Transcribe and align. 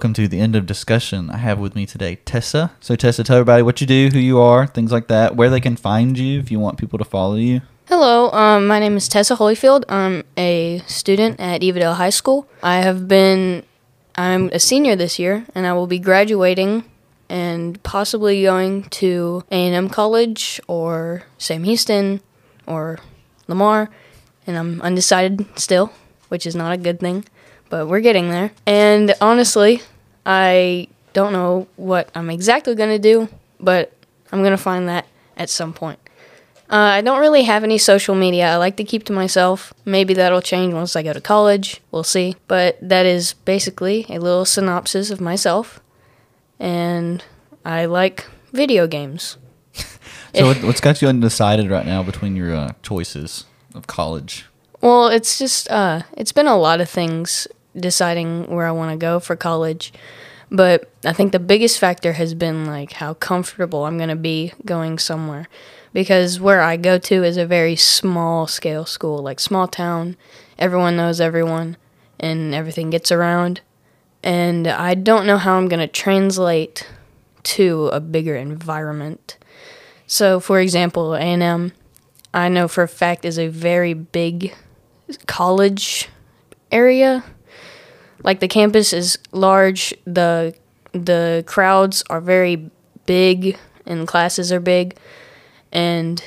welcome 0.00 0.14
to 0.14 0.26
the 0.26 0.40
end 0.40 0.56
of 0.56 0.64
discussion. 0.64 1.28
I 1.28 1.36
have 1.36 1.58
with 1.58 1.74
me 1.74 1.84
today 1.84 2.16
Tessa. 2.24 2.72
So, 2.80 2.96
Tessa, 2.96 3.22
tell 3.22 3.36
everybody 3.36 3.62
what 3.62 3.82
you 3.82 3.86
do, 3.86 4.08
who 4.10 4.18
you 4.18 4.40
are, 4.40 4.66
things 4.66 4.92
like 4.92 5.08
that, 5.08 5.36
where 5.36 5.50
they 5.50 5.60
can 5.60 5.76
find 5.76 6.18
you 6.18 6.38
if 6.38 6.50
you 6.50 6.58
want 6.58 6.78
people 6.78 6.98
to 6.98 7.04
follow 7.04 7.34
you. 7.34 7.60
Hello, 7.84 8.30
um, 8.30 8.66
my 8.66 8.78
name 8.78 8.96
is 8.96 9.10
Tessa 9.10 9.36
Hollyfield. 9.36 9.84
I'm 9.90 10.24
a 10.38 10.82
student 10.86 11.38
at 11.38 11.60
Evadale 11.60 11.96
High 11.96 12.08
School. 12.08 12.48
I 12.62 12.76
have 12.76 13.08
been, 13.08 13.62
I'm 14.14 14.48
a 14.54 14.58
senior 14.58 14.96
this 14.96 15.18
year, 15.18 15.44
and 15.54 15.66
I 15.66 15.74
will 15.74 15.86
be 15.86 15.98
graduating 15.98 16.84
and 17.28 17.82
possibly 17.82 18.44
going 18.44 18.84
to 18.84 19.44
A&M 19.50 19.90
College 19.90 20.62
or 20.66 21.24
Sam 21.36 21.64
Houston 21.64 22.22
or 22.66 23.00
Lamar, 23.48 23.90
and 24.46 24.56
I'm 24.56 24.80
undecided 24.80 25.44
still, 25.56 25.92
which 26.30 26.46
is 26.46 26.56
not 26.56 26.72
a 26.72 26.78
good 26.78 27.00
thing, 27.00 27.26
but 27.70 27.86
we're 27.88 28.00
getting 28.00 28.28
there. 28.28 28.50
And 28.66 29.14
honestly, 29.20 29.80
I 30.26 30.88
don't 31.14 31.32
know 31.32 31.66
what 31.76 32.10
I'm 32.14 32.28
exactly 32.28 32.74
going 32.74 32.90
to 32.90 32.98
do, 32.98 33.28
but 33.58 33.92
I'm 34.30 34.40
going 34.40 34.50
to 34.50 34.58
find 34.58 34.88
that 34.88 35.06
at 35.36 35.48
some 35.48 35.72
point. 35.72 35.98
Uh, 36.68 36.76
I 36.76 37.00
don't 37.00 37.18
really 37.18 37.42
have 37.44 37.64
any 37.64 37.78
social 37.78 38.14
media. 38.14 38.52
I 38.52 38.56
like 38.56 38.76
to 38.76 38.84
keep 38.84 39.04
to 39.04 39.12
myself. 39.12 39.72
Maybe 39.84 40.14
that'll 40.14 40.42
change 40.42 40.72
once 40.72 40.94
I 40.94 41.02
go 41.02 41.12
to 41.12 41.20
college. 41.20 41.80
We'll 41.90 42.04
see. 42.04 42.36
But 42.46 42.78
that 42.80 43.06
is 43.06 43.32
basically 43.32 44.06
a 44.08 44.18
little 44.20 44.44
synopsis 44.44 45.10
of 45.10 45.20
myself. 45.20 45.80
And 46.60 47.24
I 47.64 47.86
like 47.86 48.26
video 48.52 48.86
games. 48.86 49.36
So, 50.32 50.46
what, 50.46 50.62
what's 50.62 50.80
got 50.80 51.02
you 51.02 51.08
undecided 51.08 51.68
right 51.70 51.84
now 51.84 52.04
between 52.04 52.36
your 52.36 52.54
uh, 52.54 52.72
choices 52.84 53.46
of 53.74 53.88
college? 53.88 54.46
Well, 54.80 55.08
it's 55.08 55.40
just 55.40 55.68
uh, 55.68 56.02
it's 56.16 56.30
been 56.30 56.46
a 56.46 56.56
lot 56.56 56.80
of 56.80 56.88
things 56.88 57.48
deciding 57.76 58.46
where 58.46 58.66
I 58.66 58.72
want 58.72 58.90
to 58.92 58.96
go 58.96 59.20
for 59.20 59.36
college, 59.36 59.92
but 60.50 60.90
I 61.04 61.12
think 61.12 61.32
the 61.32 61.38
biggest 61.38 61.78
factor 61.78 62.14
has 62.14 62.34
been 62.34 62.66
like 62.66 62.92
how 62.92 63.14
comfortable 63.14 63.86
I'm 63.86 63.98
gonna 63.98 64.16
be 64.16 64.52
going 64.64 64.98
somewhere, 64.98 65.48
because 65.92 66.40
where 66.40 66.60
I 66.60 66.76
go 66.76 66.98
to 66.98 67.22
is 67.22 67.36
a 67.36 67.46
very 67.46 67.76
small 67.76 68.46
scale 68.46 68.84
school, 68.84 69.18
like 69.18 69.38
small 69.38 69.68
town. 69.68 70.16
Everyone 70.58 70.96
knows 70.96 71.20
everyone, 71.20 71.76
and 72.18 72.54
everything 72.54 72.90
gets 72.90 73.12
around, 73.12 73.60
and 74.22 74.66
I 74.66 74.94
don't 74.94 75.26
know 75.26 75.38
how 75.38 75.56
I'm 75.56 75.68
gonna 75.68 75.86
translate 75.86 76.86
to 77.42 77.86
a 77.88 78.00
bigger 78.00 78.36
environment. 78.36 79.38
So, 80.06 80.40
for 80.40 80.58
example, 80.60 81.14
A&M, 81.14 81.72
I 82.34 82.48
know 82.48 82.66
for 82.66 82.82
a 82.82 82.88
fact 82.88 83.24
is 83.24 83.38
a 83.38 83.46
very 83.48 83.94
big 83.94 84.54
college 85.26 86.08
area. 86.72 87.24
Like 88.22 88.40
the 88.40 88.48
campus 88.48 88.92
is 88.92 89.18
large, 89.32 89.94
the 90.04 90.54
the 90.92 91.44
crowds 91.46 92.02
are 92.10 92.20
very 92.20 92.70
big 93.06 93.56
and 93.86 94.06
classes 94.06 94.52
are 94.52 94.60
big 94.60 94.96
and 95.72 96.22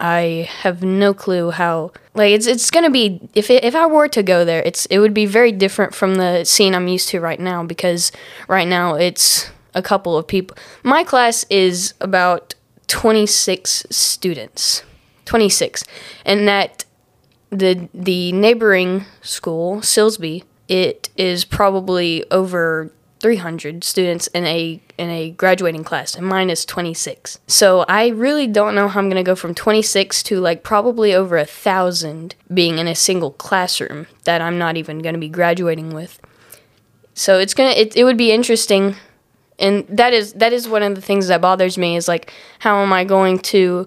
I 0.00 0.48
have 0.62 0.82
no 0.82 1.12
clue 1.12 1.50
how 1.50 1.92
like 2.14 2.32
it's 2.32 2.46
it's 2.46 2.70
to 2.70 2.90
be 2.90 3.20
if 3.34 3.50
it, 3.50 3.64
if 3.64 3.74
I 3.74 3.86
were 3.86 4.08
to 4.08 4.22
go 4.22 4.44
there, 4.44 4.62
it's 4.64 4.86
it 4.86 4.98
would 4.98 5.14
be 5.14 5.26
very 5.26 5.52
different 5.52 5.94
from 5.94 6.16
the 6.16 6.44
scene 6.44 6.74
I'm 6.74 6.88
used 6.88 7.08
to 7.10 7.20
right 7.20 7.38
now 7.38 7.62
because 7.62 8.10
right 8.48 8.66
now 8.66 8.94
it's 8.94 9.50
a 9.74 9.82
couple 9.82 10.16
of 10.16 10.26
people. 10.26 10.56
My 10.82 11.04
class 11.04 11.44
is 11.50 11.94
about 12.00 12.54
26 12.88 13.86
students. 13.90 14.82
26. 15.26 15.84
And 16.24 16.48
that 16.48 16.84
the 17.50 17.88
the 17.94 18.32
neighboring 18.32 19.04
school, 19.22 19.76
Silsbee, 19.76 20.44
it 20.70 21.10
is 21.16 21.44
probably 21.44 22.24
over 22.30 22.92
300 23.18 23.84
students 23.84 24.28
in 24.28 24.46
a 24.46 24.80
in 24.96 25.10
a 25.10 25.30
graduating 25.32 25.84
class 25.84 26.14
and 26.14 26.26
mine 26.26 26.48
is 26.48 26.64
26 26.64 27.38
so 27.46 27.84
i 27.86 28.06
really 28.08 28.46
don't 28.46 28.74
know 28.74 28.88
how 28.88 28.98
i'm 28.98 29.10
going 29.10 29.22
to 29.22 29.28
go 29.28 29.34
from 29.34 29.54
26 29.54 30.22
to 30.22 30.40
like 30.40 30.62
probably 30.62 31.12
over 31.12 31.36
a 31.36 31.44
thousand 31.44 32.34
being 32.54 32.78
in 32.78 32.88
a 32.88 32.94
single 32.94 33.32
classroom 33.32 34.06
that 34.24 34.40
i'm 34.40 34.56
not 34.56 34.78
even 34.78 35.00
going 35.00 35.12
to 35.12 35.20
be 35.20 35.28
graduating 35.28 35.92
with. 35.92 36.18
So 37.12 37.38
it's 37.38 37.52
gonna 37.52 37.70
it, 37.70 37.94
it 37.96 38.04
would 38.04 38.16
be 38.16 38.32
interesting 38.32 38.96
and 39.58 39.86
that 39.88 40.14
is 40.14 40.32
that 40.34 40.54
is 40.54 40.66
one 40.66 40.82
of 40.82 40.94
the 40.94 41.02
things 41.02 41.26
that 41.26 41.42
bothers 41.42 41.76
me 41.76 41.96
is 41.96 42.08
like 42.08 42.32
how 42.60 42.80
am 42.82 42.94
i 42.94 43.04
going 43.04 43.38
to 43.38 43.86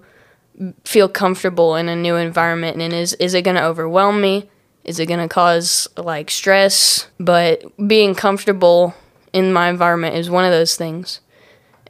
feel 0.86 1.10
comfortable 1.10 1.76
in 1.76 1.90
a 1.90 1.96
new 1.96 2.16
environment 2.16 2.80
and 2.80 2.94
is 2.94 3.14
is 3.14 3.34
it 3.34 3.42
going 3.42 3.56
to 3.56 3.64
overwhelm 3.64 4.22
me 4.22 4.50
is 4.84 5.00
it 5.00 5.08
going 5.08 5.20
to 5.20 5.34
cause 5.34 5.88
like 5.98 6.30
stress? 6.30 7.08
But 7.20 7.64
being 7.88 8.16
comfortable 8.16 8.94
in 9.32 9.54
my 9.54 9.70
environment 9.70 10.16
is 10.16 10.30
one 10.30 10.46
of 10.46 10.52
those 10.52 10.76
things. 10.76 11.20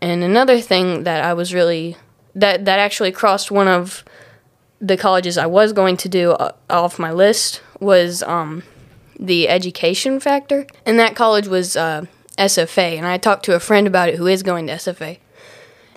And 0.02 0.24
another 0.24 0.59
thing 0.59 1.04
that 1.04 1.24
i 1.24 1.34
was 1.34 1.54
really 1.54 1.96
that 2.36 2.66
that 2.66 2.80
actually 2.80 3.12
crossed 3.12 3.52
one 3.52 3.68
of 3.68 4.04
the 4.81 4.98
colleges 4.98 5.38
i 5.38 5.46
was 5.46 5.72
going 5.72 5.96
to 5.96 6.09
do 6.09 6.31
uh, 6.31 6.52
off 6.70 7.00
my 7.00 7.12
list 7.12 7.62
was 7.80 8.22
um, 8.24 8.64
the 9.20 9.48
education 9.48 10.20
factor. 10.20 10.68
And 10.86 11.00
that 11.00 11.16
college 11.16 11.48
was 11.48 11.78
uh, 11.78 12.06
sfa 12.38 12.98
and 12.98 13.06
i 13.06 13.18
talked 13.18 13.46
to 13.46 13.56
a 13.56 13.60
friend 13.60 13.88
about 13.88 14.10
it 14.10 14.16
who 14.16 14.28
is 14.28 14.44
going 14.44 14.68
to 14.68 14.74
sfa 14.74 15.20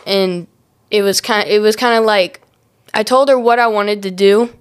and 0.06 0.46
it 0.90 1.02
was 1.02 1.20
kind 1.20 1.48
it 1.48 1.60
was 1.60 1.74
kind 1.74 1.98
of 1.98 2.04
like 2.04 2.40
I 2.94 3.02
told 3.02 3.28
her 3.28 3.38
what 3.38 3.58
I 3.58 3.66
wanted 3.66 4.02
to 4.04 4.10
do, 4.10 4.54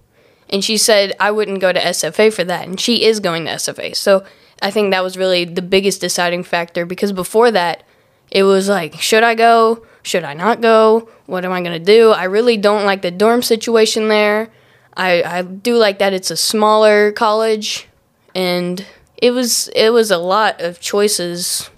and 0.55 0.63
she 0.63 0.77
said 0.77 1.13
I 1.19 1.31
wouldn't 1.31 1.59
go 1.59 1.73
to 1.73 1.79
SFA 1.79 2.31
for 2.33 2.45
that, 2.45 2.65
and 2.65 2.79
she 2.79 3.03
is 3.03 3.19
going 3.19 3.43
to 3.43 3.51
SFA. 3.51 3.93
So 3.93 4.25
I 4.61 4.71
think 4.71 4.91
that 4.91 5.03
was 5.03 5.17
really 5.17 5.43
the 5.43 5.61
biggest 5.61 5.99
deciding 5.99 6.43
factor 6.43 6.85
because 6.85 7.11
before 7.11 7.51
that, 7.51 7.83
it 8.31 8.43
was 8.43 8.69
like, 8.69 8.95
should 9.01 9.21
I 9.21 9.35
go? 9.35 9.85
Should 10.01 10.23
I 10.23 10.33
not 10.33 10.61
go? 10.61 11.09
What 11.25 11.43
am 11.43 11.51
I 11.51 11.59
going 11.59 11.77
to 11.77 11.85
do? 11.85 12.11
I 12.11 12.23
really 12.23 12.55
don't 12.55 12.85
like 12.85 13.01
the 13.01 13.11
dorm 13.11 13.41
situation 13.41 14.07
there. 14.07 14.49
I, 14.95 15.23
I 15.23 15.41
do 15.41 15.75
like 15.75 15.99
that 15.99 16.13
it's 16.13 16.31
a 16.31 16.37
smaller 16.37 17.11
college, 17.11 17.89
and 18.33 18.85
it 19.17 19.31
was 19.31 19.67
it 19.75 19.89
was 19.89 20.09
a 20.09 20.17
lot 20.17 20.61
of 20.61 20.79
choices 20.79 21.69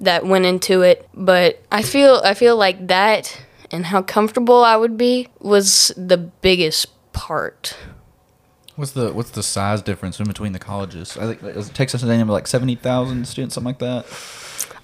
that 0.00 0.26
went 0.26 0.46
into 0.46 0.82
it. 0.82 1.08
But 1.14 1.62
I 1.70 1.82
feel 1.82 2.22
I 2.24 2.34
feel 2.34 2.56
like 2.56 2.88
that 2.88 3.40
and 3.70 3.86
how 3.86 4.02
comfortable 4.02 4.64
I 4.64 4.74
would 4.74 4.96
be 4.96 5.28
was 5.38 5.92
the 5.96 6.16
biggest 6.16 6.88
part. 7.12 7.76
What's 8.76 8.92
the 8.92 9.12
what's 9.12 9.30
the 9.30 9.42
size 9.42 9.80
difference 9.80 10.20
in 10.20 10.26
between 10.26 10.52
the 10.52 10.58
colleges? 10.58 11.16
I 11.16 11.34
think 11.34 11.56
is 11.56 11.70
Texas 11.70 12.02
A&M 12.02 12.28
like 12.28 12.46
seventy 12.46 12.74
thousand 12.74 13.26
students, 13.26 13.54
something 13.54 13.68
like 13.70 13.78
that. 13.78 14.06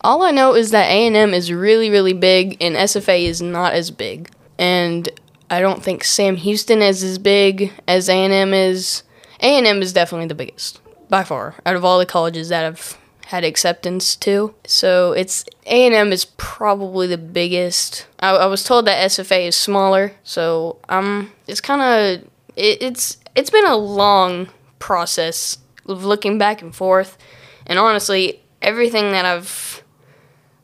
All 0.01 0.23
I 0.23 0.31
know 0.31 0.55
is 0.55 0.71
that 0.71 0.89
A 0.91 1.07
and 1.07 1.15
M 1.15 1.35
is 1.35 1.53
really 1.53 1.91
really 1.91 2.15
big, 2.15 2.57
and 2.61 2.75
SFA 2.75 3.23
is 3.23 3.43
not 3.43 3.75
as 3.75 3.91
big. 3.91 4.31
And 4.59 5.09
I 5.51 5.61
don't 5.61 5.83
think 5.83 6.05
Sam 6.05 6.37
Houston 6.37 6.81
is 6.81 7.03
as 7.03 7.19
big 7.19 7.73
as 7.87 8.09
A 8.09 8.15
and 8.15 8.33
M 8.33 8.55
is. 8.55 9.03
A 9.41 9.59
and 9.59 9.67
M 9.67 9.83
is 9.83 9.93
definitely 9.93 10.29
the 10.29 10.35
biggest 10.35 10.81
by 11.09 11.23
far 11.23 11.57
out 11.67 11.77
of 11.77 11.85
all 11.85 11.99
the 11.99 12.07
colleges 12.07 12.49
that 12.49 12.63
have 12.63 12.97
had 13.27 13.45
acceptance 13.45 14.17
to. 14.17 14.55
So 14.67 15.13
it's 15.13 15.45
A 15.67 15.87
and 15.87 15.95
M 15.95 16.13
is 16.13 16.25
probably 16.25 17.07
the 17.07 17.19
biggest. 17.19 18.07
I, 18.21 18.31
I, 18.31 18.47
was 18.47 18.65
told 18.65 18.87
that 18.87 19.11
SFA 19.11 19.49
is 19.49 19.57
smaller, 19.57 20.13
so 20.23 20.79
um, 20.89 21.33
it's 21.47 21.61
kind 21.61 21.83
of 21.83 22.29
it, 22.57 22.83
it's 22.83 23.19
it's 23.35 23.51
been 23.51 23.67
a 23.67 23.77
long 23.77 24.49
process 24.79 25.59
of 25.87 26.05
looking 26.05 26.39
back 26.39 26.63
and 26.63 26.75
forth, 26.75 27.19
and 27.67 27.79
honestly, 27.79 28.43
everything 28.61 29.13
that 29.13 29.25
I've 29.25 29.83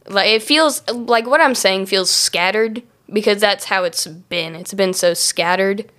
like 0.09 0.29
it 0.29 0.43
feels 0.43 0.89
like 0.91 1.27
what 1.27 1.41
I'm 1.41 1.55
saying 1.55 1.87
feels 1.87 2.11
scattered 2.11 2.83
because 3.13 3.41
that's 3.41 3.67
how 3.67 3.85
it's 3.85 4.07
been. 4.07 4.55
It's 4.55 4.75
been 4.75 4.95
so 4.95 5.15
scattered 5.15 5.91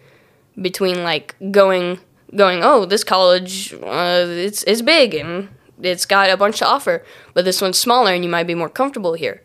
between 0.59 1.03
like 1.03 1.35
going 1.51 1.99
going 2.35 2.61
oh 2.63 2.85
this 2.85 3.03
college 3.03 3.73
uh, 3.73 4.25
it's 4.27 4.63
it's 4.63 4.81
big 4.81 5.15
and 5.15 5.49
it's 5.81 6.05
got 6.05 6.29
a 6.29 6.37
bunch 6.37 6.59
to 6.59 6.67
offer, 6.67 7.03
but 7.33 7.45
this 7.45 7.61
one's 7.61 7.77
smaller 7.77 8.13
and 8.13 8.23
you 8.23 8.29
might 8.29 8.47
be 8.47 8.55
more 8.55 8.69
comfortable 8.69 9.13
here. 9.13 9.41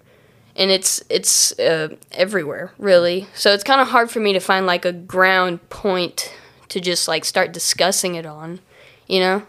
And 0.57 0.71
it's 0.71 1.03
it's 1.09 1.59
uh, 1.59 1.97
everywhere 2.13 2.73
really, 2.79 3.27
so 3.35 3.53
it's 3.53 3.65
kind 3.65 3.81
of 3.81 3.89
hard 3.89 4.11
for 4.11 4.21
me 4.21 4.33
to 4.33 4.41
find 4.41 4.67
like 4.67 4.85
a 4.85 4.93
ground 4.93 5.69
point 5.69 6.33
to 6.75 6.81
just 6.81 7.07
like 7.07 7.25
start 7.25 7.53
discussing 7.53 8.17
it 8.17 8.27
on, 8.27 8.59
you 9.07 9.21
know. 9.21 9.45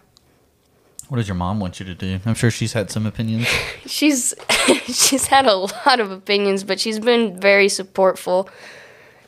What 1.09 1.17
does 1.17 1.27
your 1.27 1.35
mom 1.35 1.59
want 1.59 1.79
you 1.79 1.85
to 1.87 1.95
do? 1.95 2.19
I'm 2.23 2.35
sure 2.35 2.51
she's 2.51 2.73
had 2.73 2.91
some 2.91 3.07
opinions. 3.07 3.47
she's 3.87 4.35
she's 4.85 5.25
had 5.25 5.47
a 5.47 5.55
lot 5.55 5.99
of 5.99 6.11
opinions, 6.11 6.63
but 6.63 6.79
she's 6.79 6.99
been 6.99 7.39
very 7.39 7.65
supportful, 7.65 8.47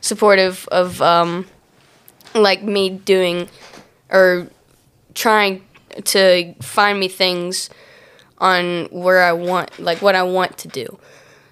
supportive 0.00 0.68
of 0.68 1.02
um, 1.02 1.46
like 2.36 2.62
me 2.62 2.88
doing 2.88 3.48
or 4.10 4.46
trying 5.14 5.64
to 6.04 6.54
find 6.62 7.00
me 7.00 7.08
things 7.08 7.68
on 8.38 8.84
where 8.92 9.24
I 9.24 9.32
want, 9.32 9.76
like 9.80 10.00
what 10.00 10.14
I 10.14 10.22
want 10.22 10.56
to 10.58 10.68
do. 10.68 11.00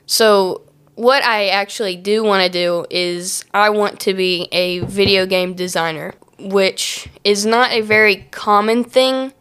So, 0.07 0.63
what 0.95 1.25
I 1.25 1.49
actually 1.49 1.97
do 1.97 2.23
want 2.23 2.45
to 2.45 2.49
do 2.49 2.87
is 2.89 3.45
I 3.53 3.71
want 3.71 3.99
to 4.01 4.15
be 4.15 4.49
a 4.53 4.79
video 4.81 5.27
game 5.27 5.55
designer, 5.55 6.15
which 6.39 7.09
is 7.25 7.47
not 7.47 7.71
a 7.71 7.81
very 7.81 8.27
common 8.31 8.85
thing 8.85 9.33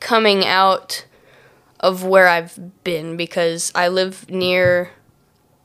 coming 0.00 0.44
out 0.44 1.04
of 1.80 2.04
where 2.04 2.28
I've 2.28 2.58
been 2.84 3.16
because 3.16 3.72
I 3.74 3.88
live 3.88 4.30
near 4.30 4.90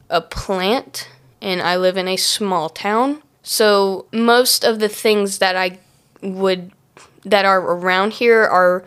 a 0.10 0.22
plant 0.22 1.10
and 1.42 1.62
I 1.62 1.78
live 1.78 1.98
in 1.98 2.08
a 2.08 2.18
small 2.18 2.70
town. 2.70 3.22
So 3.44 4.08
most 4.12 4.64
of 4.64 4.80
the 4.80 4.90
things 4.90 5.38
that 5.38 5.56
I 5.56 5.80
would 6.22 6.72
that 7.24 7.46
are 7.46 7.62
around 7.62 8.14
here 8.14 8.44
are 8.44 8.86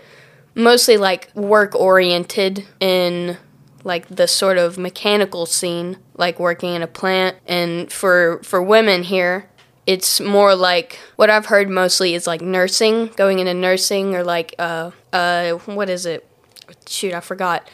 mostly 0.55 0.97
like 0.97 1.35
work 1.35 1.75
oriented 1.75 2.67
in 2.81 3.37
like 3.85 4.09
the 4.09 4.29
sort 4.29 4.59
of 4.59 4.79
mechanical 4.79 5.47
scene, 5.47 5.97
like 6.15 6.39
working 6.39 6.75
in 6.75 6.83
a 6.83 6.87
plant. 6.87 7.37
And 7.47 7.93
for 7.93 8.41
for 8.43 8.63
women 8.63 9.03
here, 9.05 9.49
it's 9.87 10.21
more 10.21 10.55
like 10.55 10.99
what 11.17 11.31
I've 11.31 11.47
heard 11.47 11.69
mostly 11.69 12.15
is 12.15 12.27
like 12.27 12.41
nursing, 12.43 13.09
going 13.17 13.39
into 13.39 13.55
nursing 13.55 14.15
or 14.15 14.23
like 14.25 14.55
uh 14.59 14.91
uh 15.13 15.53
what 15.67 15.89
is 15.91 16.07
it? 16.07 16.27
Shoot, 16.89 17.15
I 17.15 17.21
forgot. 17.21 17.69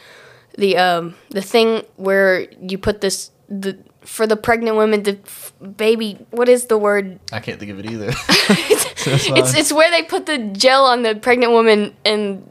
The 0.57 0.77
um 0.77 1.15
the 1.29 1.41
thing 1.41 1.83
where 1.97 2.47
you 2.61 2.77
put 2.77 3.01
this 3.01 3.31
the 3.49 3.77
for 4.01 4.25
the 4.25 4.37
pregnant 4.37 4.77
women 4.77 5.03
the 5.03 5.19
f- 5.25 5.53
baby 5.75 6.17
what 6.31 6.47
is 6.47 6.67
the 6.67 6.77
word 6.77 7.19
I 7.31 7.39
can't 7.41 7.59
think 7.59 7.71
of 7.71 7.79
it 7.79 7.85
either. 7.85 8.07
it's, 8.29 9.05
That's 9.05 9.27
it's 9.29 9.53
it's 9.53 9.73
where 9.73 9.91
they 9.91 10.01
put 10.03 10.25
the 10.25 10.37
gel 10.37 10.85
on 10.85 11.03
the 11.03 11.15
pregnant 11.15 11.51
woman 11.51 11.93
and 12.05 12.49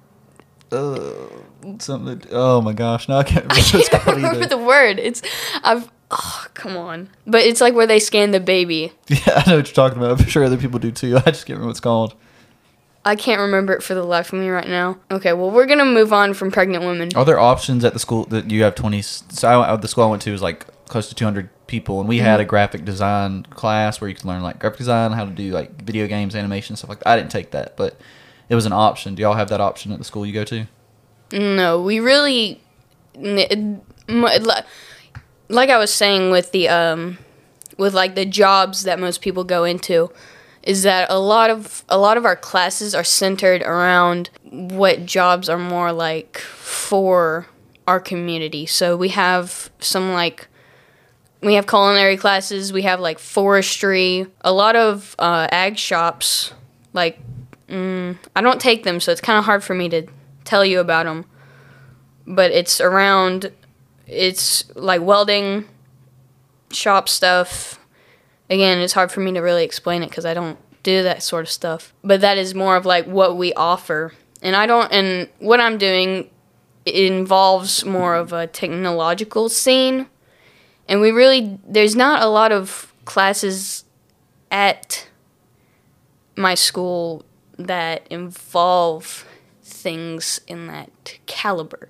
Uh, 0.70 1.12
something. 1.78 2.18
That, 2.18 2.28
oh 2.32 2.60
my 2.60 2.72
gosh! 2.72 3.08
No, 3.08 3.18
I 3.18 3.22
can't 3.24 3.44
remember 3.46 3.78
I 3.78 3.82
can't 3.88 4.16
remember 4.16 4.46
the 4.46 4.58
word. 4.58 4.98
It's 4.98 5.22
I've 5.64 5.88
oh 6.10 6.46
come 6.54 6.76
on. 6.76 7.08
But 7.26 7.42
it's 7.44 7.60
like 7.60 7.74
where 7.74 7.86
they 7.86 7.98
scan 7.98 8.30
the 8.30 8.40
baby. 8.40 8.92
Yeah, 9.08 9.42
I 9.44 9.50
know 9.50 9.56
what 9.56 9.66
you're 9.66 9.74
talking 9.74 9.98
about. 9.98 10.20
I'm 10.20 10.26
sure 10.28 10.44
other 10.44 10.56
people 10.56 10.78
do 10.78 10.90
too. 10.90 11.16
I 11.26 11.30
just 11.30 11.46
can't 11.46 11.56
remember 11.58 11.66
what 11.66 11.70
it's 11.72 11.80
called. 11.80 12.14
I 13.04 13.14
can't 13.14 13.40
remember 13.40 13.72
it 13.72 13.84
for 13.84 13.94
the 13.94 14.02
life 14.02 14.32
of 14.32 14.40
me 14.40 14.48
right 14.48 14.66
now. 14.68 14.98
Okay, 15.10 15.32
well 15.32 15.50
we're 15.50 15.66
gonna 15.66 15.84
move 15.84 16.12
on 16.12 16.34
from 16.34 16.50
pregnant 16.50 16.84
women. 16.84 17.10
Are 17.14 17.24
there 17.24 17.38
options 17.38 17.84
at 17.84 17.92
the 17.92 17.98
school 18.00 18.24
that 18.26 18.50
you 18.50 18.62
have 18.64 18.74
20? 18.74 19.00
So 19.02 19.62
I, 19.62 19.76
the 19.76 19.86
school 19.88 20.04
I 20.04 20.08
went 20.08 20.22
to 20.22 20.32
was 20.32 20.42
like 20.42 20.66
close 20.88 21.08
to 21.08 21.14
200 21.14 21.48
people, 21.68 22.00
and 22.00 22.08
we 22.08 22.18
had 22.18 22.38
a 22.40 22.42
Mm-hmm. 22.42 22.50
graphic 22.50 22.84
design 22.84 23.44
class 23.50 24.00
where 24.00 24.08
you 24.08 24.14
could 24.16 24.24
learn 24.24 24.42
like 24.42 24.58
graphic 24.58 24.78
design, 24.78 25.12
how 25.12 25.24
to 25.24 25.30
do 25.30 25.50
like 25.52 25.82
video 25.82 26.06
games, 26.08 26.34
animation, 26.34 26.74
stuff 26.76 26.88
like 26.90 26.98
that. 27.00 27.08
I 27.08 27.16
didn't 27.16 27.30
take 27.30 27.52
that, 27.52 27.76
but 27.76 27.96
it 28.48 28.54
was 28.56 28.66
an 28.66 28.72
option. 28.72 29.14
Do 29.14 29.22
y'all 29.22 29.34
have 29.34 29.48
that 29.50 29.60
option 29.60 29.92
at 29.92 29.98
the 29.98 30.04
school 30.04 30.24
you 30.26 30.32
go 30.32 30.44
to? 30.44 30.66
No, 31.32 31.80
we 31.82 31.98
really, 32.00 32.60
n- 33.16 33.80
m- 34.08 34.22
li- 34.22 34.62
like 35.48 35.70
I 35.70 35.78
was 35.78 35.92
saying 35.92 36.30
with 36.30 36.52
the 36.52 36.68
um, 36.68 37.18
with 37.76 37.94
like 37.94 38.14
the 38.14 38.26
jobs 38.26 38.84
that 38.84 38.98
most 38.98 39.20
people 39.20 39.44
go 39.44 39.64
into, 39.64 40.10
is 40.62 40.82
that 40.82 41.10
a 41.10 41.18
lot 41.18 41.50
of 41.50 41.84
a 41.88 41.98
lot 41.98 42.16
of 42.16 42.24
our 42.24 42.36
classes 42.36 42.94
are 42.94 43.04
centered 43.04 43.62
around 43.62 44.30
what 44.50 45.06
jobs 45.06 45.48
are 45.48 45.58
more 45.58 45.92
like 45.92 46.38
for 46.38 47.46
our 47.86 48.00
community. 48.00 48.66
So 48.66 48.96
we 48.96 49.10
have 49.10 49.70
some 49.78 50.12
like 50.12 50.48
we 51.42 51.54
have 51.54 51.66
culinary 51.66 52.16
classes, 52.16 52.72
we 52.72 52.82
have 52.82 52.98
like 52.98 53.18
forestry, 53.18 54.26
a 54.40 54.52
lot 54.52 54.74
of 54.74 55.14
uh, 55.18 55.46
ag 55.52 55.78
shops. 55.78 56.52
Like 56.92 57.20
mm, 57.68 58.16
I 58.34 58.40
don't 58.40 58.60
take 58.60 58.82
them, 58.82 59.00
so 59.00 59.12
it's 59.12 59.20
kind 59.20 59.38
of 59.38 59.44
hard 59.44 59.62
for 59.62 59.74
me 59.74 59.88
to 59.90 60.06
tell 60.44 60.64
you 60.64 60.80
about 60.80 61.06
them. 61.06 61.24
But 62.26 62.50
it's 62.50 62.80
around, 62.80 63.52
it's 64.06 64.64
like 64.74 65.02
welding 65.02 65.66
shop 66.70 67.08
stuff. 67.08 67.80
Again, 68.48 68.78
it's 68.78 68.92
hard 68.92 69.10
for 69.10 69.20
me 69.20 69.32
to 69.32 69.40
really 69.40 69.64
explain 69.64 70.02
it 70.02 70.10
because 70.10 70.24
I 70.24 70.34
don't 70.34 70.58
do 70.82 71.02
that 71.02 71.22
sort 71.22 71.44
of 71.44 71.50
stuff. 71.50 71.92
But 72.04 72.20
that 72.20 72.38
is 72.38 72.54
more 72.54 72.76
of 72.76 72.86
like 72.86 73.06
what 73.06 73.36
we 73.36 73.52
offer. 73.54 74.12
And 74.42 74.54
I 74.54 74.66
don't, 74.66 74.90
and 74.92 75.28
what 75.40 75.60
I'm 75.60 75.78
doing 75.78 76.30
involves 76.84 77.84
more 77.84 78.14
of 78.14 78.32
a 78.32 78.46
technological 78.46 79.48
scene. 79.48 80.06
And 80.88 81.00
we 81.00 81.10
really, 81.10 81.58
there's 81.66 81.96
not 81.96 82.22
a 82.22 82.26
lot 82.26 82.52
of 82.52 82.92
classes 83.04 83.84
at 84.50 85.08
my 86.36 86.54
school 86.54 87.24
that 87.58 88.06
involve 88.08 89.26
things 89.62 90.40
in 90.46 90.68
that 90.68 91.18
caliber. 91.26 91.88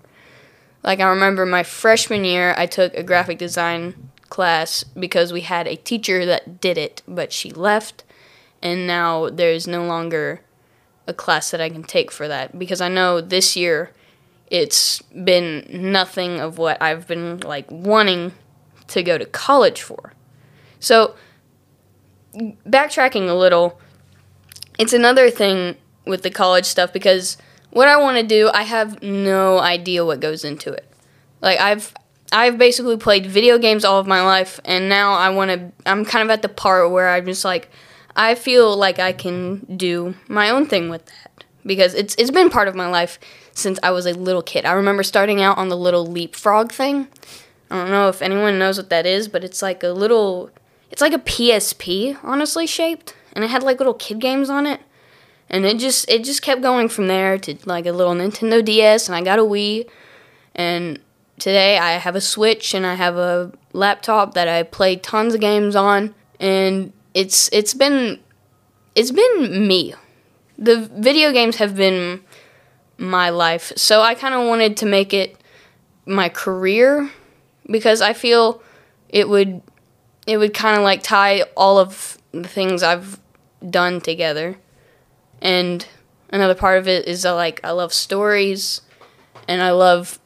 Like 0.86 1.00
I 1.00 1.08
remember 1.08 1.44
my 1.44 1.64
freshman 1.64 2.24
year, 2.24 2.54
I 2.56 2.66
took 2.66 2.94
a 2.94 3.02
graphic 3.02 3.38
design 3.38 4.10
class 4.28 4.84
because 4.84 5.32
we 5.32 5.40
had 5.40 5.66
a 5.66 5.74
teacher 5.74 6.24
that 6.24 6.60
did 6.60 6.78
it, 6.78 7.02
but 7.08 7.32
she 7.32 7.50
left, 7.50 8.04
and 8.62 8.86
now 8.86 9.28
there's 9.28 9.66
no 9.66 9.84
longer 9.84 10.42
a 11.08 11.12
class 11.12 11.50
that 11.50 11.60
I 11.60 11.68
can 11.68 11.82
take 11.82 12.12
for 12.12 12.28
that 12.28 12.56
because 12.58 12.80
I 12.80 12.88
know 12.88 13.20
this 13.20 13.56
year 13.56 13.92
it's 14.48 15.02
been 15.02 15.66
nothing 15.68 16.40
of 16.40 16.56
what 16.56 16.80
I've 16.80 17.06
been 17.06 17.40
like 17.40 17.68
wanting 17.70 18.32
to 18.88 19.02
go 19.02 19.18
to 19.18 19.24
college 19.24 19.82
for. 19.82 20.12
So 20.78 21.16
backtracking 22.34 23.28
a 23.28 23.34
little, 23.34 23.80
it's 24.78 24.92
another 24.92 25.30
thing 25.30 25.76
with 26.06 26.22
the 26.22 26.30
college 26.30 26.64
stuff 26.64 26.92
because 26.92 27.36
what 27.70 27.88
I 27.88 27.96
want 27.96 28.18
to 28.18 28.22
do, 28.22 28.50
I 28.52 28.62
have 28.62 29.02
no 29.02 29.58
idea 29.58 30.04
what 30.04 30.20
goes 30.20 30.44
into 30.44 30.72
it. 30.72 30.90
Like 31.40 31.60
I've 31.60 31.94
I've 32.32 32.58
basically 32.58 32.96
played 32.96 33.26
video 33.26 33.58
games 33.58 33.84
all 33.84 34.00
of 34.00 34.06
my 34.06 34.22
life 34.22 34.58
and 34.64 34.88
now 34.88 35.12
I 35.12 35.28
want 35.30 35.50
to 35.50 35.72
I'm 35.84 36.04
kind 36.04 36.24
of 36.24 36.30
at 36.30 36.42
the 36.42 36.48
part 36.48 36.90
where 36.90 37.08
I'm 37.08 37.24
just 37.26 37.44
like 37.44 37.70
I 38.16 38.34
feel 38.34 38.76
like 38.76 38.98
I 38.98 39.12
can 39.12 39.58
do 39.76 40.14
my 40.26 40.50
own 40.50 40.66
thing 40.66 40.88
with 40.88 41.06
that 41.06 41.44
because 41.64 41.94
it's 41.94 42.14
it's 42.16 42.30
been 42.30 42.50
part 42.50 42.68
of 42.68 42.74
my 42.74 42.88
life 42.88 43.18
since 43.52 43.78
I 43.82 43.90
was 43.90 44.06
a 44.06 44.12
little 44.12 44.42
kid. 44.42 44.64
I 44.64 44.72
remember 44.72 45.02
starting 45.02 45.40
out 45.40 45.58
on 45.58 45.68
the 45.68 45.76
little 45.76 46.06
leapfrog 46.06 46.72
thing. 46.72 47.08
I 47.70 47.76
don't 47.76 47.90
know 47.90 48.08
if 48.08 48.22
anyone 48.22 48.58
knows 48.58 48.76
what 48.76 48.90
that 48.90 49.06
is, 49.06 49.28
but 49.28 49.44
it's 49.44 49.62
like 49.62 49.82
a 49.82 49.88
little 49.88 50.50
it's 50.90 51.02
like 51.02 51.12
a 51.12 51.18
PSP, 51.18 52.18
honestly 52.22 52.66
shaped, 52.66 53.14
and 53.32 53.44
it 53.44 53.50
had 53.50 53.62
like 53.62 53.78
little 53.78 53.94
kid 53.94 54.20
games 54.20 54.48
on 54.48 54.66
it. 54.66 54.80
And 55.48 55.64
it 55.64 55.78
just 55.78 56.08
it 56.10 56.24
just 56.24 56.42
kept 56.42 56.62
going 56.62 56.88
from 56.88 57.06
there 57.06 57.38
to 57.38 57.56
like 57.64 57.86
a 57.86 57.92
little 57.92 58.14
Nintendo 58.14 58.64
DS 58.64 59.08
and 59.08 59.14
I 59.14 59.22
got 59.22 59.38
a 59.38 59.42
Wii 59.42 59.88
and 60.54 60.98
today 61.38 61.78
I 61.78 61.92
have 61.92 62.16
a 62.16 62.20
Switch 62.20 62.74
and 62.74 62.84
I 62.84 62.94
have 62.94 63.16
a 63.16 63.52
laptop 63.72 64.34
that 64.34 64.48
I 64.48 64.62
play 64.64 64.96
tons 64.96 65.34
of 65.34 65.40
games 65.40 65.76
on 65.76 66.14
and 66.40 66.92
it's 67.14 67.48
it's 67.52 67.74
been 67.74 68.18
it's 68.94 69.10
been 69.10 69.66
me. 69.66 69.94
The 70.58 70.88
video 70.92 71.32
games 71.32 71.56
have 71.56 71.76
been 71.76 72.22
my 72.98 73.30
life. 73.30 73.72
So 73.76 74.00
I 74.00 74.14
kind 74.14 74.34
of 74.34 74.46
wanted 74.46 74.76
to 74.78 74.86
make 74.86 75.12
it 75.12 75.36
my 76.06 76.28
career 76.28 77.10
because 77.70 78.00
I 78.00 78.12
feel 78.12 78.62
it 79.08 79.28
would 79.28 79.62
it 80.26 80.38
would 80.38 80.54
kind 80.54 80.76
of 80.76 80.82
like 80.82 81.02
tie 81.02 81.42
all 81.56 81.78
of 81.78 82.18
the 82.32 82.48
things 82.48 82.82
I've 82.82 83.20
done 83.68 84.00
together. 84.00 84.56
And 85.40 85.86
another 86.30 86.54
part 86.54 86.78
of 86.78 86.88
it 86.88 87.06
is 87.06 87.22
that 87.22 87.32
like 87.32 87.60
I 87.64 87.70
love 87.70 87.92
stories 87.92 88.80
and 89.48 89.62
I 89.62 89.70
love 89.70 90.18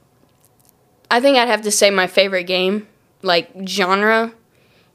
I 1.11 1.21
think 1.21 1.37
I'd 1.37 1.49
have 1.49 1.63
to 1.63 1.71
say 1.71 1.91
my 1.91 2.07
favorite 2.07 2.45
game 2.45 2.87
like 3.23 3.51
genre 3.67 4.33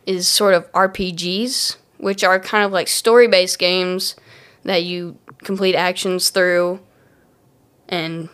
is 0.06 0.28
sort 0.28 0.54
of 0.54 0.72
RPGs, 0.72 1.78
which 1.98 2.24
are 2.24 2.40
kind 2.40 2.66
of 2.66 2.72
like 2.72 2.88
story-based 2.88 3.60
games 3.60 4.16
that 4.64 4.84
you 4.84 5.18
complete 5.40 5.76
actions 5.76 6.30
through. 6.30 6.80
And 7.90 8.30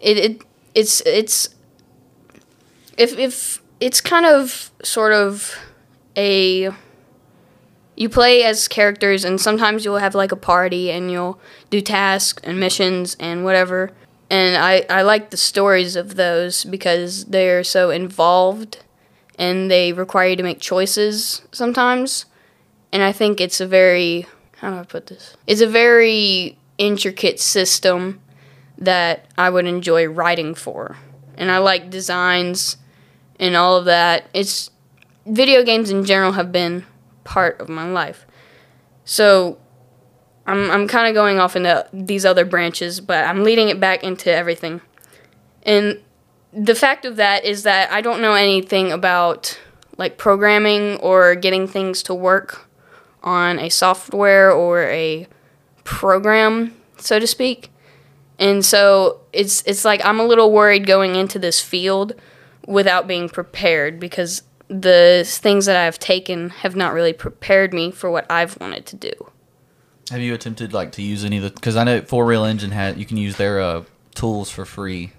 it, 0.00 0.16
it 0.16 0.42
it's 0.74 1.00
it's 1.02 1.54
if 2.96 3.18
if 3.18 3.62
it's 3.80 4.00
kind 4.00 4.26
of 4.26 4.70
sort 4.82 5.12
of 5.12 5.58
a 6.16 6.70
you 8.02 8.08
play 8.08 8.42
as 8.42 8.66
characters 8.66 9.24
and 9.24 9.40
sometimes 9.40 9.84
you'll 9.84 9.98
have 9.98 10.16
like 10.16 10.32
a 10.32 10.36
party 10.36 10.90
and 10.90 11.08
you'll 11.08 11.38
do 11.70 11.80
tasks 11.80 12.42
and 12.44 12.58
missions 12.58 13.16
and 13.20 13.44
whatever. 13.44 13.92
And 14.28 14.56
I, 14.56 14.84
I 14.90 15.02
like 15.02 15.30
the 15.30 15.36
stories 15.36 15.94
of 15.94 16.16
those 16.16 16.64
because 16.64 17.26
they're 17.26 17.62
so 17.62 17.90
involved 17.90 18.82
and 19.38 19.70
they 19.70 19.92
require 19.92 20.30
you 20.30 20.36
to 20.36 20.42
make 20.42 20.60
choices 20.60 21.42
sometimes. 21.52 22.26
And 22.92 23.04
i 23.04 23.12
think 23.12 23.40
it's 23.40 23.60
a 23.60 23.66
very 23.66 24.26
how 24.58 24.70
do 24.70 24.76
i 24.78 24.82
put 24.82 25.06
this? 25.06 25.36
It's 25.46 25.60
a 25.60 25.68
very 25.68 26.58
intricate 26.78 27.38
system 27.38 28.20
that 28.78 29.26
i 29.38 29.48
would 29.48 29.66
enjoy 29.66 30.06
writing 30.06 30.56
for. 30.56 30.96
And 31.36 31.52
i 31.52 31.58
like 31.58 31.88
designs 31.88 32.78
and 33.38 33.54
all 33.54 33.76
of 33.76 33.84
that. 33.84 34.28
It's 34.34 34.70
video 35.24 35.62
games 35.62 35.88
in 35.88 36.04
general 36.04 36.32
have 36.32 36.50
been 36.50 36.84
part 37.24 37.60
of 37.60 37.68
my 37.68 37.90
life. 37.90 38.26
So 39.04 39.58
I'm 40.46 40.70
I'm 40.70 40.88
kind 40.88 41.08
of 41.08 41.14
going 41.14 41.38
off 41.38 41.56
into 41.56 41.86
these 41.92 42.24
other 42.24 42.44
branches, 42.44 43.00
but 43.00 43.24
I'm 43.24 43.44
leading 43.44 43.68
it 43.68 43.80
back 43.80 44.02
into 44.02 44.32
everything. 44.32 44.80
And 45.62 46.00
the 46.52 46.74
fact 46.74 47.04
of 47.04 47.16
that 47.16 47.44
is 47.44 47.62
that 47.62 47.90
I 47.90 48.00
don't 48.00 48.20
know 48.20 48.34
anything 48.34 48.92
about 48.92 49.58
like 49.96 50.18
programming 50.18 50.96
or 50.96 51.34
getting 51.34 51.66
things 51.66 52.02
to 52.04 52.14
work 52.14 52.68
on 53.22 53.58
a 53.58 53.68
software 53.68 54.50
or 54.50 54.84
a 54.84 55.26
program, 55.84 56.74
so 56.96 57.18
to 57.18 57.26
speak. 57.26 57.70
And 58.38 58.64
so 58.64 59.20
it's 59.32 59.62
it's 59.66 59.84
like 59.84 60.04
I'm 60.04 60.18
a 60.18 60.24
little 60.24 60.50
worried 60.50 60.86
going 60.86 61.14
into 61.14 61.38
this 61.38 61.60
field 61.60 62.14
without 62.66 63.06
being 63.06 63.28
prepared 63.28 64.00
because 64.00 64.42
the 64.80 65.24
things 65.26 65.66
that 65.66 65.76
I've 65.76 65.98
taken 65.98 66.50
have 66.50 66.74
not 66.74 66.92
really 66.92 67.12
prepared 67.12 67.74
me 67.74 67.90
for 67.90 68.10
what 68.10 68.30
I've 68.30 68.58
wanted 68.60 68.86
to 68.86 68.96
do. 68.96 69.12
Have 70.10 70.20
you 70.20 70.34
attempted 70.34 70.72
like 70.72 70.92
to 70.92 71.02
use 71.02 71.24
any 71.24 71.36
of 71.36 71.42
the? 71.44 71.50
Because 71.50 71.76
I 71.76 71.84
know 71.84 72.02
Unreal 72.10 72.44
Engine 72.44 72.70
had 72.70 72.98
you 72.98 73.06
can 73.06 73.16
use 73.16 73.36
their 73.36 73.60
uh, 73.60 73.84
tools 74.14 74.50
for 74.50 74.64
free. 74.64 75.12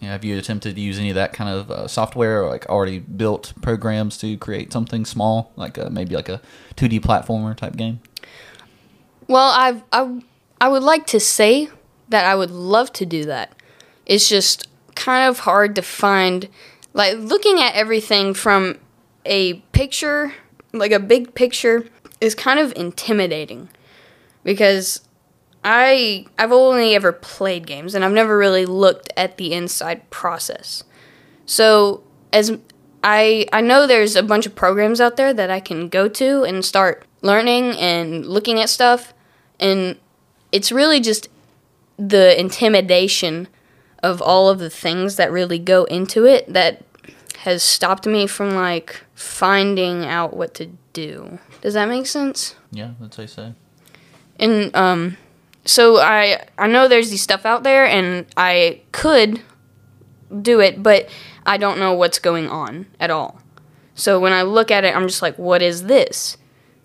Yeah, 0.00 0.12
have 0.12 0.24
you 0.24 0.38
attempted 0.38 0.76
to 0.76 0.80
use 0.80 0.98
any 0.98 1.10
of 1.10 1.16
that 1.16 1.34
kind 1.34 1.50
of 1.50 1.70
uh, 1.70 1.86
software 1.86 2.42
or 2.42 2.48
like 2.48 2.66
already 2.66 3.00
built 3.00 3.52
programs 3.60 4.16
to 4.18 4.38
create 4.38 4.72
something 4.72 5.04
small, 5.04 5.52
like 5.56 5.76
a, 5.76 5.90
maybe 5.90 6.14
like 6.14 6.30
a 6.30 6.40
2D 6.76 7.00
platformer 7.00 7.54
type 7.54 7.76
game? 7.76 8.00
Well, 9.28 9.52
I've, 9.54 9.82
I 9.92 10.22
I 10.60 10.68
would 10.68 10.82
like 10.82 11.06
to 11.08 11.20
say 11.20 11.68
that 12.08 12.24
I 12.24 12.34
would 12.34 12.50
love 12.50 12.92
to 12.94 13.06
do 13.06 13.24
that. 13.26 13.54
It's 14.06 14.28
just 14.28 14.68
kind 14.94 15.28
of 15.28 15.40
hard 15.40 15.74
to 15.76 15.82
find 15.82 16.48
like 16.92 17.18
looking 17.18 17.60
at 17.60 17.74
everything 17.74 18.34
from 18.34 18.78
a 19.24 19.54
picture, 19.72 20.32
like 20.72 20.92
a 20.92 20.98
big 20.98 21.34
picture 21.34 21.86
is 22.20 22.34
kind 22.34 22.58
of 22.60 22.72
intimidating 22.76 23.68
because 24.44 25.02
I 25.64 26.26
I've 26.38 26.52
only 26.52 26.94
ever 26.94 27.12
played 27.12 27.66
games 27.66 27.94
and 27.94 28.04
I've 28.04 28.12
never 28.12 28.36
really 28.36 28.66
looked 28.66 29.12
at 29.16 29.36
the 29.36 29.52
inside 29.52 30.08
process. 30.10 30.84
So 31.46 32.02
as 32.32 32.56
I 33.02 33.46
I 33.52 33.60
know 33.60 33.86
there's 33.86 34.16
a 34.16 34.22
bunch 34.22 34.46
of 34.46 34.54
programs 34.54 35.00
out 35.00 35.16
there 35.16 35.34
that 35.34 35.50
I 35.50 35.60
can 35.60 35.88
go 35.88 36.08
to 36.08 36.44
and 36.44 36.64
start 36.64 37.04
learning 37.22 37.72
and 37.78 38.26
looking 38.26 38.60
at 38.60 38.70
stuff 38.70 39.12
and 39.58 39.98
it's 40.52 40.72
really 40.72 41.00
just 41.00 41.28
the 41.98 42.38
intimidation 42.40 43.48
of 44.02 44.22
all 44.22 44.48
of 44.48 44.58
the 44.58 44.70
things 44.70 45.16
that 45.16 45.30
really 45.30 45.58
go 45.58 45.84
into 45.84 46.24
it 46.24 46.50
that 46.50 46.82
has 47.40 47.62
stopped 47.62 48.06
me 48.06 48.26
from 48.26 48.54
like 48.54 49.04
finding 49.20 50.06
out 50.06 50.34
what 50.34 50.54
to 50.54 50.70
do. 50.94 51.38
Does 51.60 51.74
that 51.74 51.88
make 51.88 52.06
sense? 52.06 52.54
Yeah, 52.72 52.92
that's 52.98 53.18
I'd 53.18 53.28
say 53.28 53.34
so. 53.34 53.54
And 54.38 54.74
um 54.74 55.18
so 55.66 55.98
I 55.98 56.46
I 56.56 56.66
know 56.68 56.88
there's 56.88 57.10
these 57.10 57.22
stuff 57.22 57.44
out 57.44 57.62
there 57.62 57.84
and 57.84 58.24
I 58.36 58.80
could 58.92 59.42
do 60.40 60.60
it, 60.60 60.82
but 60.82 61.10
I 61.44 61.58
don't 61.58 61.78
know 61.78 61.92
what's 61.92 62.18
going 62.18 62.48
on 62.48 62.86
at 62.98 63.10
all. 63.10 63.42
So 63.94 64.18
when 64.18 64.32
I 64.32 64.42
look 64.42 64.70
at 64.70 64.84
it, 64.84 64.96
I'm 64.96 65.06
just 65.06 65.20
like, 65.20 65.38
what 65.38 65.60
is 65.60 65.82
this? 65.82 66.38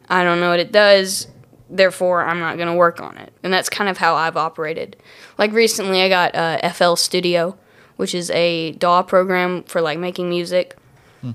I 0.10 0.25
don't 0.25 0.42
know 0.42 0.50
what 0.50 0.60
it 0.60 0.74
does, 0.74 1.27
therefore 1.70 2.25
I'm 2.25 2.39
not 2.39 2.58
going 2.58 2.68
to 2.68 2.74
work 2.74 3.00
on 3.00 3.18
it. 3.18 3.32
And 3.44 3.54
that's 3.54 3.70
kind 3.70 3.89
of 3.89 3.98
how 3.98 4.15
I've 4.15 4.36
operated. 4.36 4.98
Like 5.38 5.54
recently 5.54 6.01
I 6.01 6.10
got 6.10 6.36
uh, 6.36 6.70
FL 6.70 6.96
Studio, 6.96 7.58
which 7.96 8.13
is 8.13 8.30
a 8.32 8.74
DAW 8.74 9.04
program 9.04 9.63
for 9.63 9.80
like 9.80 10.00
making 10.00 10.27
music. 10.27 10.75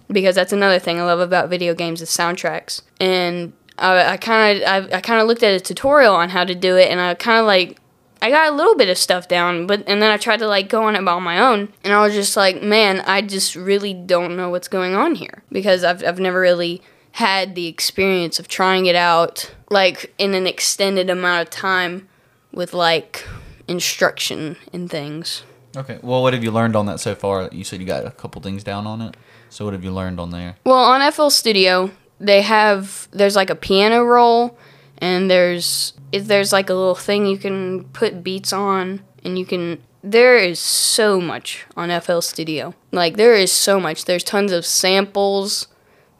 Because 0.08 0.34
that's 0.34 0.52
another 0.52 0.78
thing 0.78 1.00
I 1.00 1.04
love 1.04 1.20
about 1.20 1.48
video 1.48 1.74
games 1.74 2.00
is 2.00 2.10
soundtracks. 2.10 2.82
And 3.00 3.52
I 3.78 4.16
kind 4.18 4.62
of 4.62 4.92
I, 4.92 5.00
kind 5.00 5.20
of 5.20 5.26
looked 5.26 5.42
at 5.42 5.54
a 5.54 5.60
tutorial 5.60 6.14
on 6.14 6.28
how 6.28 6.44
to 6.44 6.54
do 6.54 6.76
it, 6.76 6.90
and 6.90 7.00
I 7.00 7.14
kind 7.14 7.38
of 7.38 7.46
like 7.46 7.78
I 8.22 8.30
got 8.30 8.52
a 8.52 8.54
little 8.54 8.76
bit 8.76 8.90
of 8.90 8.98
stuff 8.98 9.28
down, 9.28 9.66
but 9.66 9.82
and 9.86 10.02
then 10.02 10.10
I 10.10 10.16
tried 10.16 10.38
to 10.40 10.46
like 10.46 10.68
go 10.68 10.84
on 10.84 10.96
it 10.96 11.06
on 11.06 11.22
my 11.22 11.38
own, 11.38 11.72
and 11.82 11.92
I 11.92 12.02
was 12.02 12.14
just 12.14 12.36
like, 12.36 12.62
man, 12.62 13.00
I 13.00 13.22
just 13.22 13.56
really 13.56 13.94
don't 13.94 14.36
know 14.36 14.50
what's 14.50 14.68
going 14.68 14.94
on 14.94 15.14
here 15.14 15.42
because 15.50 15.84
I've 15.84 16.04
I've 16.04 16.20
never 16.20 16.40
really 16.40 16.82
had 17.12 17.54
the 17.54 17.66
experience 17.66 18.38
of 18.38 18.46
trying 18.48 18.86
it 18.86 18.94
out 18.94 19.52
like 19.68 20.14
in 20.18 20.34
an 20.34 20.46
extended 20.46 21.10
amount 21.10 21.42
of 21.42 21.50
time 21.50 22.08
with 22.52 22.72
like 22.72 23.26
instruction 23.66 24.56
and 24.72 24.90
things. 24.90 25.42
Okay. 25.76 25.98
Well, 26.02 26.22
what 26.22 26.34
have 26.34 26.44
you 26.44 26.50
learned 26.50 26.76
on 26.76 26.86
that 26.86 27.00
so 27.00 27.14
far? 27.14 27.48
You 27.52 27.64
said 27.64 27.80
you 27.80 27.86
got 27.86 28.04
a 28.04 28.10
couple 28.10 28.42
things 28.42 28.64
down 28.64 28.86
on 28.86 29.00
it. 29.00 29.16
So 29.50 29.64
what 29.64 29.74
have 29.74 29.84
you 29.84 29.92
learned 29.92 30.20
on 30.20 30.30
there? 30.30 30.56
Well, 30.64 30.84
on 30.84 31.12
FL 31.12 31.28
Studio, 31.28 31.90
they 32.20 32.42
have 32.42 33.08
there's 33.10 33.36
like 33.36 33.50
a 33.50 33.56
piano 33.56 34.04
roll, 34.04 34.56
and 34.98 35.30
there's 35.30 35.92
there's 36.12 36.52
like 36.52 36.70
a 36.70 36.74
little 36.74 36.94
thing 36.94 37.26
you 37.26 37.36
can 37.36 37.84
put 37.84 38.22
beats 38.22 38.52
on, 38.52 39.02
and 39.24 39.38
you 39.38 39.44
can. 39.44 39.82
There 40.02 40.36
is 40.36 40.58
so 40.58 41.20
much 41.20 41.66
on 41.76 42.00
FL 42.00 42.20
Studio. 42.20 42.74
Like 42.92 43.16
there 43.16 43.34
is 43.34 43.52
so 43.52 43.80
much. 43.80 44.04
There's 44.04 44.24
tons 44.24 44.52
of 44.52 44.64
samples. 44.64 45.66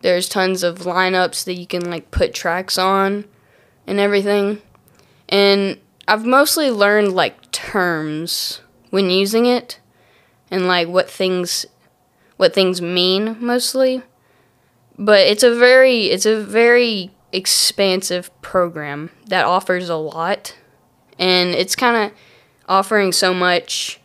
There's 0.03 0.29
tons 0.29 0.63
of 0.63 0.81
lineups 0.81 1.45
that 1.45 1.55
you 1.55 1.67
can 1.67 1.89
like 1.89 2.11
put 2.11 2.35
tracks 2.35 2.79
on, 2.79 3.27
and 3.87 4.01
everything. 4.01 4.61
And 5.29 5.79
I've 6.09 6.27
mostly 6.27 6.71
learned 6.71 7.13
like 7.13 7.53
terms 7.53 8.61
when 8.91 9.09
using 9.09 9.47
it, 9.47 9.79
and 10.51 10.67
like 10.67 10.89
what 10.89 11.09
things 11.09 11.65
what 12.41 12.55
things 12.55 12.81
mean 12.81 13.37
mostly. 13.39 14.03
But 14.99 15.21
it's 15.27 15.43
a 15.43 15.55
very 15.55 16.07
it's 16.07 16.25
a 16.25 16.43
very 16.43 17.11
expansive 17.33 18.31
program 18.41 19.11
that 19.27 19.45
offers 19.45 19.91
a 19.91 19.97
lot 19.97 20.57
and 21.19 21.51
it's 21.51 21.77
kind 21.77 21.97
of 21.97 22.19
offering 22.67 23.13
so 23.13 23.35
much 23.35 24.01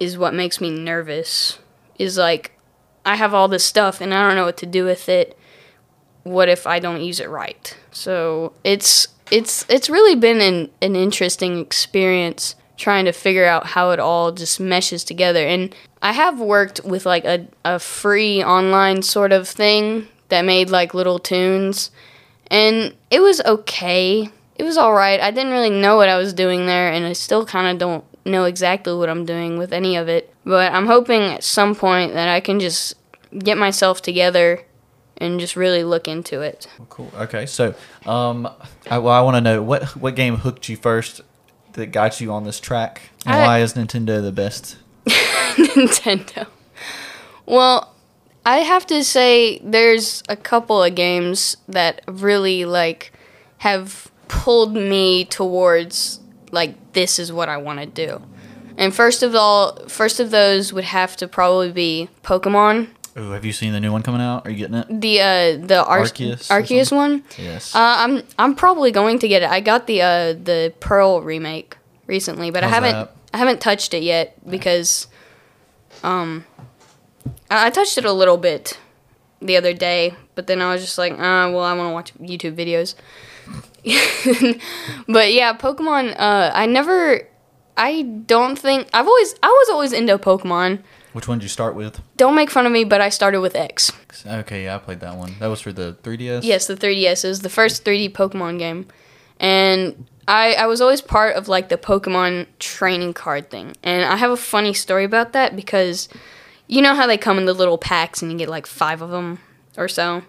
is 0.00 0.18
what 0.18 0.34
makes 0.34 0.60
me 0.60 0.70
nervous. 0.70 1.60
Is 2.00 2.18
like 2.18 2.58
I 3.06 3.14
have 3.14 3.32
all 3.32 3.46
this 3.46 3.64
stuff 3.64 4.00
and 4.00 4.12
I 4.12 4.26
don't 4.26 4.36
know 4.36 4.46
what 4.46 4.56
to 4.58 4.66
do 4.66 4.84
with 4.84 5.08
it. 5.08 5.38
What 6.24 6.48
if 6.48 6.66
I 6.66 6.80
don't 6.80 7.00
use 7.00 7.20
it 7.20 7.30
right? 7.30 7.76
So, 7.92 8.54
it's 8.64 9.06
it's 9.30 9.64
it's 9.68 9.88
really 9.88 10.16
been 10.16 10.40
an 10.40 10.70
an 10.82 10.96
interesting 10.96 11.60
experience 11.60 12.56
trying 12.76 13.04
to 13.04 13.12
figure 13.12 13.44
out 13.44 13.66
how 13.66 13.90
it 13.90 14.00
all 14.00 14.32
just 14.32 14.58
meshes 14.58 15.04
together. 15.04 15.46
And 15.46 15.72
I 16.04 16.12
have 16.12 16.38
worked 16.38 16.84
with 16.84 17.06
like 17.06 17.24
a, 17.24 17.46
a 17.64 17.78
free 17.78 18.44
online 18.44 19.00
sort 19.00 19.32
of 19.32 19.48
thing 19.48 20.06
that 20.28 20.42
made 20.44 20.68
like 20.68 20.92
little 20.92 21.18
tunes. 21.18 21.90
And 22.48 22.94
it 23.10 23.20
was 23.20 23.40
okay. 23.40 24.28
It 24.56 24.62
was 24.62 24.76
alright. 24.76 25.18
I 25.18 25.30
didn't 25.30 25.52
really 25.52 25.70
know 25.70 25.96
what 25.96 26.10
I 26.10 26.18
was 26.18 26.34
doing 26.34 26.66
there, 26.66 26.92
and 26.92 27.06
I 27.06 27.14
still 27.14 27.46
kind 27.46 27.68
of 27.68 27.78
don't 27.78 28.04
know 28.26 28.44
exactly 28.44 28.94
what 28.94 29.08
I'm 29.08 29.24
doing 29.24 29.56
with 29.56 29.72
any 29.72 29.96
of 29.96 30.08
it. 30.08 30.32
But 30.44 30.72
I'm 30.72 30.86
hoping 30.86 31.22
at 31.22 31.42
some 31.42 31.74
point 31.74 32.12
that 32.12 32.28
I 32.28 32.40
can 32.40 32.60
just 32.60 32.94
get 33.38 33.56
myself 33.56 34.02
together 34.02 34.62
and 35.16 35.40
just 35.40 35.56
really 35.56 35.84
look 35.84 36.06
into 36.06 36.42
it. 36.42 36.66
Cool. 36.90 37.10
Okay. 37.16 37.46
So, 37.46 37.74
um, 38.04 38.46
I, 38.90 38.98
well, 38.98 39.14
I 39.14 39.22
want 39.22 39.36
to 39.36 39.40
know 39.40 39.62
what 39.62 39.96
what 39.96 40.14
game 40.14 40.36
hooked 40.36 40.68
you 40.68 40.76
first 40.76 41.22
that 41.72 41.86
got 41.86 42.20
you 42.20 42.30
on 42.30 42.44
this 42.44 42.60
track, 42.60 43.08
and 43.24 43.36
I- 43.36 43.46
why 43.46 43.58
is 43.60 43.72
Nintendo 43.72 44.22
the 44.22 44.32
best? 44.32 44.76
Nintendo. 45.74 46.46
Well, 47.46 47.94
I 48.46 48.58
have 48.58 48.86
to 48.86 49.02
say 49.04 49.58
there's 49.58 50.22
a 50.28 50.36
couple 50.36 50.82
of 50.82 50.94
games 50.94 51.56
that 51.68 52.02
really 52.06 52.64
like 52.64 53.12
have 53.58 54.10
pulled 54.28 54.74
me 54.74 55.24
towards 55.24 56.20
like 56.50 56.92
this 56.92 57.18
is 57.18 57.32
what 57.32 57.48
I 57.48 57.56
want 57.56 57.80
to 57.80 57.86
do. 57.86 58.22
And 58.76 58.94
first 58.94 59.22
of 59.22 59.34
all, 59.34 59.76
first 59.86 60.20
of 60.20 60.30
those 60.30 60.72
would 60.72 60.84
have 60.84 61.16
to 61.18 61.28
probably 61.28 61.70
be 61.70 62.08
Pokemon. 62.22 62.88
Oh, 63.16 63.30
have 63.30 63.44
you 63.44 63.52
seen 63.52 63.72
the 63.72 63.78
new 63.80 63.92
one 63.92 64.02
coming 64.02 64.20
out? 64.20 64.46
Are 64.46 64.50
you 64.50 64.56
getting 64.56 64.74
it? 64.74 65.00
The 65.00 65.20
uh 65.20 65.66
the 65.66 65.84
Ar- 65.84 66.00
Arceus 66.00 66.48
Arceus 66.48 66.94
one. 66.94 67.22
Yes. 67.38 67.74
Uh, 67.74 67.78
I'm 67.98 68.22
I'm 68.38 68.54
probably 68.56 68.90
going 68.90 69.20
to 69.20 69.28
get 69.28 69.42
it. 69.42 69.50
I 69.50 69.60
got 69.60 69.86
the 69.86 70.02
uh 70.02 70.32
the 70.32 70.74
Pearl 70.80 71.22
remake 71.22 71.76
recently, 72.06 72.50
but 72.50 72.64
I 72.64 72.68
haven't 72.68 72.92
that? 72.92 73.16
I 73.32 73.38
haven't 73.38 73.60
touched 73.60 73.94
it 73.94 74.02
yet 74.02 74.34
because 74.48 75.06
um 76.04 76.44
I, 77.50 77.70
touched 77.70 77.98
it 77.98 78.04
a 78.04 78.12
little 78.12 78.36
bit 78.36 78.78
the 79.40 79.56
other 79.56 79.72
day, 79.72 80.14
but 80.34 80.46
then 80.46 80.60
I 80.60 80.72
was 80.72 80.82
just 80.82 80.98
like, 80.98 81.12
uh, 81.12 81.50
well, 81.52 81.60
I 81.60 81.74
want 81.74 81.90
to 81.90 81.92
watch 81.92 82.14
YouTube 82.30 82.56
videos. 82.56 82.94
but 85.08 85.32
yeah, 85.32 85.56
Pokemon. 85.56 86.14
Uh, 86.18 86.50
I 86.54 86.66
never. 86.66 87.28
I 87.76 88.02
don't 88.02 88.58
think 88.58 88.88
I've 88.94 89.06
always. 89.06 89.34
I 89.42 89.48
was 89.48 89.68
always 89.70 89.92
into 89.92 90.16
Pokemon. 90.18 90.82
Which 91.12 91.28
one 91.28 91.38
did 91.38 91.44
you 91.44 91.48
start 91.48 91.76
with? 91.76 92.00
Don't 92.16 92.34
make 92.34 92.50
fun 92.50 92.66
of 92.66 92.72
me, 92.72 92.84
but 92.84 93.00
I 93.00 93.08
started 93.08 93.40
with 93.40 93.54
X. 93.54 93.92
Okay, 94.26 94.64
yeah, 94.64 94.74
I 94.74 94.78
played 94.78 95.00
that 95.00 95.16
one. 95.16 95.34
That 95.38 95.46
was 95.46 95.60
for 95.60 95.72
the 95.72 95.96
3DS. 96.02 96.40
Yes, 96.42 96.66
the 96.66 96.74
3DS 96.76 97.24
is 97.24 97.40
the 97.40 97.48
first 97.48 97.84
3D 97.84 98.10
Pokemon 98.12 98.58
game, 98.58 98.88
and 99.38 100.06
I 100.26 100.54
I 100.54 100.66
was 100.66 100.80
always 100.80 101.00
part 101.00 101.36
of 101.36 101.48
like 101.48 101.68
the 101.68 101.76
Pokemon 101.76 102.46
training 102.58 103.14
card 103.14 103.50
thing, 103.50 103.76
and 103.82 104.04
I 104.04 104.16
have 104.16 104.30
a 104.30 104.36
funny 104.36 104.72
story 104.74 105.04
about 105.04 105.32
that 105.32 105.56
because 105.56 106.08
you 106.66 106.80
know 106.82 106.94
how 106.94 107.06
they 107.06 107.18
come 107.18 107.38
in 107.38 107.44
the 107.44 107.52
little 107.52 107.78
packs 107.78 108.22
and 108.22 108.32
you 108.32 108.38
get 108.38 108.48
like 108.48 108.66
five 108.66 109.02
of 109.02 109.10
them 109.10 109.40
or 109.76 109.88
so, 109.88 110.22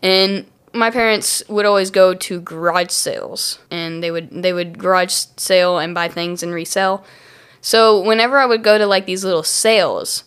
and 0.00 0.46
my 0.72 0.90
parents 0.90 1.42
would 1.48 1.66
always 1.66 1.90
go 1.90 2.14
to 2.14 2.40
garage 2.40 2.90
sales 2.90 3.58
and 3.70 4.02
they 4.02 4.10
would 4.10 4.30
they 4.30 4.52
would 4.52 4.78
garage 4.78 5.12
sale 5.36 5.78
and 5.78 5.94
buy 5.94 6.08
things 6.08 6.42
and 6.42 6.52
resell. 6.52 7.04
So 7.60 8.00
whenever 8.00 8.38
I 8.38 8.46
would 8.46 8.62
go 8.62 8.78
to 8.78 8.86
like 8.86 9.06
these 9.06 9.24
little 9.24 9.42
sales, 9.42 10.24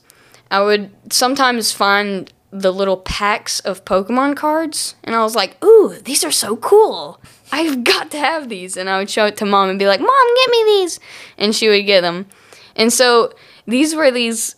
I 0.50 0.62
would 0.62 0.92
sometimes 1.12 1.72
find 1.72 2.32
the 2.52 2.72
little 2.72 2.98
packs 2.98 3.60
of 3.62 3.86
Pokemon 3.86 4.36
cards, 4.36 4.96
and 5.04 5.16
I 5.16 5.24
was 5.24 5.36
like, 5.36 5.64
"Ooh, 5.64 5.96
these 6.04 6.24
are 6.24 6.32
so 6.32 6.58
cool! 6.58 7.20
I've 7.52 7.84
got 7.84 8.12
to 8.12 8.18
have 8.18 8.50
these." 8.50 8.78
And 8.78 8.90
I 8.90 9.00
would 9.00 9.10
show 9.10 9.26
it 9.26 9.38
to 9.38 9.46
mom 9.46 9.70
and 9.70 9.80
be 9.80 9.88
like, 9.88 10.02
"Mom, 10.02 10.36
get 10.36 10.52
me 10.52 10.64
these," 10.66 11.00
and 11.38 11.56
she 11.56 11.70
would 11.70 11.86
get 11.86 12.02
them. 12.02 12.28
And 12.76 12.92
so 12.92 13.34
these 13.66 13.96
were 13.96 14.12
these 14.12 14.56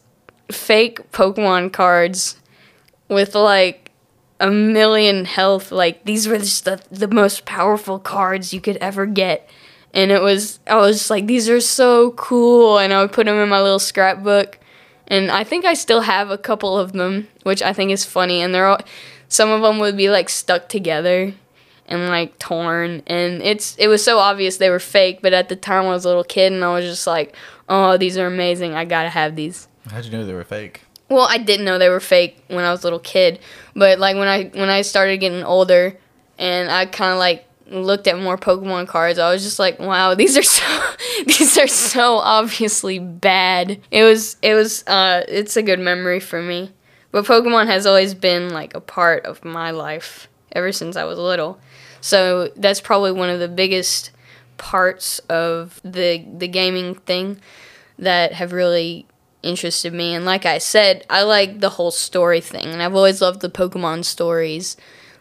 fake 0.52 1.12
Pokemon 1.12 1.72
cards 1.74 2.38
with 3.08 3.36
like 3.36 3.92
a 4.40 4.50
million 4.50 5.26
health. 5.26 5.72
Like 5.72 6.06
these 6.06 6.28
were 6.28 6.38
just 6.38 6.66
the 6.66 6.82
the 6.92 7.08
most 7.08 7.46
powerful 7.46 8.00
cards 8.00 8.54
you 8.54 8.62
could 8.62 8.78
ever 8.78 9.06
get. 9.06 9.48
And 9.94 10.12
it 10.12 10.22
was 10.22 10.60
I 10.68 10.76
was 10.76 11.10
like 11.10 11.28
these 11.28 11.48
are 11.50 11.62
so 11.62 12.12
cool, 12.12 12.80
and 12.80 12.92
I 12.92 13.02
would 13.02 13.12
put 13.12 13.26
them 13.26 13.38
in 13.38 13.50
my 13.50 13.62
little 13.62 13.80
scrapbook. 13.80 14.60
And 15.08 15.30
I 15.30 15.44
think 15.44 15.66
I 15.66 15.74
still 15.74 16.02
have 16.02 16.30
a 16.30 16.38
couple 16.38 16.78
of 16.78 16.94
them, 16.94 17.28
which 17.44 17.62
I 17.62 17.74
think 17.74 17.92
is 17.92 18.06
funny. 18.06 18.42
And 18.42 18.54
they're 18.54 18.68
all 18.68 18.80
some 19.28 19.50
of 19.50 19.62
them 19.62 19.80
would 19.80 19.98
be 19.98 20.10
like 20.10 20.30
stuck 20.30 20.70
together 20.70 21.34
and 21.88 22.08
like 22.08 22.38
torn 22.40 23.02
and 23.08 23.42
it's 23.42 23.76
it 23.78 23.88
was 23.88 24.04
so 24.04 24.18
obvious 24.18 24.58
they 24.58 24.70
were 24.70 24.80
fake 24.80 25.20
but 25.22 25.34
at 25.34 25.50
the 25.50 25.56
time 25.56 25.86
i 25.86 25.90
was 25.90 26.06
a 26.06 26.08
little 26.08 26.24
kid 26.24 26.54
and 26.54 26.64
i 26.64 26.74
was 26.74 26.86
just 26.86 27.06
like 27.06 27.36
oh 27.68 27.98
these 27.98 28.18
are 28.18 28.28
amazing 28.28 28.74
i 28.74 28.86
gotta 28.86 29.10
have 29.10 29.36
these 29.36 29.68
How'd 29.90 30.06
you 30.06 30.12
know 30.12 30.26
they 30.26 30.34
were 30.34 30.46
fake? 30.46 30.82
well 31.10 31.28
i 31.30 31.38
didn't 31.38 31.66
know 31.66 31.78
they 31.78 31.90
were 31.90 32.00
fake 32.00 32.42
when 32.48 32.64
i 32.64 32.72
was 32.72 32.84
a 32.84 32.86
little 32.86 33.00
kid 33.00 33.40
but 33.76 34.00
like 34.00 34.16
when 34.16 34.28
i 34.28 34.46
when 34.54 34.70
i 34.70 34.82
started 34.82 35.18
getting 35.18 35.44
older 35.44 35.98
and 36.38 36.72
i 36.72 36.86
kind 36.86 37.12
of 37.12 37.20
like 37.20 37.46
looked 37.74 38.08
at 38.08 38.20
more 38.20 38.38
pokemon 38.38 38.88
cards 38.88 39.18
i 39.18 39.32
was 39.32 39.44
just 39.44 39.60
like 39.60 39.80
wow 39.80 40.13
these 40.15 40.38
are 40.38 40.44
so 40.44 40.63
these 41.25 41.58
are 41.58 41.68
so 41.68 42.18
obviously 42.18 43.00
bad. 43.00 43.80
It 43.92 44.03
was 44.03 44.38
it 44.42 44.53
was 44.53 44.86
uh 44.88 45.24
it's 45.27 45.58
a 45.58 45.63
good 45.63 45.80
memory 45.80 46.20
for 46.20 46.42
me. 46.42 46.72
But 47.12 47.25
pokemon 47.25 47.68
has 47.68 47.86
always 47.86 48.13
been 48.13 48.50
like 48.50 48.74
a 48.74 48.82
part 48.82 49.25
of 49.25 49.44
my 49.46 49.72
life 49.72 50.27
ever 50.51 50.72
since 50.72 50.96
i 50.96 51.03
was 51.03 51.18
little. 51.18 51.60
So 52.01 52.50
that's 52.56 52.82
probably 52.82 53.12
one 53.12 53.30
of 53.30 53.39
the 53.39 53.48
biggest 53.48 54.12
parts 54.58 55.20
of 55.30 55.80
the 55.84 56.25
the 56.38 56.48
gaming 56.48 56.96
thing 56.96 57.39
that 58.00 58.34
have 58.34 58.51
really 58.51 59.06
interested 59.42 59.94
me. 59.94 60.13
And 60.13 60.25
like 60.25 60.46
I 60.46 60.58
said, 60.58 61.06
I 61.10 61.24
like 61.24 61.60
the 61.60 61.70
whole 61.70 61.92
story 61.92 62.42
thing, 62.42 62.68
and 62.68 62.82
I've 62.82 62.96
always 62.96 63.22
loved 63.22 63.42
the 63.42 63.50
Pokemon 63.50 64.06
stories, 64.06 64.77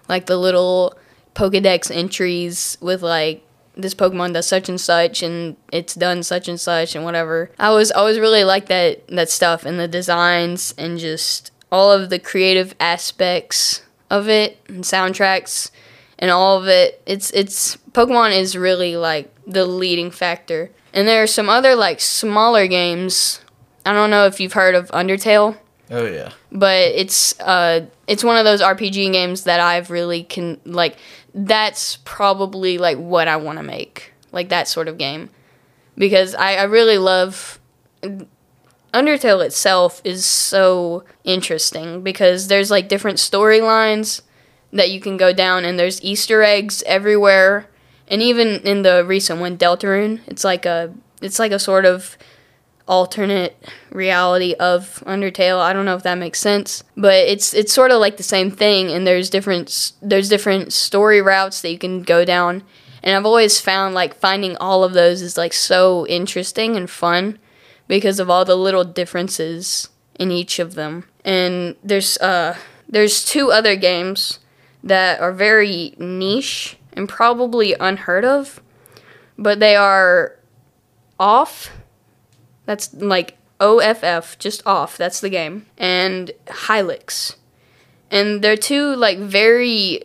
like 0.08 0.26
the 0.26 0.36
little 0.36 0.96
Pokedex 1.34 1.90
entries 1.94 2.76
with 2.80 3.02
like 3.02 3.42
this 3.74 3.94
Pokemon 3.94 4.34
does 4.34 4.46
such 4.46 4.68
and 4.68 4.80
such, 4.80 5.22
and 5.22 5.56
it's 5.72 5.94
done 5.94 6.22
such 6.22 6.46
and 6.48 6.60
such, 6.60 6.94
and 6.94 7.04
whatever. 7.04 7.50
I 7.58 7.70
was 7.70 7.90
always 7.90 8.18
really 8.18 8.44
like 8.44 8.66
that 8.66 9.06
that 9.08 9.30
stuff 9.30 9.64
and 9.64 9.78
the 9.80 9.88
designs 9.88 10.74
and 10.76 10.98
just 10.98 11.50
all 11.70 11.90
of 11.90 12.10
the 12.10 12.18
creative 12.18 12.74
aspects 12.78 13.82
of 14.10 14.28
it 14.28 14.58
and 14.68 14.84
soundtracks 14.84 15.70
and 16.18 16.30
all 16.30 16.58
of 16.58 16.68
it. 16.68 17.02
It's 17.06 17.30
it's 17.30 17.76
Pokemon 17.92 18.36
is 18.38 18.56
really 18.56 18.96
like 18.96 19.32
the 19.46 19.64
leading 19.66 20.10
factor. 20.10 20.70
And 20.94 21.08
there 21.08 21.22
are 21.22 21.26
some 21.26 21.48
other 21.48 21.74
like 21.74 22.00
smaller 22.00 22.66
games. 22.66 23.40
I 23.86 23.92
don't 23.94 24.10
know 24.10 24.26
if 24.26 24.38
you've 24.38 24.52
heard 24.52 24.74
of 24.74 24.88
Undertale, 24.90 25.56
Oh 25.90 26.06
yeah. 26.06 26.32
but 26.52 26.76
it's 26.94 27.38
uh 27.40 27.86
it's 28.06 28.22
one 28.22 28.36
of 28.36 28.44
those 28.44 28.60
RPG 28.60 29.12
games 29.12 29.44
that 29.44 29.60
I've 29.60 29.90
really 29.90 30.22
can 30.22 30.60
like 30.66 30.96
that's 31.34 31.96
probably 32.04 32.78
like 32.78 32.98
what 32.98 33.28
I 33.28 33.36
want 33.36 33.58
to 33.58 33.62
make. 33.62 34.12
Like 34.32 34.48
that 34.48 34.68
sort 34.68 34.88
of 34.88 34.98
game. 34.98 35.30
Because 35.96 36.34
I, 36.34 36.54
I 36.54 36.62
really 36.64 36.98
love 36.98 37.60
Undertale 38.92 39.44
itself 39.44 40.00
is 40.04 40.24
so 40.24 41.04
interesting 41.24 42.02
because 42.02 42.48
there's 42.48 42.70
like 42.70 42.88
different 42.88 43.18
storylines 43.18 44.20
that 44.72 44.90
you 44.90 45.00
can 45.00 45.16
go 45.16 45.32
down 45.32 45.64
and 45.64 45.78
there's 45.78 46.02
Easter 46.02 46.42
eggs 46.42 46.82
everywhere. 46.86 47.68
And 48.08 48.20
even 48.20 48.60
in 48.66 48.82
the 48.82 49.04
recent 49.04 49.40
one, 49.40 49.56
Deltarune, 49.56 50.20
it's 50.26 50.44
like 50.44 50.66
a 50.66 50.92
it's 51.22 51.38
like 51.38 51.52
a 51.52 51.58
sort 51.58 51.84
of 51.84 52.18
alternate 52.92 53.56
reality 53.90 54.52
of 54.60 55.02
Undertale. 55.06 55.58
I 55.58 55.72
don't 55.72 55.86
know 55.86 55.96
if 55.96 56.02
that 56.02 56.18
makes 56.18 56.38
sense, 56.38 56.84
but 56.94 57.14
it's 57.26 57.54
it's 57.54 57.72
sort 57.72 57.90
of 57.90 58.00
like 58.00 58.18
the 58.18 58.22
same 58.22 58.50
thing 58.50 58.90
and 58.90 59.06
there's 59.06 59.30
different 59.30 59.92
there's 60.02 60.28
different 60.28 60.74
story 60.74 61.22
routes 61.22 61.62
that 61.62 61.70
you 61.70 61.78
can 61.78 62.02
go 62.02 62.26
down. 62.26 62.62
And 63.02 63.16
I've 63.16 63.24
always 63.24 63.62
found 63.62 63.94
like 63.94 64.14
finding 64.14 64.58
all 64.58 64.84
of 64.84 64.92
those 64.92 65.22
is 65.22 65.38
like 65.38 65.54
so 65.54 66.06
interesting 66.06 66.76
and 66.76 66.88
fun 66.88 67.38
because 67.88 68.20
of 68.20 68.28
all 68.28 68.44
the 68.44 68.56
little 68.56 68.84
differences 68.84 69.88
in 70.20 70.30
each 70.30 70.58
of 70.58 70.74
them. 70.74 71.04
And 71.24 71.76
there's 71.82 72.18
uh 72.18 72.58
there's 72.90 73.24
two 73.24 73.50
other 73.50 73.74
games 73.74 74.38
that 74.84 75.18
are 75.18 75.32
very 75.32 75.94
niche 75.96 76.76
and 76.92 77.08
probably 77.08 77.74
unheard 77.80 78.26
of, 78.26 78.60
but 79.38 79.60
they 79.60 79.76
are 79.76 80.36
off. 81.18 81.70
That's 82.66 82.92
like 82.94 83.36
OFF, 83.60 84.38
just 84.38 84.66
off. 84.66 84.96
That's 84.96 85.20
the 85.20 85.30
game. 85.30 85.66
And 85.78 86.30
Hylics. 86.46 87.36
And 88.10 88.42
they're 88.42 88.56
two 88.56 88.94
like 88.96 89.18
very 89.18 90.04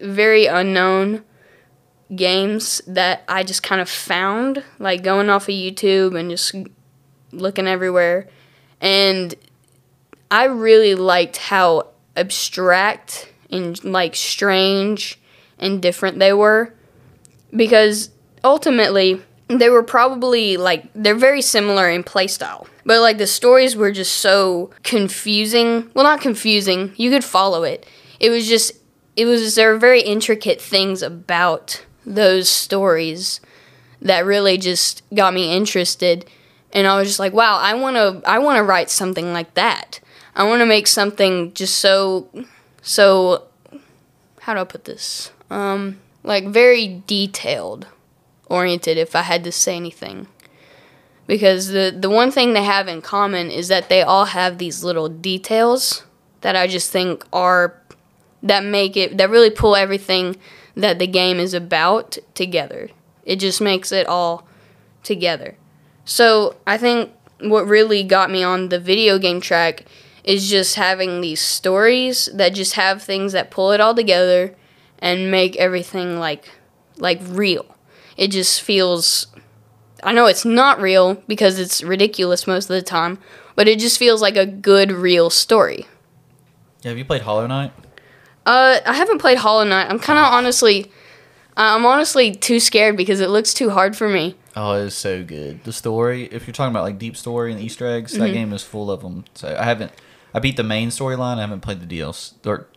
very 0.00 0.46
unknown 0.46 1.24
games 2.14 2.82
that 2.86 3.24
I 3.28 3.42
just 3.42 3.62
kind 3.62 3.80
of 3.80 3.88
found 3.88 4.62
like 4.78 5.02
going 5.02 5.28
off 5.28 5.48
of 5.48 5.54
YouTube 5.54 6.18
and 6.18 6.30
just 6.30 6.54
looking 7.32 7.66
everywhere. 7.66 8.28
And 8.80 9.34
I 10.30 10.44
really 10.44 10.94
liked 10.94 11.36
how 11.38 11.88
abstract 12.16 13.32
and 13.50 13.82
like 13.84 14.14
strange 14.14 15.18
and 15.58 15.80
different 15.80 16.18
they 16.18 16.32
were 16.32 16.74
because 17.54 18.10
ultimately 18.44 19.22
they 19.48 19.70
were 19.70 19.82
probably 19.82 20.56
like 20.56 20.84
they're 20.94 21.14
very 21.14 21.42
similar 21.42 21.88
in 21.88 22.02
playstyle 22.02 22.66
but 22.86 23.00
like 23.00 23.18
the 23.18 23.26
stories 23.26 23.76
were 23.76 23.90
just 23.90 24.16
so 24.16 24.70
confusing. 24.84 25.90
Well 25.92 26.04
not 26.04 26.20
confusing. 26.20 26.92
You 26.96 27.10
could 27.10 27.24
follow 27.24 27.64
it. 27.64 27.84
It 28.20 28.30
was 28.30 28.48
just 28.48 28.72
it 29.16 29.26
was 29.26 29.56
there 29.56 29.72
were 29.72 29.78
very 29.78 30.00
intricate 30.00 30.60
things 30.60 31.02
about 31.02 31.84
those 32.06 32.48
stories 32.48 33.40
that 34.00 34.24
really 34.24 34.56
just 34.56 35.02
got 35.12 35.34
me 35.34 35.52
interested. 35.52 36.30
And 36.72 36.86
I 36.86 36.96
was 36.96 37.08
just 37.08 37.18
like 37.18 37.32
wow 37.32 37.58
I 37.58 37.74
want 37.74 37.96
to 37.96 38.22
I 38.28 38.38
want 38.38 38.58
to 38.58 38.62
write 38.62 38.88
something 38.88 39.32
like 39.32 39.54
that. 39.54 39.98
I 40.36 40.44
want 40.44 40.60
to 40.60 40.66
make 40.66 40.86
something 40.86 41.52
just 41.54 41.78
so 41.78 42.30
so 42.82 43.42
how 44.42 44.54
do 44.54 44.60
I 44.60 44.64
put 44.64 44.84
this? 44.84 45.32
Um 45.50 45.98
like 46.22 46.46
very 46.46 47.02
detailed 47.08 47.88
oriented 48.46 48.96
if 48.98 49.16
I 49.16 49.22
had 49.22 49.44
to 49.44 49.52
say 49.52 49.76
anything 49.76 50.28
because 51.26 51.68
the 51.68 51.94
the 51.96 52.10
one 52.10 52.30
thing 52.30 52.52
they 52.52 52.62
have 52.64 52.88
in 52.88 53.02
common 53.02 53.50
is 53.50 53.68
that 53.68 53.88
they 53.88 54.02
all 54.02 54.26
have 54.26 54.58
these 54.58 54.84
little 54.84 55.08
details 55.08 56.04
that 56.40 56.56
I 56.56 56.66
just 56.66 56.90
think 56.92 57.24
are 57.32 57.80
that 58.42 58.64
make 58.64 58.96
it 58.96 59.18
that 59.18 59.30
really 59.30 59.50
pull 59.50 59.76
everything 59.76 60.36
that 60.74 60.98
the 60.98 61.06
game 61.06 61.38
is 61.38 61.54
about 61.54 62.18
together. 62.34 62.90
It 63.24 63.36
just 63.36 63.60
makes 63.60 63.90
it 63.90 64.06
all 64.06 64.46
together. 65.02 65.56
So 66.04 66.56
I 66.66 66.78
think 66.78 67.10
what 67.40 67.66
really 67.66 68.02
got 68.04 68.30
me 68.30 68.42
on 68.42 68.68
the 68.68 68.78
video 68.78 69.18
game 69.18 69.40
track 69.40 69.84
is 70.22 70.48
just 70.48 70.76
having 70.76 71.20
these 71.20 71.40
stories 71.40 72.28
that 72.34 72.54
just 72.54 72.74
have 72.74 73.02
things 73.02 73.32
that 73.32 73.50
pull 73.50 73.72
it 73.72 73.80
all 73.80 73.94
together 73.94 74.54
and 74.98 75.30
make 75.30 75.56
everything 75.56 76.18
like 76.18 76.48
like 76.98 77.20
real. 77.22 77.75
It 78.16 78.28
just 78.28 78.62
feels 78.62 79.26
I 80.02 80.12
know 80.12 80.26
it's 80.26 80.44
not 80.44 80.80
real 80.80 81.14
because 81.26 81.58
it's 81.58 81.82
ridiculous 81.82 82.46
most 82.46 82.64
of 82.70 82.74
the 82.74 82.82
time, 82.82 83.18
but 83.54 83.66
it 83.66 83.78
just 83.78 83.98
feels 83.98 84.22
like 84.22 84.36
a 84.36 84.46
good 84.46 84.92
real 84.92 85.30
story. 85.30 85.86
Yeah, 86.82 86.90
have 86.90 86.98
you 86.98 87.04
played 87.04 87.22
Hollow 87.22 87.46
Knight? 87.46 87.72
Uh, 88.44 88.78
I 88.86 88.92
haven't 88.92 89.18
played 89.18 89.38
Hollow 89.38 89.64
Knight. 89.64 89.90
I'm 89.90 89.98
kind 89.98 90.18
of 90.18 90.26
honestly, 90.26 90.92
I'm 91.56 91.84
honestly 91.84 92.32
too 92.32 92.60
scared 92.60 92.96
because 92.96 93.20
it 93.20 93.30
looks 93.30 93.52
too 93.54 93.70
hard 93.70 93.96
for 93.96 94.08
me. 94.08 94.36
Oh, 94.54 94.74
it 94.74 94.84
is 94.84 94.94
so 94.94 95.24
good. 95.24 95.64
The 95.64 95.72
story, 95.72 96.24
if 96.24 96.46
you're 96.46 96.54
talking 96.54 96.70
about 96.70 96.84
like 96.84 96.98
deep 96.98 97.16
story 97.16 97.52
and 97.52 97.60
Easter 97.60 97.86
eggs, 97.86 98.12
that 98.12 98.32
game 98.32 98.52
is 98.52 98.62
full 98.62 98.90
of 98.90 99.02
them. 99.02 99.24
So 99.34 99.56
I 99.58 99.64
haven't, 99.64 99.92
I 100.32 100.38
beat 100.38 100.56
the 100.56 100.62
main 100.62 100.90
storyline. 100.90 101.38
I 101.38 101.40
haven't 101.40 101.60
played 101.60 101.80
the 101.80 101.98
DLC, 101.98 102.34
or 102.46 102.68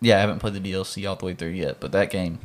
yeah, 0.00 0.16
I 0.16 0.20
haven't 0.20 0.38
played 0.38 0.54
the 0.54 0.60
DLC 0.60 1.08
all 1.08 1.16
the 1.16 1.26
way 1.26 1.34
through 1.34 1.50
yet. 1.50 1.80
But 1.80 1.92
that 1.92 2.10
game, 2.10 2.38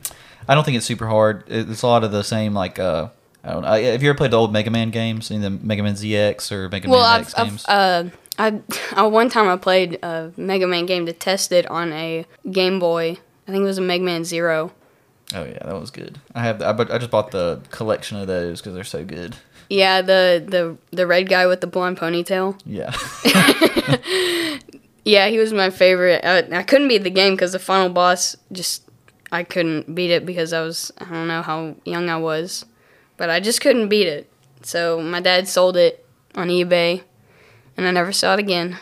I 0.47 0.55
don't 0.55 0.63
think 0.63 0.77
it's 0.77 0.85
super 0.85 1.07
hard. 1.07 1.43
It's 1.47 1.81
a 1.81 1.87
lot 1.87 2.03
of 2.03 2.11
the 2.11 2.23
same 2.23 2.53
like 2.53 2.79
uh, 2.79 3.09
I 3.43 3.51
don't 3.53 3.61
know. 3.63 3.69
Have 3.71 4.03
you 4.03 4.09
ever 4.09 4.17
played 4.17 4.31
the 4.31 4.37
old 4.37 4.51
Mega 4.53 4.69
Man 4.71 4.89
games? 4.91 5.31
Any 5.31 5.45
of 5.45 5.59
the 5.59 5.65
Mega 5.65 5.83
Man 5.83 5.93
ZX 5.95 6.51
or 6.51 6.69
Mega 6.69 6.89
Well, 6.89 7.01
Man 7.01 7.09
I've, 7.09 7.21
X 7.21 7.33
I've 7.37 7.47
games? 7.47 7.65
uh, 7.67 8.09
I, 8.39 8.61
uh, 9.01 9.09
one 9.09 9.29
time 9.29 9.47
I 9.47 9.57
played 9.57 9.99
a 10.03 10.31
Mega 10.37 10.67
Man 10.67 10.85
game 10.85 11.05
to 11.05 11.13
test 11.13 11.51
it 11.51 11.65
on 11.67 11.91
a 11.93 12.25
Game 12.49 12.79
Boy. 12.79 13.17
I 13.47 13.51
think 13.51 13.61
it 13.61 13.65
was 13.65 13.77
a 13.77 13.81
Mega 13.81 14.03
Man 14.03 14.23
Zero. 14.23 14.71
oh 15.33 15.43
yeah, 15.43 15.59
that 15.63 15.79
was 15.79 15.91
good. 15.91 16.19
I 16.35 16.41
have, 16.43 16.61
I, 16.61 16.71
I 16.93 16.97
just 16.97 17.11
bought 17.11 17.31
the 17.31 17.61
collection 17.71 18.17
of 18.17 18.27
those 18.27 18.61
because 18.61 18.73
they're 18.73 18.83
so 18.83 19.03
good. 19.05 19.35
Yeah, 19.69 20.01
the 20.01 20.43
the 20.45 20.77
the 20.95 21.07
red 21.07 21.29
guy 21.29 21.45
with 21.47 21.61
the 21.61 21.67
blonde 21.67 21.97
ponytail. 21.97 22.59
Yeah. 22.65 22.91
Yeah, 25.03 25.29
he 25.29 25.39
was 25.39 25.51
my 25.51 25.71
favorite. 25.71 26.23
I, 26.23 26.59
I 26.59 26.61
couldn't 26.61 26.87
beat 26.87 27.01
the 27.03 27.09
game 27.09 27.33
because 27.33 27.53
the 27.53 27.59
final 27.59 27.89
boss 27.89 28.37
just 28.51 28.83
I 29.31 29.43
couldn't 29.43 29.95
beat 29.95 30.11
it 30.11 30.25
because 30.25 30.53
I 30.53 30.61
was 30.61 30.91
I 30.97 31.05
don't 31.05 31.27
know 31.27 31.41
how 31.41 31.75
young 31.85 32.09
I 32.09 32.17
was, 32.17 32.65
but 33.17 33.29
I 33.29 33.39
just 33.39 33.61
couldn't 33.61 33.89
beat 33.89 34.07
it. 34.07 34.29
So 34.63 35.01
my 35.01 35.21
dad 35.21 35.47
sold 35.47 35.77
it 35.77 36.05
on 36.35 36.49
eBay, 36.49 37.03
and 37.77 37.87
I 37.87 37.91
never 37.91 38.11
saw 38.11 38.33
it 38.33 38.39
again. 38.39 38.77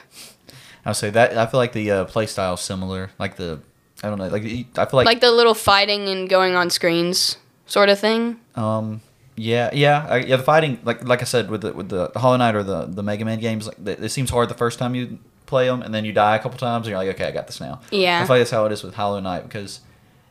I'll 0.85 0.93
say 0.93 1.09
that 1.11 1.37
I 1.37 1.45
feel 1.45 1.59
like 1.59 1.73
the 1.73 1.91
uh, 1.91 2.05
play 2.05 2.25
style 2.25 2.55
is 2.55 2.61
similar. 2.61 3.11
Like 3.19 3.35
the 3.35 3.61
I 4.03 4.09
don't 4.09 4.17
know. 4.17 4.27
Like 4.27 4.43
I 4.43 4.85
feel 4.85 4.87
like 4.93 5.05
Like 5.05 5.21
the 5.21 5.31
little 5.31 5.53
fighting 5.53 6.07
and 6.07 6.29
going 6.29 6.55
on 6.55 6.69
screens 6.69 7.37
sort 7.65 7.89
of 7.89 7.99
thing. 7.99 8.39
Um. 8.55 9.01
Yeah, 9.41 9.69
yeah, 9.71 10.05
I, 10.09 10.17
yeah. 10.17 10.35
The 10.35 10.43
fighting, 10.43 10.79
like 10.83 11.01
like 11.07 11.21
I 11.21 11.25
said, 11.25 11.49
with 11.49 11.61
the 11.61 11.71
with 11.71 11.87
the 11.87 12.11
Hollow 12.17 12.35
Knight 12.35 12.55
or 12.55 12.63
the 12.63 12.85
the 12.87 13.01
Mega 13.01 13.23
Man 13.23 13.39
games, 13.39 13.67
like 13.67 13.79
it, 13.85 14.03
it 14.03 14.09
seems 14.09 14.29
hard 14.29 14.49
the 14.49 14.53
first 14.53 14.79
time 14.79 14.95
you 14.95 15.17
play 15.45 15.67
them, 15.67 15.81
and 15.81 15.93
then 15.93 16.03
you 16.03 16.11
die 16.11 16.35
a 16.35 16.39
couple 16.39 16.57
times, 16.57 16.85
and 16.85 16.91
you're 16.91 16.97
like, 16.97 17.15
okay, 17.15 17.25
I 17.25 17.31
got 17.31 17.47
this 17.47 17.61
now. 17.61 17.79
Yeah. 17.89 18.21
I 18.21 18.25
feel 18.25 18.35
like 18.35 18.41
that's 18.41 18.51
how 18.51 18.65
it 18.65 18.73
is 18.73 18.83
with 18.83 18.95
Hollow 18.95 19.21
Knight 19.21 19.43
because 19.43 19.79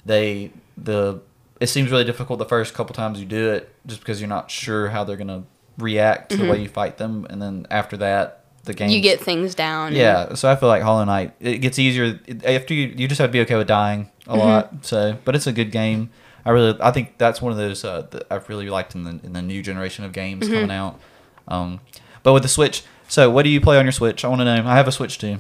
they 0.04 0.50
the 0.76 1.20
it 1.60 1.66
seems 1.68 1.90
really 1.90 2.04
difficult 2.04 2.38
the 2.38 2.44
first 2.44 2.72
couple 2.74 2.94
times 2.94 3.18
you 3.18 3.26
do 3.26 3.50
it, 3.52 3.72
just 3.86 4.00
because 4.00 4.20
you're 4.20 4.28
not 4.28 4.50
sure 4.50 4.88
how 4.88 5.04
they're 5.04 5.16
gonna 5.16 5.44
react 5.78 6.30
to 6.30 6.36
the 6.36 6.48
way 6.48 6.60
you 6.60 6.68
fight 6.68 6.98
them, 6.98 7.26
and 7.30 7.40
then 7.42 7.66
after 7.70 7.96
that, 7.98 8.44
the 8.64 8.74
game 8.74 8.88
Mm-hmm. 8.88 8.94
You 8.96 9.02
get 9.02 9.20
things 9.20 9.54
down. 9.54 9.94
yeah, 9.94 10.34
so 10.34 10.50
I 10.50 10.56
feel 10.56 10.68
like 10.68 10.82
Hollow 10.82 11.04
Knight 11.04 11.34
it 11.40 11.58
gets 11.58 11.78
easier 11.78 12.18
after 12.44 12.74
you. 12.74 12.88
You 12.96 13.08
just 13.08 13.20
have 13.20 13.30
to 13.30 13.32
be 13.32 13.40
okay 13.40 13.56
with 13.56 13.66
dying 13.68 14.10
a 14.26 14.30
Mm-hmm. 14.30 14.38
lot. 14.40 14.72
So, 14.84 15.16
but 15.24 15.34
it's 15.34 15.46
a 15.46 15.52
good 15.52 15.70
game. 15.72 16.10
I 16.44 16.50
really, 16.50 16.78
I 16.80 16.90
think 16.92 17.18
that's 17.18 17.42
one 17.42 17.50
of 17.52 17.58
those 17.58 17.84
uh, 17.84 18.06
that 18.10 18.26
I've 18.30 18.48
really 18.48 18.68
liked 18.70 18.94
in 18.94 19.04
the 19.04 19.20
in 19.24 19.32
the 19.32 19.42
new 19.42 19.62
generation 19.62 20.04
of 20.04 20.12
games 20.12 20.44
Mm-hmm. 20.46 20.54
coming 20.54 20.70
out. 20.70 21.00
Um, 21.48 21.80
but 22.22 22.32
with 22.34 22.42
the 22.42 22.48
Switch, 22.48 22.82
so 23.08 23.30
what 23.30 23.42
do 23.44 23.48
you 23.50 23.60
play 23.60 23.78
on 23.78 23.84
your 23.84 23.92
Switch? 23.92 24.24
I 24.24 24.28
want 24.28 24.40
to 24.40 24.44
know. 24.44 24.68
I 24.68 24.76
have 24.76 24.86
a 24.88 24.92
Switch 24.92 25.18
too. 25.18 25.38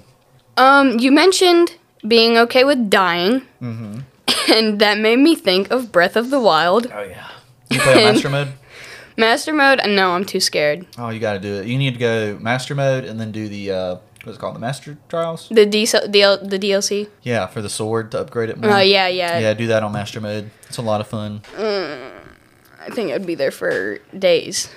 Um, 0.56 0.98
you 0.98 1.12
mentioned 1.12 1.76
being 2.06 2.36
okay 2.38 2.64
with 2.64 2.90
dying, 2.90 3.42
Mm-hmm. 3.62 4.00
and 4.48 4.80
that 4.80 4.98
made 4.98 5.18
me 5.18 5.34
think 5.34 5.70
of 5.70 5.92
Breath 5.92 6.16
of 6.16 6.30
the 6.30 6.40
Wild. 6.40 6.90
Oh 6.92 7.02
yeah. 7.02 7.28
You 7.70 7.80
play 7.80 8.06
on 8.06 8.14
Master 8.14 8.28
Mode? 8.30 8.52
Master 9.16 9.52
mode? 9.52 9.80
No, 9.84 10.12
I'm 10.12 10.24
too 10.24 10.38
scared. 10.38 10.86
Oh, 10.96 11.08
you 11.08 11.18
got 11.18 11.32
to 11.32 11.40
do 11.40 11.54
it. 11.54 11.66
You 11.66 11.76
need 11.76 11.94
to 11.94 11.98
go 11.98 12.38
Master 12.40 12.76
Mode 12.76 13.04
and 13.04 13.18
then 13.20 13.32
do 13.32 13.48
the 13.48 13.72
uh, 13.72 13.96
what's 14.22 14.38
it 14.38 14.40
called? 14.40 14.54
The 14.54 14.60
Master 14.60 14.96
Trials. 15.08 15.48
The 15.50 15.66
D- 15.66 15.82
DL- 15.82 16.48
the 16.48 16.58
DLC. 16.58 17.08
Yeah, 17.22 17.48
for 17.48 17.60
the 17.60 17.68
sword 17.68 18.12
to 18.12 18.20
upgrade 18.20 18.48
it 18.48 18.58
more. 18.58 18.70
Oh 18.70 18.78
yeah, 18.78 19.08
yeah, 19.08 19.40
Yeah, 19.40 19.54
do 19.54 19.66
that 19.66 19.82
on 19.82 19.90
Master 19.92 20.20
Mode. 20.20 20.50
It's 20.68 20.78
a 20.78 20.82
lot 20.82 21.00
of 21.00 21.08
fun. 21.08 21.42
I 21.58 22.90
think 22.90 23.12
I'd 23.12 23.26
be 23.26 23.34
there 23.34 23.50
for 23.50 23.98
days. 24.16 24.70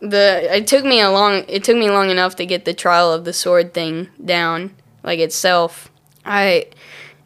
The 0.00 0.56
it 0.56 0.66
took 0.66 0.84
me 0.84 1.00
a 1.02 1.10
long 1.10 1.44
it 1.46 1.62
took 1.62 1.76
me 1.76 1.90
long 1.90 2.08
enough 2.08 2.36
to 2.36 2.46
get 2.46 2.64
the 2.64 2.72
trial 2.72 3.12
of 3.12 3.26
the 3.26 3.34
sword 3.34 3.74
thing 3.74 4.08
down 4.24 4.74
like 5.02 5.18
itself. 5.18 5.90
I 6.24 6.66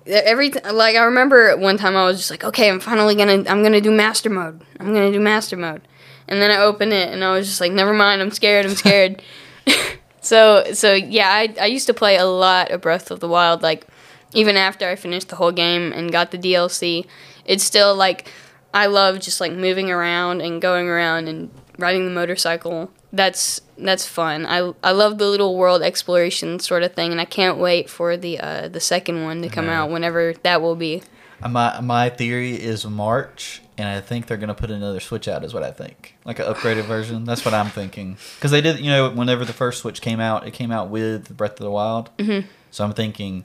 every 0.06 0.50
t- 0.50 0.60
like 0.70 0.96
I 0.96 1.04
remember 1.04 1.56
one 1.56 1.76
time 1.76 1.96
I 1.96 2.04
was 2.04 2.18
just 2.18 2.30
like, 2.30 2.44
okay, 2.44 2.68
I'm 2.68 2.80
finally 2.80 3.14
gonna 3.14 3.44
I'm 3.48 3.62
gonna 3.62 3.80
do 3.80 3.90
master 3.90 4.30
mode. 4.30 4.60
I'm 4.80 4.92
gonna 4.92 5.12
do 5.12 5.20
master 5.20 5.56
mode, 5.56 5.82
and 6.28 6.40
then 6.40 6.50
I 6.50 6.58
opened 6.58 6.92
it 6.92 7.12
and 7.12 7.24
I 7.24 7.32
was 7.32 7.46
just 7.46 7.60
like, 7.60 7.72
never 7.72 7.94
mind, 7.94 8.20
I'm 8.20 8.30
scared, 8.30 8.66
I'm 8.66 8.74
scared. 8.74 9.22
so 10.20 10.72
so 10.72 10.94
yeah, 10.94 11.28
I 11.28 11.54
I 11.60 11.66
used 11.66 11.86
to 11.86 11.94
play 11.94 12.16
a 12.16 12.26
lot 12.26 12.70
of 12.70 12.80
Breath 12.80 13.10
of 13.10 13.20
the 13.20 13.28
Wild 13.28 13.62
like 13.62 13.86
even 14.34 14.56
after 14.56 14.88
I 14.88 14.96
finished 14.96 15.28
the 15.28 15.36
whole 15.36 15.52
game 15.52 15.92
and 15.92 16.12
got 16.12 16.30
the 16.30 16.38
DLC. 16.38 17.06
It's 17.44 17.64
still 17.64 17.94
like 17.94 18.30
I 18.72 18.86
love 18.86 19.20
just 19.20 19.40
like 19.40 19.52
moving 19.52 19.90
around 19.90 20.40
and 20.40 20.60
going 20.60 20.88
around 20.88 21.28
and 21.28 21.50
riding 21.78 22.04
the 22.04 22.10
motorcycle. 22.10 22.90
That's 23.12 23.60
that's 23.78 24.06
fun. 24.06 24.46
I 24.46 24.72
I 24.82 24.92
love 24.92 25.18
the 25.18 25.28
little 25.28 25.56
world 25.56 25.82
exploration 25.82 26.58
sort 26.58 26.82
of 26.82 26.94
thing, 26.94 27.12
and 27.12 27.20
I 27.20 27.24
can't 27.24 27.58
wait 27.58 27.88
for 27.88 28.16
the 28.16 28.40
uh, 28.40 28.68
the 28.68 28.80
second 28.80 29.22
one 29.22 29.42
to 29.42 29.48
come 29.48 29.68
out 29.68 29.90
whenever 29.90 30.34
that 30.42 30.60
will 30.60 30.76
be. 30.76 31.02
Uh, 31.42 31.48
My 31.48 31.80
my 31.80 32.08
theory 32.10 32.52
is 32.54 32.84
March, 32.86 33.62
and 33.78 33.88
I 33.88 34.00
think 34.00 34.26
they're 34.26 34.36
gonna 34.36 34.54
put 34.54 34.70
another 34.70 35.00
Switch 35.00 35.28
out. 35.28 35.44
Is 35.44 35.54
what 35.54 35.62
I 35.62 35.70
think, 35.70 36.16
like 36.24 36.38
an 36.38 36.46
upgraded 36.46 36.84
version. 36.84 37.24
That's 37.24 37.44
what 37.44 37.54
I'm 37.54 37.68
thinking. 37.68 38.16
Because 38.36 38.50
they 38.50 38.60
did, 38.60 38.80
you 38.80 38.90
know, 38.90 39.10
whenever 39.10 39.44
the 39.44 39.52
first 39.52 39.80
Switch 39.82 40.00
came 40.00 40.20
out, 40.20 40.46
it 40.46 40.52
came 40.52 40.72
out 40.72 40.90
with 40.90 41.36
Breath 41.36 41.52
of 41.52 41.64
the 41.64 41.70
Wild. 41.70 42.10
Mm-hmm. 42.18 42.48
So 42.70 42.84
I'm 42.84 42.92
thinking, 42.92 43.44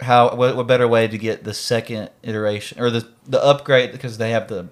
how 0.00 0.34
what, 0.34 0.56
what 0.56 0.66
better 0.66 0.88
way 0.88 1.06
to 1.08 1.18
get 1.18 1.44
the 1.44 1.54
second 1.54 2.10
iteration 2.22 2.80
or 2.80 2.90
the 2.90 3.08
the 3.26 3.42
upgrade 3.42 3.92
because 3.92 4.18
they 4.18 4.30
have 4.30 4.48
the 4.48 4.68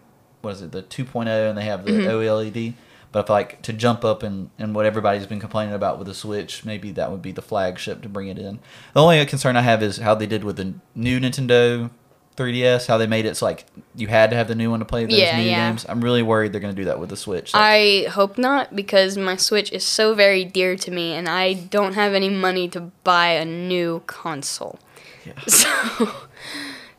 what 0.46 0.54
is 0.54 0.62
it 0.62 0.72
the 0.72 0.82
2.0 0.82 1.26
and 1.26 1.58
they 1.58 1.64
have 1.64 1.84
the 1.84 1.92
mm-hmm. 1.92 2.08
OLED. 2.08 2.74
But 3.12 3.24
if 3.24 3.30
like 3.30 3.62
to 3.62 3.72
jump 3.72 4.04
up 4.04 4.22
and, 4.22 4.50
and 4.58 4.74
what 4.74 4.84
everybody's 4.84 5.26
been 5.26 5.40
complaining 5.40 5.74
about 5.74 5.98
with 5.98 6.06
the 6.06 6.14
Switch, 6.14 6.64
maybe 6.64 6.90
that 6.92 7.10
would 7.10 7.22
be 7.22 7.32
the 7.32 7.42
flagship 7.42 8.02
to 8.02 8.08
bring 8.08 8.28
it 8.28 8.38
in. 8.38 8.58
The 8.94 9.02
only 9.02 9.24
concern 9.26 9.56
I 9.56 9.62
have 9.62 9.82
is 9.82 9.98
how 9.98 10.14
they 10.14 10.26
did 10.26 10.44
with 10.44 10.56
the 10.56 10.74
new 10.94 11.18
Nintendo 11.20 11.90
3DS, 12.36 12.86
how 12.86 12.98
they 12.98 13.06
made 13.06 13.24
it 13.24 13.36
so 13.36 13.46
like 13.46 13.64
you 13.94 14.08
had 14.08 14.30
to 14.30 14.36
have 14.36 14.48
the 14.48 14.54
new 14.54 14.70
one 14.70 14.80
to 14.80 14.84
play 14.84 15.06
those 15.06 15.18
Yeah, 15.18 15.38
new 15.38 15.48
yeah. 15.48 15.70
games. 15.70 15.86
I'm 15.88 16.02
really 16.02 16.22
worried 16.22 16.52
they're 16.52 16.60
going 16.60 16.74
to 16.74 16.80
do 16.80 16.86
that 16.86 17.00
with 17.00 17.08
the 17.08 17.16
Switch. 17.16 17.54
Like, 17.54 17.62
I 17.62 18.10
hope 18.10 18.36
not 18.36 18.76
because 18.76 19.16
my 19.16 19.36
Switch 19.36 19.72
is 19.72 19.84
so 19.84 20.14
very 20.14 20.44
dear 20.44 20.76
to 20.76 20.90
me, 20.90 21.14
and 21.14 21.28
I 21.28 21.54
don't 21.54 21.94
have 21.94 22.12
any 22.12 22.28
money 22.28 22.68
to 22.68 22.80
buy 23.04 23.28
a 23.28 23.44
new 23.44 24.02
console. 24.06 24.78
Yeah. 25.24 25.32
So, 25.48 26.14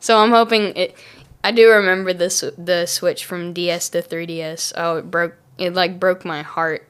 so 0.00 0.18
I'm 0.18 0.30
hoping 0.30 0.76
it. 0.76 0.96
I 1.48 1.50
do 1.50 1.70
remember 1.70 2.12
this 2.12 2.44
the 2.58 2.84
Switch 2.84 3.24
from 3.24 3.54
DS 3.54 3.88
to 3.90 4.02
3DS. 4.02 4.74
Oh, 4.76 4.98
it 4.98 5.10
broke. 5.10 5.36
It 5.56 5.72
like 5.72 5.98
broke 5.98 6.22
my 6.22 6.42
heart 6.42 6.86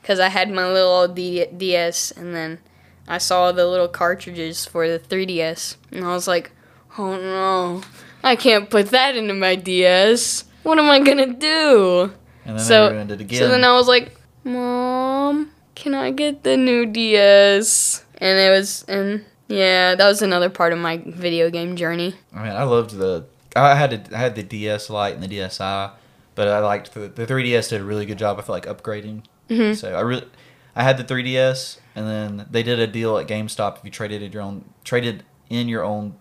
because 0.00 0.18
I 0.18 0.30
had 0.30 0.50
my 0.50 0.66
little 0.66 0.92
old 0.92 1.14
D- 1.14 1.44
DS, 1.44 2.10
and 2.12 2.34
then 2.34 2.58
I 3.06 3.18
saw 3.18 3.52
the 3.52 3.66
little 3.66 3.86
cartridges 3.86 4.64
for 4.64 4.88
the 4.88 4.98
3DS, 4.98 5.76
and 5.92 6.06
I 6.06 6.14
was 6.14 6.26
like, 6.26 6.52
"Oh 6.96 7.18
no, 7.18 7.82
I 8.24 8.34
can't 8.34 8.70
put 8.70 8.86
that 8.92 9.14
into 9.14 9.34
my 9.34 9.56
DS. 9.56 10.44
What 10.62 10.78
am 10.78 10.88
I 10.88 11.00
gonna 11.00 11.34
do?" 11.34 12.14
and 12.46 12.58
then 12.58 12.64
so, 12.64 12.88
they 12.88 12.94
ruined 12.94 13.10
it 13.10 13.20
again. 13.20 13.38
So 13.40 13.48
then 13.48 13.62
I 13.62 13.74
was 13.74 13.88
like, 13.88 14.16
Mom, 14.42 15.50
can 15.74 15.92
I 15.92 16.12
get 16.12 16.44
the 16.44 16.56
new 16.56 16.86
DS? 16.86 18.06
And 18.16 18.38
it 18.38 18.56
was, 18.56 18.86
and 18.88 19.26
yeah, 19.48 19.94
that 19.96 20.08
was 20.08 20.22
another 20.22 20.48
part 20.48 20.72
of 20.72 20.78
my 20.78 20.96
video 21.04 21.50
game 21.50 21.76
journey. 21.76 22.14
I 22.32 22.42
mean, 22.42 22.52
I 22.52 22.62
loved 22.62 22.96
the. 22.96 23.26
I 23.64 23.74
had 23.74 24.08
I 24.12 24.18
had 24.18 24.34
the 24.34 24.42
DS 24.42 24.90
Lite 24.90 25.14
and 25.14 25.22
the 25.22 25.28
DSi, 25.28 25.90
but 26.34 26.48
I 26.48 26.58
liked 26.60 26.94
the 26.94 27.00
the 27.08 27.26
3DS 27.26 27.70
did 27.70 27.80
a 27.80 27.84
really 27.84 28.06
good 28.06 28.18
job. 28.18 28.38
I 28.38 28.42
feel 28.42 28.54
like 28.54 28.66
upgrading. 28.66 29.24
Mm-hmm. 29.48 29.74
So 29.74 29.94
I 29.94 30.00
really, 30.00 30.26
I 30.74 30.82
had 30.82 30.98
the 30.98 31.04
3DS, 31.04 31.78
and 31.94 32.06
then 32.06 32.46
they 32.50 32.62
did 32.62 32.78
a 32.80 32.86
deal 32.86 33.16
at 33.18 33.26
GameStop. 33.28 33.78
If 33.78 33.84
you 33.84 33.90
traded 33.90 34.22
in 34.22 34.32
your 34.32 34.42
own, 34.42 34.64
traded 34.84 35.22
in 35.48 35.68
your 35.68 35.84
own, 35.84 36.14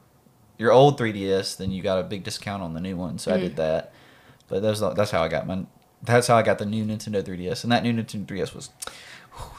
your 0.58 0.72
old 0.72 1.00
3DS, 1.00 1.58
then 1.58 1.72
you 1.72 1.82
got 1.82 2.00
a 2.00 2.04
big 2.04 2.24
discount 2.24 2.62
on 2.64 2.74
the 2.74 2.80
new 2.82 2.96
one. 2.96 3.18
So 3.18 3.34
I 3.34 3.38
Mm. 3.38 3.42
did 3.42 3.56
that. 3.58 3.92
But 4.48 4.62
that's 4.62 4.80
that's 4.80 5.12
how 5.12 5.24
I 5.24 5.28
got 5.28 5.48
my. 5.48 5.66
That's 6.04 6.28
how 6.28 6.36
I 6.38 6.44
got 6.44 6.60
the 6.60 6.66
new 6.68 6.86
Nintendo 6.86 7.24
3DS, 7.24 7.64
and 7.64 7.72
that 7.72 7.82
new 7.84 7.92
Nintendo 7.94 8.26
3DS 8.28 8.54
was. 8.54 8.70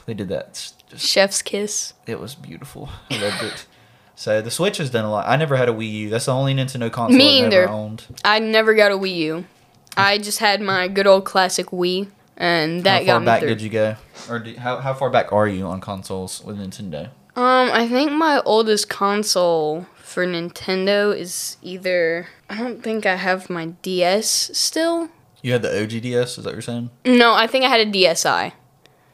They 0.07 0.13
did 0.15 0.29
that. 0.29 0.53
Just 0.89 1.05
Chef's 1.05 1.41
kiss. 1.43 1.93
it 2.07 2.19
was 2.19 2.33
beautiful. 2.33 2.89
I 3.11 3.17
loved 3.21 3.43
it. 3.43 3.65
So 4.19 4.41
the 4.41 4.49
Switch 4.49 4.77
has 4.77 4.89
done 4.89 5.05
a 5.05 5.11
lot. 5.11 5.27
I 5.27 5.35
never 5.35 5.55
had 5.55 5.69
a 5.69 5.71
Wii 5.71 5.91
U. 5.91 6.09
That's 6.09 6.25
the 6.25 6.33
only 6.33 6.55
Nintendo 6.55 6.91
console 6.91 7.15
Me 7.15 7.39
I've 7.39 7.45
either. 7.47 7.63
ever 7.65 7.71
owned. 7.71 8.03
I 8.25 8.39
never 8.39 8.73
got 8.73 8.91
a 8.91 8.95
Wii 8.95 9.15
U. 9.15 9.45
I 9.95 10.17
just 10.17 10.39
had 10.39 10.59
my 10.59 10.87
good 10.87 11.05
old 11.05 11.23
classic 11.23 11.67
Wii, 11.67 12.07
and 12.35 12.83
that 12.83 13.05
got 13.05 13.05
me. 13.05 13.07
how 13.07 13.17
far 13.19 13.25
back 13.25 13.39
through. 13.41 13.49
did 13.49 13.61
you 13.61 13.69
go, 13.69 13.95
or 14.27 14.39
do, 14.39 14.55
how 14.57 14.77
how 14.77 14.95
far 14.95 15.11
back 15.11 15.31
are 15.31 15.47
you 15.47 15.65
on 15.67 15.79
consoles 15.81 16.43
with 16.43 16.57
Nintendo? 16.57 17.09
Um, 17.35 17.69
I 17.71 17.87
think 17.87 18.11
my 18.11 18.41
oldest 18.43 18.89
console 18.89 19.85
for 19.97 20.25
Nintendo 20.25 21.15
is 21.15 21.57
either. 21.61 22.27
I 22.49 22.57
don't 22.57 22.81
think 22.81 23.05
I 23.05 23.17
have 23.17 23.51
my 23.51 23.67
DS 23.83 24.49
still. 24.53 25.09
You 25.43 25.51
had 25.53 25.61
the 25.61 25.79
OG 25.83 26.01
DS. 26.01 26.39
Is 26.39 26.43
that 26.43 26.45
what 26.45 26.53
you're 26.53 26.61
saying? 26.63 26.89
No, 27.05 27.35
I 27.35 27.45
think 27.45 27.65
I 27.65 27.69
had 27.69 27.87
a 27.87 27.91
DSi. 27.91 28.51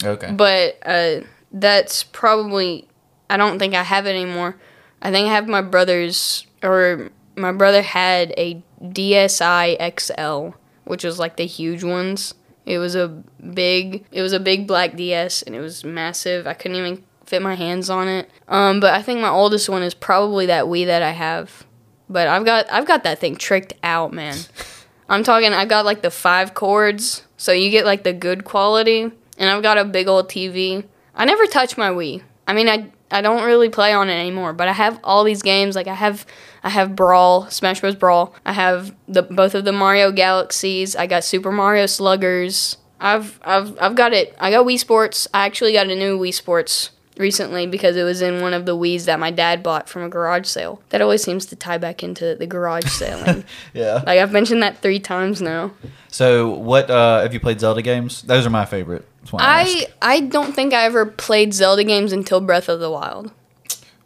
Okay. 0.02 0.32
but 0.32 0.78
uh, 0.86 1.26
that's 1.52 2.04
probably 2.04 2.88
I 3.30 3.36
don't 3.36 3.60
think 3.60 3.74
I 3.74 3.84
have 3.84 4.06
it 4.06 4.12
anymore. 4.12 4.56
I 5.04 5.12
think 5.12 5.28
I 5.28 5.34
have 5.34 5.48
my 5.48 5.62
brother's 5.62 6.48
or 6.63 7.12
my 7.36 7.52
brother 7.52 7.82
had 7.82 8.34
a 8.38 8.63
DSi 8.82 10.00
XL, 10.00 10.58
which 10.86 11.04
was 11.04 11.20
like 11.20 11.36
the 11.36 11.46
huge 11.46 11.84
ones. 11.84 12.34
It 12.66 12.78
was 12.78 12.96
a 12.96 13.10
big 13.54 14.06
it 14.12 14.22
was 14.22 14.32
a 14.32 14.39
big 14.39 14.66
black 14.66 14.96
DS 14.96 15.42
and 15.42 15.54
it 15.56 15.60
was 15.60 15.84
massive. 15.84 16.48
I 16.48 16.54
couldn't 16.54 16.78
even 16.78 17.04
fit 17.26 17.42
my 17.42 17.56
hands 17.56 17.89
on 17.89 18.08
it. 18.08 18.30
Um, 18.48 18.80
but 18.80 18.94
I 18.94 19.02
think 19.02 19.20
my 19.20 19.30
oldest 19.30 19.68
one 19.68 19.84
is 19.84 19.94
probably 19.94 20.46
that 20.46 20.66
Wii 20.66 20.86
that 20.86 21.02
I 21.02 21.12
have. 21.12 21.66
But 22.10 22.30
I've 22.30 22.46
got 22.46 22.72
I've 22.72 22.86
got 22.88 23.04
that 23.04 23.20
thing 23.20 23.36
tricked 23.36 23.74
out, 23.84 24.13
man. 24.13 24.38
I'm 25.10 25.24
talking 25.24 25.52
I've 25.52 25.68
got 25.68 25.84
like 25.84 26.02
the 26.02 26.12
five 26.12 26.54
chords, 26.54 27.24
so 27.36 27.52
you 27.52 27.70
get 27.70 27.86
like 27.86 28.04
the 28.04 28.13
good 28.13 28.46
quality, 28.46 29.02
and 29.38 29.50
I've 29.50 29.63
got 29.63 29.78
a 29.78 29.84
big 29.84 30.08
old 30.08 30.30
TV. 30.30 30.86
I 31.13 31.26
never 31.26 31.46
touch 31.46 31.78
my 31.78 31.89
Wii. 31.89 32.24
I 32.48 32.54
mean, 32.54 32.70
I 32.70 32.89
I 33.13 33.21
don't 33.21 33.43
really 33.43 33.69
play 33.69 33.93
on 33.93 34.10
it 34.10 34.13
anymore, 34.13 34.54
but 34.54 34.67
I 34.67 34.73
have 34.73 34.99
all 35.04 35.23
these 35.23 35.41
games. 35.41 35.76
Like 35.76 35.88
I 35.88 35.93
have 35.93 36.26
I 36.63 36.69
have 36.69 36.95
Brawl, 36.95 37.49
Smash 37.49 37.82
Bros. 37.82 37.95
Brawl. 37.95 38.34
I 38.45 38.54
have 38.54 38.95
the 39.08 39.21
both 39.21 39.56
of 39.56 39.65
the 39.65 39.71
Mario 39.71 40.12
Galaxies. 40.12 40.95
I 40.95 41.08
got 41.08 41.23
Super 41.23 41.52
Mario 41.52 41.86
Sluggers. 41.86 42.78
I've 42.99 43.39
I've 43.43 43.78
I've 43.82 43.95
got 43.95 44.13
it. 44.13 44.36
I 44.39 44.49
got 44.49 44.65
Wii 44.65 44.80
Sports. 44.80 45.28
I 45.34 45.45
actually 45.45 45.73
got 45.73 45.88
a 45.88 45.95
new 45.95 46.17
Wii 46.17 46.34
Sports 46.34 46.89
recently 47.17 47.67
because 47.67 47.95
it 47.95 48.04
was 48.04 48.21
in 48.21 48.41
one 48.41 48.54
of 48.54 48.65
the 48.65 48.76
Wii's 48.76 49.06
that 49.06 49.19
my 49.19 49.30
dad 49.30 49.62
bought 49.62 49.88
from 49.88 50.04
a 50.04 50.10
garage 50.10 50.47
sale. 50.47 50.82
That 50.89 51.02
always 51.02 51.21
seems 51.21 51.45
to 51.47 51.56
tie 51.56 51.78
back 51.78 52.02
into 52.02 52.36
the 52.36 52.47
garage 52.47 52.86
sale. 52.88 53.43
Yeah. 53.73 54.04
like 54.06 54.19
I've 54.19 54.32
mentioned 54.32 54.63
that 54.63 54.80
three 54.80 54.99
times 54.99 55.41
now. 55.41 55.71
So, 56.08 56.49
what 56.52 56.89
uh, 56.89 57.21
have 57.21 57.34
you 57.34 57.39
played 57.39 57.60
Zelda 57.60 57.82
games? 57.82 58.21
Those 58.23 58.45
are 58.45 58.49
my 58.49 58.65
favorite. 58.65 59.06
I. 59.33 59.88
I 60.01 60.15
I 60.15 60.19
don't 60.21 60.53
think 60.53 60.73
I 60.73 60.83
ever 60.86 61.05
played 61.05 61.53
Zelda 61.53 61.83
games 61.83 62.12
until 62.12 62.41
Breath 62.41 62.69
of 62.69 62.79
the 62.79 62.89
Wild. 62.91 63.31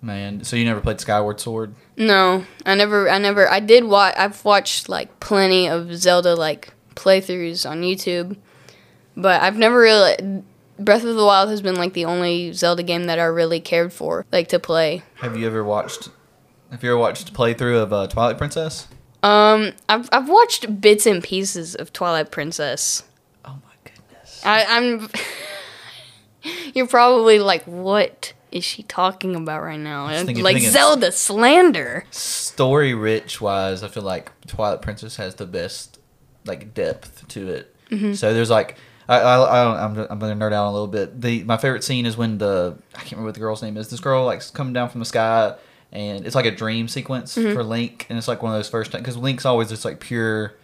man. 0.02 0.44
So 0.44 0.56
you 0.56 0.66
never 0.66 0.82
played 0.82 1.00
Skyward 1.00 1.40
Sword? 1.40 1.74
No, 1.98 2.46
I 2.66 2.76
never 2.76 3.10
I 3.10 3.18
never 3.18 3.50
I 3.50 3.60
did 3.60 3.84
watch 3.86 4.14
I've 4.18 4.44
watched 4.46 4.88
like 4.90 5.20
plenty 5.20 5.68
of 5.68 5.96
Zelda 5.96 6.36
like 6.36 6.74
playthroughs 6.96 7.70
on 7.70 7.82
YouTube. 7.82 8.38
But 9.16 9.42
I've 9.42 9.58
never 9.58 9.80
really 9.80 10.44
Breath 10.80 11.04
of 11.04 11.16
the 11.16 11.26
Wild 11.26 11.50
has 11.50 11.62
been 11.64 11.76
like 11.76 11.94
the 11.94 12.06
only 12.06 12.54
Zelda 12.54 12.84
game 12.84 13.06
that 13.06 13.18
I 13.18 13.24
really 13.26 13.60
cared 13.60 13.92
for 13.92 14.26
like 14.32 14.48
to 14.50 14.60
play. 14.60 15.02
Have 15.16 15.36
you 15.36 15.48
ever 15.48 15.64
watched? 15.64 16.10
Have 16.70 16.84
you 16.84 16.92
ever 16.92 17.00
watched 17.00 17.30
a 17.30 17.34
playthrough 17.34 17.82
of 17.82 17.92
uh, 17.94 18.08
Twilight 18.08 18.38
Princess? 18.38 18.88
Um 19.24 19.72
I've 19.90 20.08
I've 20.12 20.30
watched 20.30 20.80
bits 20.80 21.08
and 21.08 21.24
pieces 21.24 21.74
of 21.74 21.92
Twilight 21.92 22.30
Princess. 22.32 23.04
I, 24.46 24.66
I'm 24.68 25.10
You're 26.74 26.88
probably 26.88 27.40
like 27.40 27.64
what 27.64 28.34
is 28.52 28.64
she 28.64 28.84
talking 28.84 29.36
about 29.36 29.62
right 29.62 29.80
now? 29.80 30.08
thinking- 30.24 30.44
like 30.44 30.60
Zelda 30.60 31.12
slander. 31.12 32.06
Story 32.12 32.94
rich 32.94 33.42
wise, 33.42 33.84
I 33.84 33.88
feel 33.90 34.04
like 34.04 34.32
Twilight 34.48 34.82
Princess 34.82 35.18
has 35.18 35.36
the 35.36 35.46
best 35.46 36.00
like 36.46 36.74
depth 36.74 37.28
to 37.30 37.48
it. 37.50 37.76
Mm-hmm. 37.90 38.14
So 38.14 38.34
there's 38.34 38.50
like. 38.50 38.78
I, 39.10 39.20
I, 39.22 39.62
I 39.62 39.64
don't, 39.64 39.78
I'm, 40.00 40.08
I'm 40.12 40.20
gonna 40.20 40.36
nerd 40.36 40.52
out 40.52 40.70
a 40.70 40.74
little 40.74 40.86
bit. 40.88 41.22
The 41.22 41.42
my 41.46 41.56
favorite 41.56 41.82
scene 41.86 42.06
is 42.06 42.18
when 42.18 42.40
the 42.40 42.78
I 42.94 42.98
can't 42.98 43.14
remember 43.14 43.28
what 43.28 43.36
the 43.36 43.40
girl's 43.40 43.62
name 43.64 43.78
is. 43.78 43.90
This 43.90 44.02
girl 44.02 44.26
like 44.26 44.42
coming 44.52 44.74
down 44.74 44.90
from 44.90 45.00
the 45.00 45.06
sky, 45.06 45.56
and 45.94 46.26
it's 46.26 46.36
like 46.36 46.46
a 46.46 46.52
dream 46.52 46.90
sequence 46.90 47.38
Mm-hmm. 47.38 47.54
for 47.54 47.64
Link, 47.64 48.06
and 48.10 48.18
it's 48.18 48.28
like 48.28 48.44
one 48.44 48.52
of 48.52 48.58
those 48.60 48.68
first 48.68 48.92
because 48.92 49.16
Link's 49.16 49.46
always 49.46 49.70
this 49.70 49.86
like 49.86 50.02
pure, 50.02 50.56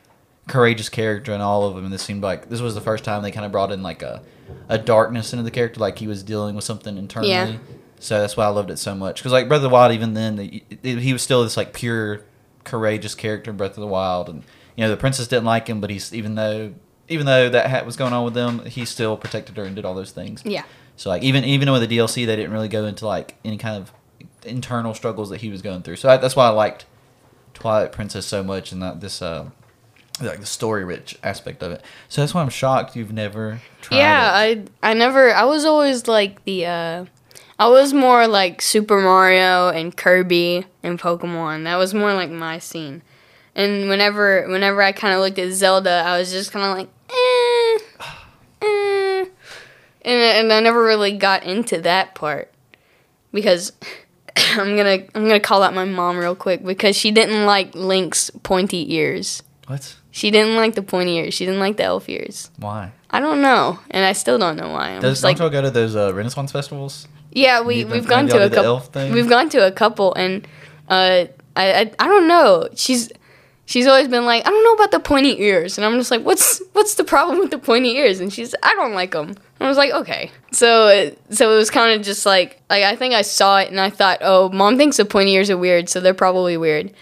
courageous 0.47 0.89
character 0.89 1.31
in 1.33 1.41
all 1.41 1.63
of 1.67 1.75
them, 1.75 1.85
and 1.85 1.93
this 1.93 2.01
seemed 2.01 2.21
like 2.23 2.49
this 2.49 2.61
was 2.61 2.75
the 2.75 2.81
first 2.81 3.03
time 3.03 3.23
they 3.23 3.31
kind 3.31 3.45
of 3.45 3.51
brought 3.51 3.71
in 3.71 3.81
like 3.83 4.01
a, 4.01 4.21
a 4.69 4.77
darkness 4.77 5.31
into 5.33 5.43
the 5.43 5.51
character, 5.51 5.79
like 5.79 5.97
he 5.99 6.07
was 6.07 6.23
dealing 6.23 6.55
with 6.55 6.63
something 6.65 6.97
internally. 6.97 7.29
Yeah. 7.31 7.57
So 7.99 8.19
that's 8.19 8.35
why 8.35 8.45
I 8.45 8.49
loved 8.49 8.69
it 8.69 8.77
so 8.77 8.93
much. 8.95 9.17
Because 9.21 9.31
like 9.31 9.47
Breath 9.47 9.57
of 9.59 9.63
the 9.63 9.69
Wild, 9.69 9.93
even 9.93 10.13
then, 10.13 10.37
it, 10.39 10.63
it- 10.83 10.99
he 10.99 11.13
was 11.13 11.21
still 11.21 11.43
this 11.43 11.55
like 11.55 11.73
pure, 11.73 12.25
courageous 12.65 13.15
character 13.15 13.51
in 13.51 13.57
Breath 13.57 13.71
of 13.71 13.81
the 13.81 13.87
Wild, 13.87 14.27
and 14.29 14.43
you 14.75 14.83
know 14.83 14.89
the 14.89 14.97
princess 14.97 15.27
didn't 15.27 15.45
like 15.45 15.67
him, 15.67 15.79
but 15.79 15.89
he's 15.89 16.13
even 16.13 16.35
though 16.35 16.73
even 17.09 17.25
though 17.25 17.49
that 17.49 17.69
hat 17.69 17.85
was 17.85 17.95
going 17.95 18.11
on 18.13 18.25
with 18.25 18.33
them, 18.33 18.65
he 18.65 18.85
still 18.85 19.15
protected 19.17 19.55
her 19.57 19.63
and 19.63 19.75
did 19.75 19.85
all 19.85 19.93
those 19.93 20.11
things. 20.11 20.41
Yeah. 20.45 20.63
So 20.97 21.09
like 21.09 21.23
even 21.23 21.43
even 21.45 21.71
with 21.71 21.87
the 21.87 21.97
DLC, 21.97 22.25
they 22.25 22.35
didn't 22.35 22.51
really 22.51 22.67
go 22.67 22.85
into 22.85 23.07
like 23.07 23.35
any 23.45 23.57
kind 23.57 23.77
of 23.77 23.91
internal 24.45 24.93
struggles 24.93 25.29
that 25.29 25.39
he 25.41 25.49
was 25.49 25.61
going 25.61 25.81
through. 25.83 25.95
So 25.95 26.09
I, 26.09 26.17
that's 26.17 26.35
why 26.35 26.47
I 26.47 26.49
liked 26.49 26.85
Twilight 27.53 27.91
Princess 27.93 28.25
so 28.25 28.43
much, 28.43 28.71
and 28.73 28.81
that 28.81 28.99
this 29.01 29.21
uh, 29.21 29.49
like 30.21 30.39
the 30.39 30.45
story 30.45 30.83
rich 30.85 31.17
aspect 31.23 31.63
of 31.63 31.71
it. 31.71 31.81
So 32.09 32.21
that's 32.21 32.33
why 32.33 32.41
I'm 32.41 32.49
shocked 32.49 32.95
you've 32.95 33.13
never 33.13 33.61
tried 33.81 33.97
Yeah, 33.97 34.41
it. 34.43 34.69
I 34.83 34.91
I 34.91 34.93
never 34.93 35.33
I 35.33 35.43
was 35.45 35.65
always 35.65 36.07
like 36.07 36.43
the 36.45 36.65
uh 36.67 37.05
I 37.59 37.67
was 37.69 37.93
more 37.93 38.27
like 38.27 38.61
Super 38.61 38.99
Mario 38.99 39.69
and 39.69 39.95
Kirby 39.95 40.65
and 40.81 40.99
Pokemon. 40.99 41.63
That 41.65 41.77
was 41.77 41.93
more 41.93 42.13
like 42.13 42.29
my 42.29 42.59
scene. 42.59 43.01
And 43.55 43.87
whenever 43.89 44.47
whenever 44.49 44.81
I 44.81 44.91
kind 44.91 45.13
of 45.13 45.19
looked 45.21 45.39
at 45.39 45.51
Zelda, 45.51 46.03
I 46.05 46.17
was 46.17 46.31
just 46.31 46.51
kind 46.51 46.65
of 46.65 46.77
like, 46.77 46.89
eh, 47.09 48.65
eh. 48.65 49.25
And, 50.05 50.21
and 50.21 50.53
I 50.53 50.59
never 50.59 50.83
really 50.83 51.15
got 51.17 51.43
into 51.43 51.79
that 51.81 52.15
part 52.15 52.51
because 53.31 53.71
I'm 54.35 54.75
gonna 54.75 55.03
I'm 55.15 55.27
gonna 55.27 55.39
call 55.39 55.63
out 55.63 55.73
my 55.73 55.85
mom 55.85 56.17
real 56.17 56.35
quick 56.35 56.63
because 56.65 56.95
she 56.95 57.11
didn't 57.11 57.45
like 57.45 57.73
Link's 57.75 58.29
pointy 58.41 58.93
ears. 58.95 59.43
What? 59.67 59.95
She 60.11 60.29
didn't 60.31 60.55
like 60.55 60.75
the 60.75 60.81
pointy 60.83 61.17
ears. 61.17 61.33
She 61.33 61.45
didn't 61.45 61.59
like 61.59 61.77
the 61.77 61.83
elf 61.83 62.09
ears. 62.09 62.51
Why? 62.57 62.91
I 63.09 63.19
don't 63.19 63.41
know, 63.41 63.79
and 63.91 64.03
I 64.05 64.13
still 64.13 64.37
don't 64.37 64.57
know 64.57 64.69
why. 64.69 64.89
I'm 64.91 65.01
Does 65.01 65.13
just 65.21 65.23
like, 65.23 65.37
go 65.37 65.49
to 65.61 65.71
those 65.71 65.95
uh, 65.95 66.13
Renaissance 66.13 66.51
festivals? 66.51 67.07
yeah, 67.31 67.61
we 67.61 67.85
we've 67.85 68.07
gone 68.07 68.27
to 68.27 68.45
a 68.45 68.49
couple. 68.49 68.83
We've 69.11 69.29
gone 69.29 69.49
to 69.49 69.65
a 69.65 69.71
couple, 69.71 70.13
and 70.15 70.45
uh, 70.89 71.25
I, 71.55 71.73
I 71.73 71.91
I 71.99 72.07
don't 72.07 72.27
know. 72.27 72.67
She's 72.75 73.11
she's 73.65 73.87
always 73.87 74.07
been 74.07 74.25
like, 74.25 74.45
I 74.45 74.49
don't 74.49 74.63
know 74.63 74.73
about 74.73 74.91
the 74.91 74.99
pointy 74.99 75.39
ears, 75.41 75.77
and 75.77 75.85
I'm 75.85 75.97
just 75.97 76.11
like, 76.11 76.21
what's 76.23 76.61
what's 76.73 76.95
the 76.95 77.03
problem 77.03 77.39
with 77.39 77.51
the 77.51 77.57
pointy 77.59 77.95
ears? 77.95 78.19
And 78.19 78.31
she's, 78.33 78.53
I 78.61 78.73
don't 78.75 78.93
like 78.93 79.11
them. 79.11 79.35
I 79.61 79.67
was 79.69 79.77
like, 79.77 79.91
okay. 79.93 80.29
So 80.51 80.87
it- 80.89 81.19
so 81.29 81.51
it 81.53 81.55
was 81.55 81.69
kind 81.71 81.97
of 81.97 82.05
just 82.05 82.25
like 82.25 82.61
like 82.69 82.83
I 82.83 82.95
think 82.97 83.13
I 83.13 83.21
saw 83.21 83.59
it 83.59 83.69
and 83.69 83.79
I 83.79 83.89
thought, 83.89 84.17
oh, 84.21 84.49
mom 84.49 84.77
thinks 84.77 84.97
the 84.97 85.05
pointy 85.05 85.33
ears 85.33 85.49
are 85.49 85.57
weird, 85.57 85.87
so 85.89 85.99
they're 86.01 86.13
probably 86.13 86.57
weird. 86.57 86.93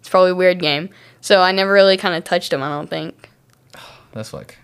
It's 0.00 0.08
probably 0.08 0.30
a 0.32 0.34
weird 0.34 0.58
game. 0.60 0.90
So 1.20 1.40
I 1.40 1.52
never 1.52 1.72
really 1.72 1.96
kind 1.96 2.14
of 2.14 2.24
touched 2.24 2.50
them. 2.50 2.62
I 2.62 2.68
don't 2.68 2.88
think. 2.88 3.30
That's 4.12 4.32
like 4.32 4.58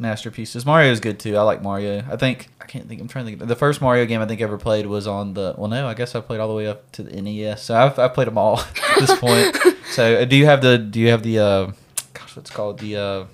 masterpieces. 0.00 0.64
Mario 0.64 0.92
is 0.92 1.00
good 1.00 1.18
too. 1.18 1.36
I 1.36 1.42
like 1.42 1.62
Mario. 1.62 2.04
I 2.10 2.16
think 2.16 2.48
I 2.60 2.64
can't 2.66 2.88
think. 2.88 3.00
I'm 3.00 3.08
trying 3.08 3.26
to 3.26 3.36
think. 3.36 3.48
The 3.48 3.56
first 3.56 3.80
Mario 3.80 4.06
game 4.06 4.20
I 4.20 4.26
think 4.26 4.40
I 4.40 4.44
ever 4.44 4.58
played 4.58 4.86
was 4.86 5.06
on 5.06 5.34
the. 5.34 5.54
Well, 5.56 5.68
no, 5.68 5.86
I 5.86 5.94
guess 5.94 6.14
I 6.14 6.20
played 6.20 6.40
all 6.40 6.48
the 6.48 6.54
way 6.54 6.66
up 6.66 6.90
to 6.92 7.02
the 7.02 7.20
NES. 7.20 7.62
So 7.62 7.76
I've, 7.76 7.98
I've 7.98 8.14
played 8.14 8.28
them 8.28 8.38
all 8.38 8.60
at 8.90 8.98
this 9.00 9.18
point. 9.18 9.56
So 9.90 10.20
uh, 10.20 10.26
do 10.26 10.36
you 10.36 10.44
have 10.44 10.60
the? 10.60 10.76
Do 10.76 11.00
you 11.00 11.08
have 11.08 11.22
the? 11.22 11.38
Uh, 11.38 11.72
gosh, 12.12 12.36
what's 12.36 12.50
it 12.50 12.54
called 12.54 12.78
the 12.78 12.96
uh, 12.96 13.24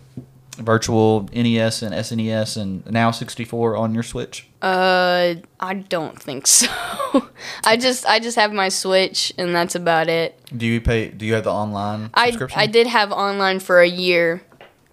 virtual 0.57 1.29
NES 1.35 1.83
and 1.83 1.93
SNES 1.93 2.57
and 2.57 2.87
now 2.91 3.11
64 3.11 3.77
on 3.77 3.93
your 3.93 4.05
Switch? 4.05 4.49
Uh, 4.65 5.35
I 5.61 5.75
don't 5.75 6.19
think 6.19 6.47
so. 6.47 6.69
I 7.65 7.77
just 7.77 8.07
I 8.07 8.19
just 8.19 8.37
have 8.37 8.51
my 8.51 8.71
Switch 8.71 9.31
and 9.37 9.55
that's 9.55 9.75
about 9.75 10.09
it. 10.09 10.41
Do 10.57 10.65
you 10.65 10.81
pay? 10.81 11.09
Do 11.09 11.27
you 11.27 11.35
have 11.35 11.45
the 11.45 11.53
online 11.53 12.09
I 12.15 12.31
subscription? 12.31 12.59
I 12.59 12.65
did 12.67 12.87
have 12.87 13.13
online 13.13 13.61
for 13.61 13.83
a 13.83 13.87
year, 13.87 14.43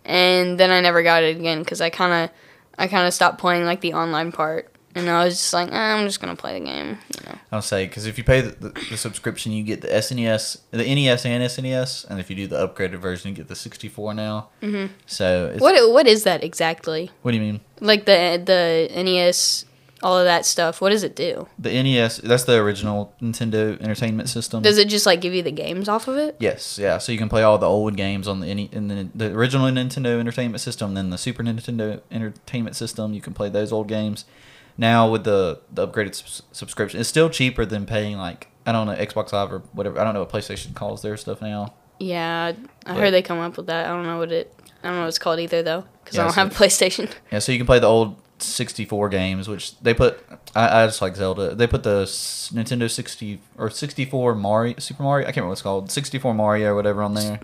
and 0.04 0.60
then 0.60 0.72
I 0.72 0.82
never 0.82 1.04
got 1.04 1.24
it 1.24 1.38
again 1.38 1.60
because 1.60 1.80
I 1.80 1.90
kind 1.90 2.26
of 2.26 2.36
I 2.78 2.88
kind 2.88 3.08
of 3.08 3.14
stopped 3.14 3.38
playing 3.38 3.64
like 3.64 3.80
the 3.80 3.94
online 3.94 4.34
part, 4.34 4.71
and 4.96 5.10
I 5.10 5.26
was 5.26 5.36
just 5.36 5.54
like, 5.54 5.72
eh, 5.72 5.76
I'm 5.76 6.06
just 6.06 6.20
gonna 6.20 6.36
play 6.36 6.60
the 6.60 6.66
game. 6.66 6.98
You 7.16 7.26
know. 7.30 7.38
I'll 7.52 7.62
say 7.62 7.86
because 7.86 8.06
if 8.06 8.18
you 8.18 8.24
pay 8.24 8.42
the, 8.42 8.52
the, 8.70 8.70
the 8.90 8.98
subscription, 8.98 9.52
you 9.52 9.64
get 9.64 9.82
the 9.82 9.88
SNES, 9.88 10.62
the 10.72 10.78
NES 10.96 11.26
and 11.26 11.44
SNES, 11.44 12.10
and 12.10 12.20
if 12.20 12.30
you 12.30 12.36
do 12.36 12.48
the 12.48 12.68
upgraded 12.68 13.00
version, 13.00 13.30
you 13.30 13.36
get 13.36 13.48
the 13.48 13.56
64 13.56 14.14
now. 14.14 14.50
Mm-hmm. 14.62 14.94
So 15.06 15.52
it's, 15.54 15.62
What 15.62 15.92
what 15.92 16.08
is 16.08 16.24
that 16.24 16.44
exactly? 16.44 17.12
what 17.22 17.32
do 17.32 17.38
you 17.38 17.44
mean? 17.44 17.62
Like 17.80 18.06
the 18.06 18.42
the 18.44 18.90
NES, 19.04 19.66
all 20.04 20.18
of 20.18 20.26
that 20.26 20.46
stuff. 20.46 20.82
What 20.82 20.90
does 20.90 21.04
it 21.04 21.16
do? 21.16 21.48
The 21.60 21.72
NES, 21.82 22.18
that's 22.18 22.44
the 22.46 22.58
original 22.58 23.14
Nintendo 23.22 23.80
Entertainment 23.82 24.30
System. 24.30 24.62
Does 24.64 24.78
it 24.78 24.88
just 24.88 25.06
like 25.06 25.22
give 25.22 25.34
you 25.34 25.44
the 25.44 25.52
games 25.52 25.88
off 25.90 26.08
of 26.08 26.18
it? 26.18 26.36
yes, 26.40 26.78
yeah. 26.80 26.98
So 26.98 27.12
you 27.12 27.18
can 27.18 27.30
play 27.30 27.44
all 27.44 27.58
the 27.58 27.68
old 27.68 27.96
games 27.96 28.28
on 28.28 28.40
the 28.40 28.48
any 28.48 28.70
in 28.72 28.88
the, 28.88 29.10
the 29.14 29.32
original 29.34 29.68
Nintendo 29.68 30.20
Entertainment 30.20 30.62
System, 30.62 30.94
then 30.96 31.10
the 31.12 31.18
Super 31.18 31.44
Nintendo 31.44 32.02
Entertainment 32.12 32.76
System. 32.76 33.14
You 33.14 33.22
can 33.22 33.34
play 33.34 33.50
those 33.50 33.72
old 33.72 33.88
games. 33.88 34.26
Now 34.82 35.10
with 35.12 35.24
the 35.24 35.60
the 35.72 35.88
upgraded 35.88 36.16
subs- 36.16 36.42
subscription, 36.52 37.00
it's 37.00 37.08
still 37.08 37.30
cheaper 37.30 37.66
than 37.66 37.86
paying 37.86 38.18
like 38.18 38.48
I 38.66 38.72
don't 38.72 38.88
know 38.88 38.96
Xbox 38.96 39.32
Live 39.32 39.54
or 39.54 39.60
whatever. 39.74 40.00
I 40.00 40.04
don't 40.04 40.14
know 40.16 40.22
what 40.22 40.32
PlayStation 40.32 40.74
calls 40.74 41.02
their 41.04 41.16
stuff 41.18 41.40
now. 41.42 41.74
Yeah, 42.00 42.54
I 42.88 42.94
But- 42.94 42.98
heard 43.00 43.12
they 43.14 43.22
come 43.22 43.40
up 43.40 43.58
with 43.58 43.68
that. 43.68 43.86
I 43.86 43.90
don't 43.90 44.06
know 44.08 44.18
what 44.18 44.32
it. 44.32 44.54
I 44.84 44.88
don't 44.88 44.96
know 44.96 45.02
what 45.04 45.10
it's 45.10 45.20
called 45.20 45.40
either 45.40 45.62
though, 45.62 45.84
because 46.04 46.16
Yeah, 46.16 46.22
I 46.22 46.26
don't 46.26 46.34
so- 46.34 46.42
have 46.42 46.52
a 46.52 46.56
PlayStation. 46.56 47.12
Yeah, 47.32 47.38
so 47.40 47.52
you 47.52 47.60
can 47.60 47.68
play 47.68 47.78
the 47.80 47.86
old 47.88 48.16
64 48.40 49.10
games, 49.10 49.48
which 49.48 49.80
they 49.82 49.94
put. 49.94 50.20
I, 50.56 50.82
I 50.82 50.86
just 50.88 51.00
like 51.00 51.16
Zelda. 51.16 51.54
They 51.54 51.68
put 51.68 51.84
the 51.84 52.02
s- 52.02 52.50
Nintendo 52.52 52.90
60 52.90 53.40
or 53.60 53.70
64 53.70 54.34
Mario, 54.34 54.76
Super 54.80 55.04
Mario. 55.04 55.26
I 55.26 55.28
can't 55.28 55.38
remember 55.38 55.50
what 55.50 55.54
it's 55.54 55.62
called, 55.62 55.92
64 55.92 56.34
Mario 56.34 56.72
or 56.72 56.76
whatever 56.76 57.04
on 57.04 57.14
there. 57.14 57.40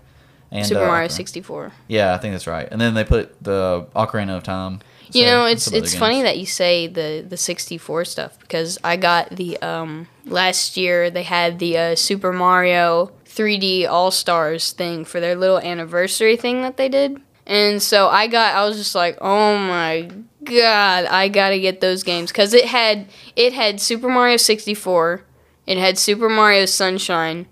And, 0.50 0.66
Super 0.66 0.82
uh, 0.82 0.86
Mario 0.88 1.06
64. 1.08 1.72
Yeah, 1.86 2.14
I 2.14 2.18
think 2.18 2.34
that's 2.34 2.46
right. 2.48 2.66
And 2.68 2.80
then 2.80 2.94
they 2.94 3.04
put 3.04 3.40
the 3.44 3.86
Ocarina 3.94 4.36
of 4.36 4.42
Time. 4.42 4.80
You 5.12 5.22
so, 5.22 5.26
know, 5.26 5.44
it's 5.46 5.66
it's 5.68 5.92
games. 5.92 5.98
funny 5.98 6.22
that 6.22 6.38
you 6.38 6.46
say 6.46 6.86
the 6.86 7.24
the 7.26 7.36
64 7.36 8.04
stuff 8.04 8.38
because 8.40 8.78
I 8.84 8.96
got 8.96 9.30
the 9.30 9.56
um 9.62 10.08
last 10.26 10.76
year 10.76 11.10
they 11.10 11.22
had 11.22 11.58
the 11.58 11.78
uh, 11.78 11.94
Super 11.96 12.32
Mario 12.32 13.12
3D 13.24 13.88
All 13.88 14.10
Stars 14.10 14.72
thing 14.72 15.04
for 15.04 15.20
their 15.20 15.34
little 15.36 15.58
anniversary 15.58 16.36
thing 16.36 16.62
that 16.62 16.76
they 16.76 16.88
did. 16.88 17.20
And 17.46 17.82
so 17.82 18.08
I 18.08 18.26
got 18.26 18.54
I 18.54 18.64
was 18.66 18.76
just 18.76 18.94
like, 18.94 19.16
"Oh 19.20 19.56
my 19.56 20.10
god, 20.44 21.06
I 21.06 21.28
got 21.28 21.50
to 21.50 21.58
get 21.58 21.80
those 21.80 22.02
games 22.02 22.30
cuz 22.32 22.52
it 22.52 22.66
had 22.66 23.06
it 23.36 23.52
had 23.54 23.80
Super 23.80 24.08
Mario 24.08 24.36
64, 24.36 25.22
it 25.66 25.78
had 25.78 25.96
Super 25.98 26.28
Mario 26.28 26.66
Sunshine, 26.66 27.46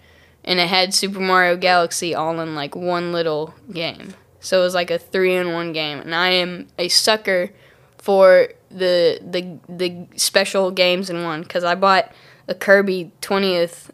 and 0.45 0.61
it 0.61 0.69
had 0.69 0.93
Super 0.93 1.21
Mario 1.21 1.57
Galaxy 1.57 2.15
all 2.15 2.39
in 2.41 2.55
like 2.55 2.77
one 2.77 3.13
little 3.13 3.55
game. 3.73 4.13
So 4.47 4.61
it 4.61 4.63
was 4.63 4.75
like 4.75 4.93
a 4.93 4.99
three 4.99 5.35
in 5.35 5.53
one 5.53 5.73
game, 5.73 5.99
and 5.99 6.15
I 6.15 6.29
am 6.29 6.69
a 6.79 6.87
sucker 6.87 7.51
for 7.99 8.49
the 8.71 9.19
the 9.21 9.59
the 9.69 10.07
special 10.15 10.71
games 10.71 11.11
in 11.11 11.25
one 11.25 11.43
because 11.43 11.65
I 11.65 11.75
bought 11.75 12.13
a 12.47 12.55
Kirby 12.55 13.11
20th 13.23 13.91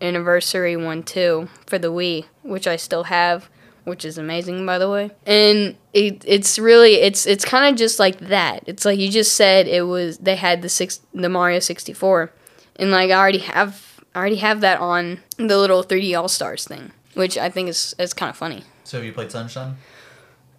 anniversary 0.00 0.76
one 0.76 1.04
too 1.04 1.48
for 1.68 1.78
the 1.78 1.92
Wii, 1.92 2.24
which 2.42 2.66
I 2.66 2.74
still 2.74 3.04
have. 3.04 3.48
which 3.84 4.04
is 4.04 4.18
amazing 4.18 4.66
by 4.66 4.78
the 4.78 4.90
way. 4.90 5.10
And 5.24 5.76
it, 5.92 6.24
it's 6.26 6.58
really 6.58 6.94
it's 6.94 7.24
it's 7.24 7.44
kind 7.44 7.72
of 7.72 7.78
just 7.78 8.00
like 8.00 8.18
that. 8.18 8.64
It's 8.66 8.84
like 8.84 8.98
you 8.98 9.08
just 9.08 9.34
said 9.34 9.68
it 9.68 9.82
was 9.82 10.18
they 10.18 10.34
had 10.34 10.62
the 10.62 10.68
six 10.68 11.00
the 11.14 11.28
Mario 11.28 11.60
64. 11.60 12.32
And 12.76 12.90
like 12.90 13.12
I 13.12 13.14
already 13.14 13.38
have 13.38 14.00
I 14.16 14.18
already 14.18 14.36
have 14.36 14.60
that 14.62 14.80
on 14.80 15.20
the 15.36 15.58
little 15.58 15.84
3D 15.84 16.18
All 16.18 16.28
Stars 16.28 16.64
thing, 16.64 16.90
which 17.14 17.38
I 17.38 17.48
think 17.50 17.68
is 17.68 17.94
is 18.00 18.12
kind 18.14 18.30
of 18.30 18.36
funny. 18.36 18.64
So 18.84 18.98
have 18.98 19.04
you 19.06 19.12
played 19.12 19.30
Sunshine? 19.30 19.76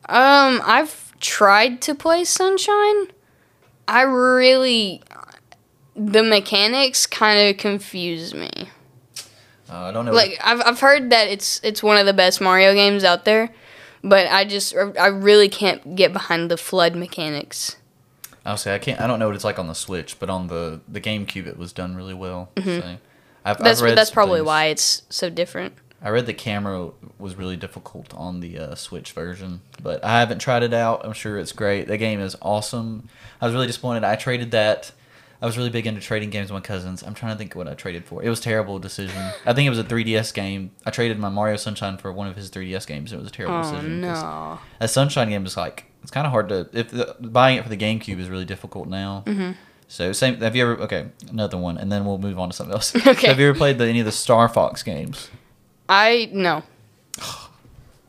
Um, 0.10 0.62
I've 0.66 1.18
tried 1.20 1.82
to 1.84 1.96
play 1.96 2.24
Sunshine. 2.24 3.08
I 3.88 4.02
really 4.02 5.02
the 5.96 6.24
mechanics 6.24 7.06
kind 7.06 7.50
of 7.50 7.58
confuse 7.58 8.34
me. 8.34 8.50
Uh, 9.70 9.76
I 9.76 9.92
don't 9.92 10.06
know. 10.06 10.12
Like 10.12 10.40
I've 10.44 10.62
I've 10.66 10.80
heard 10.80 11.10
that 11.12 11.28
it's 11.28 11.60
it's 11.64 11.82
one 11.84 11.98
of 11.98 12.06
the 12.06 12.14
best 12.14 12.42
Mario 12.42 12.74
games 12.74 13.04
out 13.04 13.26
there, 13.26 13.50
but 14.04 14.28
I 14.28 14.46
just 14.46 14.76
I 14.76 15.08
really 15.08 15.50
can't 15.50 15.96
get 15.96 16.12
behind 16.14 16.50
the 16.52 16.56
FLUDD 16.56 16.96
mechanics. 16.96 17.78
I'll 18.46 18.58
say 18.58 18.76
I 18.76 18.80
can't. 18.80 19.00
I 19.00 19.08
don't 19.08 19.20
know 19.20 19.28
what 19.28 19.36
it's 19.36 19.46
like 19.46 19.58
on 19.60 19.68
the 19.68 19.74
Switch, 19.76 20.20
but 20.20 20.30
on 20.30 20.48
the 20.48 20.82
the 20.88 21.00
GameCube, 21.00 21.48
it 21.48 21.58
was 21.58 21.72
done 21.74 21.96
really 21.96 22.14
well. 22.14 22.50
So 22.58 22.62
I've, 22.64 22.74
Mm-hmm. 22.74 22.96
That's 23.64 23.80
I've 23.82 23.86
read 23.86 23.98
that's 23.98 24.12
probably 24.12 24.40
things. 24.40 24.48
why 24.48 24.66
it's 24.66 25.04
so 25.10 25.30
different. 25.30 25.74
I 26.04 26.10
read 26.10 26.26
the 26.26 26.34
camera 26.34 26.90
was 27.18 27.36
really 27.36 27.56
difficult 27.56 28.14
on 28.14 28.42
the 28.42 28.60
uh, 28.60 28.76
Switch 28.76 29.14
version, 29.14 29.62
but 29.82 30.04
I 30.04 30.20
haven't 30.20 30.40
tried 30.40 30.62
it 30.64 30.74
out. 30.74 31.06
I'm 31.06 31.14
sure 31.14 31.40
it's 31.40 31.54
great. 31.54 31.88
The 31.88 31.98
game 31.98 32.20
is 32.20 32.36
awesome. 32.42 33.08
I 33.40 33.46
was 33.46 33.54
really 33.54 33.68
disappointed. 33.68 34.04
I 34.04 34.16
traded 34.18 34.52
that. 34.52 34.92
I 35.42 35.46
was 35.46 35.58
really 35.58 35.70
big 35.70 35.88
into 35.88 36.00
trading 36.02 36.30
games 36.30 36.52
with 36.52 36.62
my 36.62 36.66
cousins. 36.66 37.04
I'm 37.04 37.14
trying 37.14 37.34
to 37.34 37.38
think 37.38 37.54
what 37.56 37.68
I 37.68 37.74
traded 37.74 38.06
for. 38.06 38.24
It 38.24 38.30
was 38.30 38.40
a 38.40 38.44
terrible 38.44 38.80
decision. 38.80 39.22
I 39.46 39.54
think 39.54 39.66
it 39.68 39.70
was 39.70 39.80
a 39.80 39.84
3DS 39.84 40.34
game. 40.34 40.72
I 40.86 40.90
traded 40.92 41.20
my 41.20 41.28
Mario 41.30 41.58
Sunshine 41.58 41.98
for 41.98 42.12
one 42.14 42.28
of 42.28 42.36
his 42.38 42.50
3DS 42.50 42.88
games. 42.88 43.12
And 43.12 43.20
it 43.20 43.24
was 43.24 43.32
a 43.32 43.36
terrible 43.36 43.58
Oh 43.58 43.62
decision. 43.64 44.02
no! 44.02 44.60
A 44.80 44.88
Sunshine 44.88 45.30
game 45.30 45.46
is 45.46 45.58
like 45.58 45.86
it's 46.02 46.12
kind 46.12 46.26
of 46.26 46.32
hard 46.32 46.50
to 46.50 46.70
if 46.74 46.92
the, 46.92 47.16
buying 47.20 47.58
it 47.58 47.64
for 47.64 47.70
the 47.70 47.78
GameCube 47.78 48.20
is 48.20 48.30
really 48.30 48.46
difficult 48.46 48.88
now. 48.88 49.24
Mm-hmm. 49.26 49.52
So 49.90 50.12
same. 50.14 50.40
Have 50.40 50.56
you 50.56 50.64
ever? 50.64 50.82
Okay, 50.84 51.08
another 51.30 51.58
one, 51.58 51.78
and 51.78 51.92
then 51.92 52.06
we'll 52.06 52.18
move 52.18 52.40
on 52.40 52.50
to 52.50 52.56
something 52.56 52.74
else. 52.74 52.96
Okay. 53.08 53.14
So 53.14 53.28
have 53.28 53.40
you 53.40 53.50
ever 53.50 53.58
played 53.58 53.78
the, 53.78 53.86
any 53.86 54.00
of 54.00 54.06
the 54.06 54.12
Star 54.14 54.48
Fox 54.48 54.82
games? 54.82 55.30
I 55.96 56.30
no. 56.32 56.64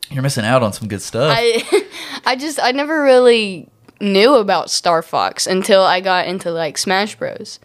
You're 0.09 0.23
missing 0.23 0.45
out 0.45 0.63
on 0.63 0.71
some 0.73 0.87
good 0.87 1.01
stuff. 1.01 1.31
I 1.35 1.87
I 2.25 2.35
just 2.35 2.59
I 2.61 2.71
never 2.71 3.01
really 3.03 3.69
knew 4.01 4.35
about 4.35 4.69
Star 4.69 5.01
Fox 5.01 5.47
until 5.47 5.81
I 5.81 5.99
got 6.01 6.27
into 6.27 6.51
like 6.51 6.77
Smash 6.77 7.15
Bros. 7.15 7.59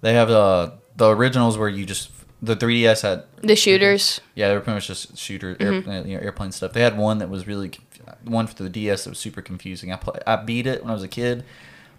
They 0.00 0.12
have 0.14 0.30
uh, 0.30 0.70
the 0.96 1.10
originals 1.10 1.56
where 1.56 1.68
you 1.68 1.84
just 1.86 2.10
the 2.42 2.54
3DS 2.56 3.02
had 3.02 3.24
The 3.40 3.56
shooters. 3.56 4.20
yeah 4.34 4.48
they 4.48 4.54
were 4.54 4.60
pretty 4.60 4.74
much 4.76 4.86
just 4.86 5.16
shooter 5.16 5.56
air, 5.60 5.72
Mm-hmm. 5.72 5.90
uh, 5.90 6.02
you 6.02 6.16
know, 6.16 6.22
airplane 6.22 6.52
stuff. 6.52 6.72
They 6.72 6.82
had 6.82 6.98
one 6.98 7.18
that 7.18 7.30
was 7.30 7.46
really 7.46 7.72
one 8.24 8.46
for 8.46 8.62
the 8.62 8.68
DS 8.68 9.04
that 9.04 9.10
was 9.10 9.18
super 9.18 9.40
confusing. 9.40 9.92
I 9.92 9.96
play, 9.96 10.20
I 10.26 10.36
beat 10.36 10.66
it 10.66 10.82
when 10.82 10.90
I 10.90 10.94
was 10.94 11.02
a 11.02 11.08
kid, 11.08 11.44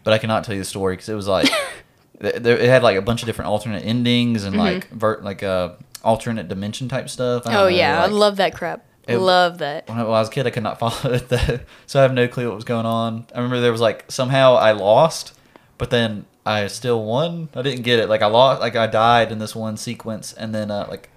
but 0.03 0.13
I 0.13 0.19
cannot 0.19 0.43
tell 0.43 0.53
you 0.53 0.61
the 0.61 0.65
story 0.65 0.93
because 0.95 1.09
it 1.09 1.15
was 1.15 1.27
like 1.27 1.49
it 2.19 2.45
had 2.61 2.83
like 2.83 2.95
a 2.97 3.01
bunch 3.01 3.23
of 3.23 3.25
different 3.25 3.49
alternate 3.49 3.83
endings 3.83 4.43
and 4.43 4.55
like 4.55 4.87
vert 4.89 5.23
like 5.23 5.41
uh 5.41 5.69
alternate 6.05 6.47
dimension 6.47 6.87
type 6.87 7.09
stuff. 7.09 7.45
I 7.45 7.51
don't. 7.51 7.59
Oh 7.59 7.63
know, 7.63 7.67
yeah, 7.67 8.01
like- 8.01 8.09
I 8.11 8.13
love 8.13 8.35
that 8.37 8.53
crap. 8.55 8.85
It- 9.07 9.17
love 9.17 9.59
that. 9.59 9.87
when 9.89 9.99
I, 9.99 10.03
was 10.03 10.29
a 10.29 10.31
kid, 10.31 10.47
I 10.47 10.49
could 10.51 10.63
not 10.63 10.79
follow 10.83 11.13
it, 11.13 11.27
though. 11.29 11.59
so 11.85 11.99
I 11.99 12.03
have 12.03 12.13
no 12.13 12.27
clue 12.27 12.47
what 12.47 12.55
was 12.55 12.63
going 12.63 12.85
on. 12.87 13.27
I 13.33 13.37
remember 13.37 13.59
there 13.59 13.71
was 13.71 13.81
like 13.81 14.05
somehow 14.09 14.55
I 14.55 14.71
lost, 14.71 15.33
but 15.77 15.89
then 15.89 16.25
I 16.45 16.65
still 16.67 17.03
won. 17.03 17.49
I 17.55 17.61
didn't 17.61 17.81
get 17.83 17.99
it. 17.99 18.07
Like 18.09 18.21
I 18.21 18.27
lost, 18.27 18.61
like 18.61 18.75
I 18.75 18.87
died 18.87 19.31
in 19.31 19.39
this 19.39 19.55
one 19.55 19.77
sequence, 19.77 20.33
and 20.33 20.55
then 20.55 20.71
uh, 20.71 20.87
like 20.89 21.09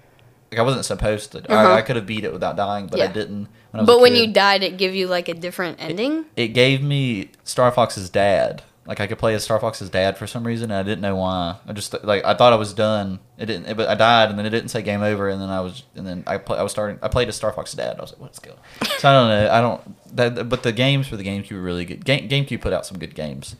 like 0.51 0.59
I 0.59 0.63
wasn't 0.63 0.85
supposed 0.85 1.31
to. 1.31 1.39
Uh-huh. 1.39 1.53
I, 1.73 1.77
I 1.77 1.81
could 1.81 1.95
have 1.95 2.05
beat 2.05 2.23
it 2.23 2.33
without 2.33 2.55
dying, 2.57 2.87
but 2.87 2.99
I 3.01 3.07
didn't. 3.07 3.47
When 3.71 3.79
I 3.79 3.81
was 3.81 3.87
But 3.87 4.01
when 4.01 4.15
you 4.15 4.31
died, 4.33 4.61
it 4.63 4.77
give 4.77 4.93
you 4.95 5.07
like 5.07 5.27
a 5.29 5.33
different 5.33 5.77
ending. 5.79 6.25
it 6.35 6.49
gave 6.49 6.81
me 6.83 7.29
Star 7.43 7.71
Fox's 7.71 8.09
dad. 8.09 8.63
Like 8.89 8.99
I 8.99 9.05
could 9.05 9.19
play 9.19 9.35
as 9.35 9.43
Star 9.43 9.59
Fox's 9.59 9.91
dad 9.91 10.17
for 10.17 10.25
some 10.25 10.43
reason, 10.43 10.71
and 10.71 10.79
I 10.79 10.81
didn't 10.81 11.01
know 11.01 11.15
why. 11.15 11.57
I 11.67 11.73
just 11.73 12.03
like 12.03 12.25
I 12.25 12.33
thought 12.33 12.53
I 12.53 12.55
was 12.55 12.73
done. 12.73 13.19
It 13.37 13.45
didn't, 13.45 13.77
but 13.77 13.87
I 13.87 13.93
died, 13.93 14.31
and 14.31 14.39
then 14.39 14.47
it 14.47 14.49
didn't 14.49 14.69
say 14.69 14.81
game 14.81 15.03
over, 15.03 15.29
and 15.29 15.39
then 15.39 15.49
I 15.49 15.61
was, 15.61 15.83
and 15.93 16.07
then 16.07 16.23
I 16.25 16.39
play, 16.39 16.57
I 16.57 16.63
was 16.63 16.71
starting. 16.71 16.97
I 17.03 17.07
played 17.07 17.27
as 17.27 17.35
Star 17.35 17.53
Fox's 17.53 17.75
dad. 17.75 17.99
I 17.99 18.01
was 18.01 18.13
like, 18.13 18.19
what's 18.19 18.39
going? 18.39 18.57
So 18.97 19.07
I 19.07 19.13
don't 19.13 19.29
know. 19.29 19.51
I 19.51 19.61
don't. 19.61 20.15
That, 20.17 20.49
but 20.49 20.63
the 20.63 20.71
games 20.71 21.07
for 21.07 21.17
the 21.17 21.23
GameCube 21.23 21.51
were 21.51 21.61
really 21.61 21.85
good. 21.85 22.03
Game, 22.03 22.27
GameCube 22.27 22.61
put 22.61 22.73
out 22.73 22.83
some 22.83 22.97
good 22.97 23.13
games, 23.13 23.55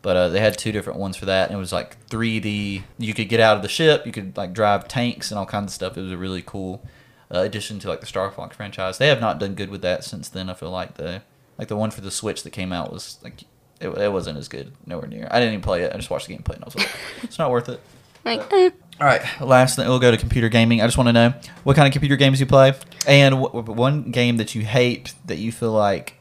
but 0.00 0.16
uh, 0.16 0.28
they 0.30 0.40
had 0.40 0.56
two 0.56 0.72
different 0.72 0.98
ones 0.98 1.14
for 1.14 1.26
that, 1.26 1.50
and 1.50 1.58
it 1.58 1.60
was 1.60 1.74
like 1.74 2.08
3D. 2.08 2.82
You 2.96 3.12
could 3.12 3.28
get 3.28 3.38
out 3.38 3.56
of 3.58 3.62
the 3.62 3.68
ship. 3.68 4.06
You 4.06 4.12
could 4.12 4.34
like 4.38 4.54
drive 4.54 4.88
tanks 4.88 5.30
and 5.30 5.38
all 5.38 5.44
kinds 5.44 5.72
of 5.72 5.74
stuff. 5.74 5.98
It 5.98 6.00
was 6.00 6.12
a 6.12 6.16
really 6.16 6.40
cool 6.40 6.82
uh, 7.30 7.40
addition 7.40 7.80
to 7.80 7.88
like 7.88 8.00
the 8.00 8.06
Star 8.06 8.30
Fox 8.30 8.56
franchise. 8.56 8.96
They 8.96 9.08
have 9.08 9.20
not 9.20 9.38
done 9.38 9.54
good 9.54 9.68
with 9.68 9.82
that 9.82 10.04
since 10.04 10.30
then. 10.30 10.48
I 10.48 10.54
feel 10.54 10.70
like 10.70 10.94
the 10.94 11.20
like 11.58 11.68
the 11.68 11.76
one 11.76 11.90
for 11.90 12.00
the 12.00 12.10
Switch 12.10 12.44
that 12.44 12.50
came 12.54 12.72
out 12.72 12.90
was 12.90 13.18
like 13.22 13.44
it, 13.80 13.88
it 13.88 14.12
wasn't 14.12 14.38
as 14.38 14.48
good. 14.48 14.72
Nowhere 14.86 15.08
near. 15.08 15.26
I 15.30 15.38
didn't 15.40 15.54
even 15.54 15.62
play 15.62 15.82
it. 15.82 15.92
I 15.92 15.96
just 15.96 16.10
watched 16.10 16.26
the 16.28 16.36
gameplay 16.36 16.54
and 16.56 16.64
I 16.64 16.66
was 16.66 16.76
like, 16.76 16.90
it's 17.22 17.38
not 17.38 17.50
worth 17.50 17.68
it. 17.68 17.80
Like, 18.24 18.52
eh. 18.52 18.70
All 19.00 19.06
right, 19.06 19.22
last 19.40 19.76
thing 19.76 19.88
we'll 19.88 19.98
go 19.98 20.10
to 20.10 20.18
computer 20.18 20.50
gaming. 20.50 20.82
I 20.82 20.86
just 20.86 20.98
want 20.98 21.08
to 21.08 21.12
know 21.14 21.32
what 21.64 21.74
kind 21.74 21.86
of 21.88 21.92
computer 21.92 22.16
games 22.16 22.38
you 22.38 22.44
play, 22.44 22.74
and 23.06 23.34
wh- 23.36 23.54
one 23.66 24.10
game 24.10 24.36
that 24.36 24.54
you 24.54 24.60
hate 24.60 25.14
that 25.24 25.38
you 25.38 25.50
feel 25.50 25.72
like 25.72 26.16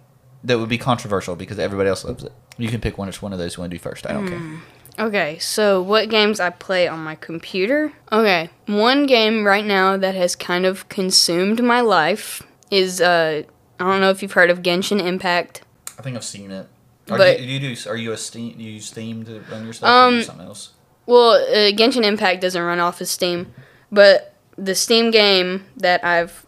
that 0.46 0.58
would 0.60 0.70
be 0.70 0.78
controversial 0.78 1.36
because 1.36 1.60
everybody 1.60 1.90
else 1.90 2.06
loves 2.06 2.24
it. 2.24 2.32
You 2.58 2.70
can 2.70 2.80
pick 2.80 2.98
one. 2.98 3.08
Which 3.08 3.22
one 3.22 3.34
of 3.34 3.40
those 3.40 3.58
you 3.58 3.62
want 3.62 3.72
to 3.72 3.78
do 3.78 3.82
first? 3.82 4.08
I 4.08 4.14
don't 4.14 4.28
care. 4.30 4.62
Okay, 5.08 5.38
so 5.40 5.82
what 5.82 6.10
games 6.10 6.40
I 6.40 6.52
play 6.52 6.88
on 6.88 7.00
my 7.00 7.16
computer? 7.16 7.92
Okay, 8.14 8.50
one 8.66 9.06
game 9.06 9.46
right 9.46 9.66
now 9.66 9.98
that 9.98 10.16
has 10.16 10.38
kind 10.38 10.66
of 10.66 10.88
consumed 10.88 11.62
my 11.62 11.82
life 11.82 12.44
is 12.72 13.02
uh 13.02 13.44
I 13.80 13.84
don't 13.84 14.00
know 14.00 14.10
if 14.10 14.22
you've 14.22 14.34
heard 14.34 14.50
of 14.50 14.62
Genshin 14.62 15.02
Impact. 15.06 15.64
I 15.98 16.02
think 16.02 16.16
I've 16.16 16.24
seen 16.24 16.52
it. 16.52 16.68
Are 17.12 17.18
But- 17.18 17.40
you, 17.42 17.60
you 17.60 17.76
do? 17.76 17.90
Are 17.90 17.96
you 17.98 18.12
a 18.12 18.18
Steam? 18.18 18.58
Do 18.58 18.64
you 18.64 18.72
use 18.74 18.86
Steam 18.86 19.26
to 19.26 19.42
run 19.52 19.64
your 19.66 19.74
stuff? 19.74 19.90
or 19.90 20.08
Um, 20.08 20.16
you 20.18 20.24
something 20.24 20.46
else. 20.48 20.70
Well, 21.06 21.32
uh, 21.32 21.72
Genshin 21.72 22.04
Impact 22.06 22.42
doesn't 22.42 22.62
run 22.62 22.80
off 22.80 23.02
of 23.02 23.08
Steam, 23.08 23.52
but 23.92 24.36
the 24.58 24.76
Steam 24.76 25.10
game 25.12 25.66
that 25.78 26.04
I've 26.04 26.46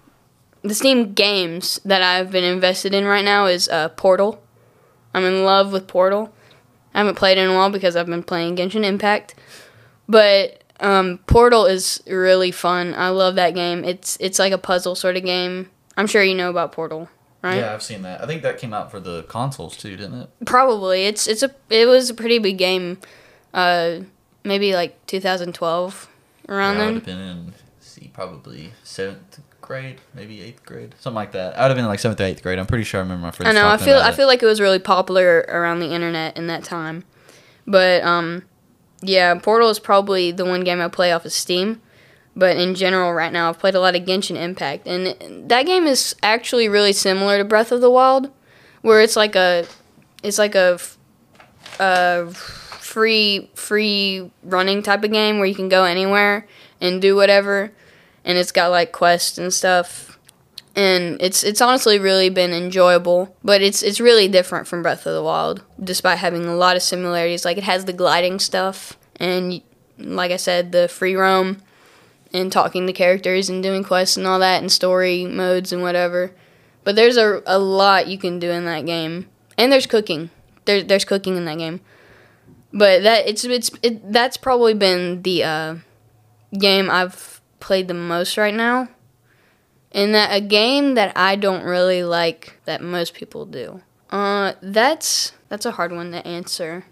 the 0.63 0.76
Steam 0.76 1.13
games 1.13 1.80
that 1.84 2.04
I've 2.04 2.30
been 2.30 2.43
invested 2.43 2.93
in 2.93 3.06
right 3.06 3.26
now 3.26 3.47
is 3.47 3.67
uh, 3.69 3.89
Portal. 3.89 4.43
I'm 5.13 5.24
in 5.26 5.43
love 5.43 5.71
with 5.74 5.88
Portal. 5.88 6.32
I 6.93 7.00
haven't 7.00 7.15
played 7.15 7.38
it 7.39 7.41
in 7.41 7.50
a 7.50 7.56
while 7.56 7.71
because 7.71 7.95
I've 7.95 8.06
been 8.06 8.21
playing 8.21 8.58
Genshin 8.58 8.84
Impact, 8.86 9.34
but 10.08 10.62
um, 10.80 11.19
Portal 11.26 11.65
is 11.65 12.04
really 12.06 12.52
fun. 12.52 12.93
I 12.95 13.10
love 13.10 13.36
that 13.36 13.56
game. 13.56 13.84
It's 13.84 14.17
it's 14.19 14.38
like 14.39 14.54
a 14.54 14.58
puzzle 14.60 14.93
sort 14.95 15.17
of 15.17 15.24
game. 15.24 15.69
I'm 15.97 16.06
sure 16.08 16.24
you 16.24 16.36
know 16.36 16.50
about 16.50 16.71
Portal, 16.71 17.10
right? 17.41 17.58
Yeah, 17.58 17.73
I've 17.73 17.84
seen 17.84 18.01
that. 18.04 18.21
I 18.21 18.27
think 18.27 18.41
that 18.43 18.58
came 18.58 18.73
out 18.73 18.91
for 18.91 18.99
the 18.99 19.23
consoles 19.23 19.75
too, 19.77 19.95
didn't 19.97 20.21
it? 20.21 20.30
Probably. 20.45 21.06
It's 21.06 21.27
it's 21.27 21.43
a 21.43 21.54
it 21.69 21.88
was 21.88 22.10
a 22.10 22.13
pretty 22.13 22.39
big 22.39 22.58
game. 22.58 22.99
Uh, 23.54 24.01
maybe 24.43 24.73
like 24.73 25.06
2012 25.08 26.10
around 26.49 26.77
yeah, 26.77 26.82
I 26.82 26.86
would 26.86 26.95
have 26.95 27.06
been 27.06 27.19
in 27.19 27.54
see 27.80 28.10
probably 28.13 28.71
seventh 28.84 29.39
grade, 29.62 30.01
maybe 30.13 30.41
eighth 30.41 30.65
grade, 30.65 30.95
something 30.99 31.15
like 31.15 31.32
that. 31.34 31.58
I 31.58 31.63
would 31.63 31.69
have 31.69 31.75
been 31.75 31.86
in 31.86 31.89
like 31.89 31.99
seventh 31.99 32.19
or 32.19 32.25
eighth 32.25 32.43
grade. 32.43 32.60
I'm 32.60 32.65
pretty 32.65 32.84
sure 32.84 32.99
I 32.99 33.04
remember 33.04 33.23
my 33.23 33.32
friends. 33.32 33.49
I 33.49 33.54
know. 33.54 33.67
I 33.67 33.77
feel 33.77 33.97
I 33.97 34.10
it. 34.10 34.15
feel 34.15 34.27
like 34.27 34.41
it 34.43 34.45
was 34.47 34.60
really 34.60 34.80
popular 34.80 35.45
around 35.47 35.80
the 35.80 35.91
internet 35.91 36.38
in 36.38 36.47
that 36.47 36.63
time. 36.63 37.04
But 37.67 38.04
um, 38.04 38.43
yeah, 39.01 39.34
Portal 39.36 39.69
is 39.69 39.80
probably 39.80 40.32
the 40.32 40.45
one 40.45 40.63
game 40.63 40.82
I 40.82 40.88
play 40.88 41.12
off 41.12 41.25
of 41.25 41.32
Steam. 41.32 41.82
But 42.36 42.58
in 42.58 42.76
general, 42.76 43.13
right 43.13 43.32
now, 43.32 43.50
I've 43.50 43.60
played 43.60 43.76
a 43.76 43.80
lot 43.80 43.96
of 43.96 44.04
Genshin 44.04 44.38
Impact, 44.38 44.88
and 44.88 45.50
that 45.50 45.65
game 45.65 45.86
is 45.86 46.15
actually 46.24 46.70
really 46.70 46.94
similar 46.94 47.38
to 47.38 47.44
Breath 47.44 47.72
of 47.72 47.82
the 47.82 47.89
Wild, 47.89 48.32
where 48.82 49.02
it's 49.02 49.17
like 49.17 49.36
a, 49.36 49.65
it's 50.24 50.38
like 50.38 50.56
a, 50.56 50.80
a 51.80 52.32
free 52.32 53.50
free 53.54 54.32
running 54.44 54.82
type 54.82 55.04
of 55.04 55.12
game 55.12 55.38
where 55.38 55.48
you 55.48 55.56
can 55.56 55.69
go 55.69 55.84
anywhere 55.84 56.48
and 56.79 57.02
do 57.02 57.15
whatever, 57.15 57.73
and 58.23 58.38
it's 58.38 58.52
got 58.54 58.71
like 58.71 58.92
quests 58.94 59.38
and 59.38 59.54
stuff 59.54 60.12
and 60.75 61.17
it's 61.21 61.44
it's 61.44 61.62
honestly 61.62 62.00
really 62.00 62.29
been 62.29 62.52
enjoyable. 62.52 63.36
But 63.44 63.62
it's 63.62 63.84
it's 63.84 64.00
really 64.00 64.27
different 64.27 64.67
from 64.67 64.82
Breath 64.82 65.06
of 65.06 65.13
the 65.13 65.23
Wild, 65.23 65.63
despite 65.84 66.19
having 66.19 66.46
a 66.46 66.56
lot 66.56 66.75
of 66.75 66.82
similarities. 66.82 67.46
Like 67.46 67.58
it 67.58 67.63
has 67.63 67.86
the 67.86 67.94
gliding 67.94 68.40
stuff, 68.40 68.98
and 69.17 69.62
like 69.98 70.32
I 70.32 70.38
said, 70.38 70.71
the 70.71 70.88
free 70.88 71.15
roam, 71.15 71.62
and 72.34 72.52
talking 72.52 72.88
to 72.88 72.94
characters 72.94 73.50
and 73.50 73.62
doing 73.62 73.84
quests 73.84 74.17
and 74.17 74.25
all 74.25 74.40
that, 74.40 74.62
and 74.62 74.71
story 74.71 75.25
modes 75.25 75.71
and 75.71 75.82
whatever. 75.82 76.32
But 76.84 76.96
there's 76.96 77.17
a 77.17 77.42
a 77.46 77.60
lot 77.60 78.08
you 78.08 78.17
can 78.17 78.40
do 78.40 78.50
in 78.50 78.65
that 78.65 78.86
game, 78.86 79.27
and 79.58 79.71
there's 79.71 79.86
cooking. 79.86 80.29
There's 80.65 80.86
there's 80.86 81.06
cooking 81.06 81.38
in 81.38 81.46
that 81.46 81.58
game. 81.58 81.82
But 82.73 83.04
that 83.04 83.27
it's 83.27 83.44
it's 83.44 83.71
it, 83.84 84.12
that's 84.12 84.38
probably 84.38 84.73
been 84.73 85.21
the 85.23 85.44
uh, 85.44 85.75
game 86.58 86.90
I've 86.90 87.42
played 87.60 87.88
the 87.88 87.94
most 87.94 88.38
right 88.38 88.54
now. 88.54 88.90
And 89.92 90.15
that 90.15 90.34
a 90.34 90.40
game 90.40 90.96
that 90.96 91.12
I 91.17 91.36
don't 91.36 91.63
really 91.63 92.04
like 92.04 92.60
that 92.63 92.82
most 92.82 93.13
people 93.13 93.46
do. 93.46 93.82
Uh, 94.10 94.54
that's 94.62 95.34
that's 95.50 95.65
a 95.65 95.71
hard 95.71 95.92
one 95.92 96.12
to 96.12 96.25
answer. 96.25 96.86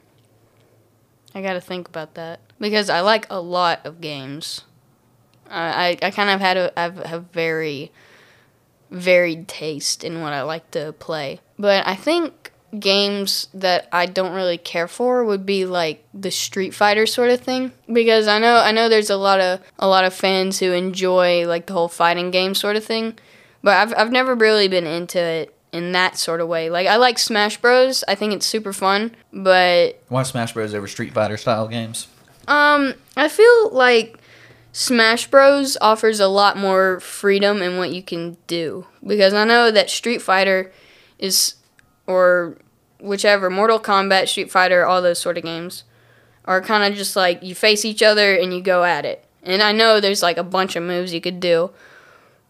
I 1.34 1.42
gotta 1.42 1.62
think 1.62 1.88
about 1.88 2.16
that 2.16 2.42
because 2.60 2.90
I 2.90 3.00
like 3.00 3.26
a 3.30 3.40
lot 3.40 3.86
of 3.86 4.02
games. 4.02 4.64
I 5.50 5.98
I, 6.02 6.12
kind 6.12 6.30
of 6.30 6.40
had 6.40 6.58
a 6.58 6.80
I've 6.80 6.98
a 7.00 7.20
very 7.20 7.92
varied 8.92 9.48
taste 9.48 10.04
in 10.04 10.22
what 10.22 10.34
I 10.34 10.42
like 10.42 10.70
to 10.72 10.94
play. 10.94 11.40
But 11.58 11.86
I 11.88 11.96
think 11.96 12.52
games 12.78 13.48
that 13.54 13.88
I 13.92 14.06
don't 14.06 14.34
really 14.34 14.58
care 14.58 14.88
for 14.88 15.26
would 15.26 15.46
be 15.46 15.66
like 15.66 16.06
the 16.14 16.30
Street 16.32 16.74
Fighter 16.74 17.06
sort 17.08 17.32
of 17.32 17.42
thing 17.42 17.72
because 17.92 18.28
I 18.28 18.38
know 18.40 18.58
I 18.58 18.72
know 18.72 18.90
there's 18.90 19.10
a 19.10 19.18
lot 19.18 19.40
of 19.40 19.60
a 19.80 19.88
lot 19.88 20.06
of 20.06 20.14
fans 20.14 20.60
who 20.60 20.72
enjoy 20.74 21.48
like 21.48 21.66
the 21.66 21.74
whole 21.74 21.88
fighting 21.88 22.32
game 22.32 22.54
sort 22.54 22.76
of 22.76 22.84
thing, 22.84 23.18
but 23.64 23.76
I've 23.76 23.94
I've 23.98 24.12
never 24.12 24.36
really 24.36 24.68
been 24.68 24.86
into 24.86 25.20
it 25.20 25.56
in 25.72 25.92
that 25.94 26.18
sort 26.18 26.42
of 26.42 26.48
way. 26.48 26.70
Like 26.70 26.88
I 26.88 26.98
like 26.98 27.18
Smash 27.20 27.58
Bros. 27.58 28.04
I 28.08 28.16
think 28.16 28.34
it's 28.34 28.46
super 28.46 28.74
fun, 28.74 29.16
but 29.34 30.02
Why 30.08 30.24
Smash 30.24 30.54
Bros 30.54 30.74
over 30.74 30.88
Street 30.88 31.14
Fighter 31.14 31.38
style 31.38 31.68
games? 31.68 32.08
um 32.48 32.94
I 33.16 33.30
feel 33.30 33.70
like 33.72 34.19
Smash 34.72 35.28
Bros. 35.28 35.78
offers 35.82 36.20
a 36.20 36.28
lot 36.28 36.58
more 36.58 37.00
freedom 37.00 37.62
in 37.62 37.78
what 37.78 37.92
you 37.92 38.04
can 38.04 38.38
do. 38.48 38.86
Because 39.06 39.34
I 39.34 39.44
know 39.46 39.72
that 39.72 39.90
Street 39.90 40.22
Fighter 40.22 40.72
is 41.18 41.56
or 42.08 42.58
whichever 43.00 43.50
Mortal 43.50 43.80
Kombat, 43.80 44.28
Street 44.28 44.52
Fighter, 44.52 44.86
all 44.86 45.02
those 45.02 45.20
sort 45.20 45.38
of 45.38 45.44
games 45.44 45.84
are 46.46 46.62
kind 46.62 46.92
of 46.92 46.98
just 46.98 47.16
like 47.16 47.44
you 47.44 47.54
face 47.54 47.86
each 47.86 48.02
other 48.02 48.36
and 48.36 48.54
you 48.54 48.62
go 48.62 48.84
at 48.84 49.06
it. 49.06 49.24
And 49.44 49.62
I 49.62 49.72
know 49.72 50.00
there's 50.00 50.24
like 50.24 50.38
a 50.38 50.44
bunch 50.44 50.76
of 50.76 50.84
moves 50.84 51.14
you 51.14 51.22
could 51.22 51.40
do, 51.40 51.72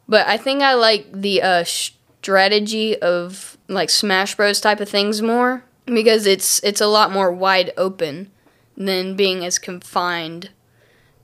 but 0.07 0.25
I 0.27 0.37
think 0.37 0.61
I 0.61 0.73
like 0.73 1.07
the 1.11 1.41
uh, 1.41 1.63
strategy 1.65 2.99
of 2.99 3.57
like 3.67 3.89
Smash 3.89 4.35
Bros. 4.35 4.59
type 4.59 4.79
of 4.79 4.89
things 4.89 5.21
more 5.21 5.63
because 5.85 6.25
it's 6.25 6.61
it's 6.63 6.81
a 6.81 6.87
lot 6.87 7.11
more 7.11 7.31
wide 7.31 7.71
open 7.77 8.31
than 8.75 9.15
being 9.15 9.45
as 9.45 9.59
confined 9.59 10.49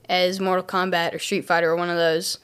as 0.08 0.40
Mortal 0.40 0.64
Kombat 0.64 1.14
or 1.14 1.18
Street 1.18 1.44
Fighter 1.44 1.70
or 1.70 1.76
one 1.76 1.90
of 1.90 1.96
those 1.96 2.38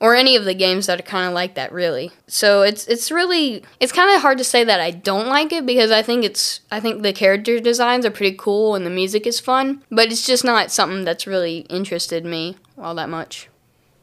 or 0.00 0.14
any 0.14 0.36
of 0.36 0.44
the 0.44 0.54
games 0.54 0.86
that 0.86 0.98
are 0.98 1.02
kind 1.02 1.26
of 1.26 1.32
like 1.32 1.54
that 1.54 1.72
really. 1.72 2.10
So 2.26 2.62
it's 2.62 2.86
it's 2.86 3.10
really 3.10 3.62
it's 3.80 3.92
kind 3.92 4.14
of 4.14 4.20
hard 4.20 4.38
to 4.38 4.44
say 4.44 4.64
that 4.64 4.80
I 4.80 4.90
don't 4.90 5.28
like 5.28 5.52
it 5.52 5.64
because 5.64 5.90
I 5.90 6.02
think 6.02 6.24
it's 6.24 6.60
I 6.70 6.80
think 6.80 7.02
the 7.02 7.12
character 7.12 7.58
designs 7.60 8.04
are 8.04 8.10
pretty 8.10 8.36
cool 8.36 8.74
and 8.74 8.84
the 8.84 8.90
music 8.90 9.26
is 9.26 9.40
fun, 9.40 9.82
but 9.90 10.10
it's 10.12 10.26
just 10.26 10.44
not 10.44 10.70
something 10.70 11.04
that's 11.04 11.26
really 11.26 11.60
interested 11.70 12.24
me 12.24 12.56
all 12.76 12.94
that 12.96 13.08
much. 13.08 13.48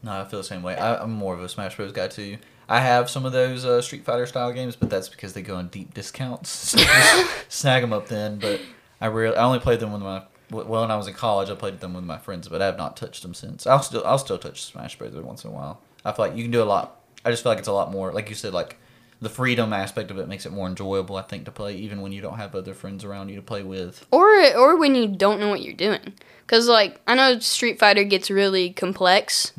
No, 0.03 0.19
I 0.19 0.25
feel 0.25 0.39
the 0.39 0.43
same 0.43 0.63
way. 0.63 0.75
I, 0.75 1.03
I'm 1.03 1.11
more 1.11 1.35
of 1.35 1.41
a 1.41 1.49
Smash 1.49 1.75
Bros 1.75 1.91
guy 1.91 2.07
too. 2.07 2.37
I 2.67 2.79
have 2.79 3.09
some 3.09 3.25
of 3.25 3.33
those 3.33 3.65
uh, 3.65 3.81
Street 3.81 4.05
Fighter 4.05 4.25
style 4.25 4.53
games, 4.53 4.75
but 4.75 4.89
that's 4.89 5.09
because 5.09 5.33
they 5.33 5.41
go 5.41 5.57
on 5.57 5.67
deep 5.67 5.93
discounts. 5.93 6.49
So 6.49 6.79
snag 7.49 7.83
them 7.83 7.93
up 7.93 8.07
then. 8.07 8.39
But 8.39 8.61
I 8.99 9.07
really, 9.07 9.35
I 9.35 9.43
only 9.43 9.59
played 9.59 9.81
them 9.81 9.91
when 9.91 10.01
my 10.01 10.23
when 10.51 10.91
I 10.91 10.95
was 10.95 11.07
in 11.07 11.13
college. 11.13 11.49
I 11.49 11.55
played 11.55 11.79
them 11.79 11.93
with 11.93 12.03
my 12.03 12.17
friends, 12.17 12.47
but 12.47 12.61
I 12.61 12.65
have 12.65 12.77
not 12.77 12.97
touched 12.97 13.23
them 13.23 13.33
since. 13.33 13.65
I'll 13.65 13.81
still, 13.81 14.03
I'll 14.05 14.17
still 14.17 14.37
touch 14.37 14.63
Smash 14.63 14.97
Bros 14.97 15.11
every 15.11 15.23
once 15.23 15.43
in 15.43 15.49
a 15.49 15.53
while. 15.53 15.81
I 16.05 16.11
feel 16.11 16.25
like 16.25 16.35
you 16.35 16.43
can 16.43 16.51
do 16.51 16.61
a 16.61 16.65
lot. 16.65 16.99
I 17.23 17.31
just 17.31 17.43
feel 17.43 17.51
like 17.51 17.59
it's 17.59 17.67
a 17.67 17.73
lot 17.73 17.91
more, 17.91 18.11
like 18.11 18.29
you 18.29 18.35
said, 18.35 18.53
like 18.53 18.77
the 19.21 19.29
freedom 19.29 19.71
aspect 19.71 20.09
of 20.09 20.17
it 20.17 20.27
makes 20.27 20.45
it 20.45 20.51
more 20.51 20.67
enjoyable. 20.67 21.15
I 21.15 21.21
think 21.21 21.45
to 21.45 21.51
play, 21.51 21.75
even 21.75 22.01
when 22.01 22.11
you 22.11 22.21
don't 22.21 22.37
have 22.37 22.55
other 22.55 22.73
friends 22.73 23.05
around 23.05 23.29
you 23.29 23.35
to 23.35 23.41
play 23.41 23.63
with. 23.63 24.05
Or 24.11 24.27
or 24.55 24.75
when 24.77 24.95
you 24.95 25.07
don't 25.07 25.39
know 25.39 25.49
what 25.49 25.61
you're 25.61 25.73
doing. 25.73 26.13
Cuz 26.47 26.67
like 26.67 26.99
I 27.07 27.15
know 27.15 27.39
Street 27.39 27.79
Fighter 27.79 28.03
gets 28.03 28.31
really 28.31 28.71
complex, 28.71 29.53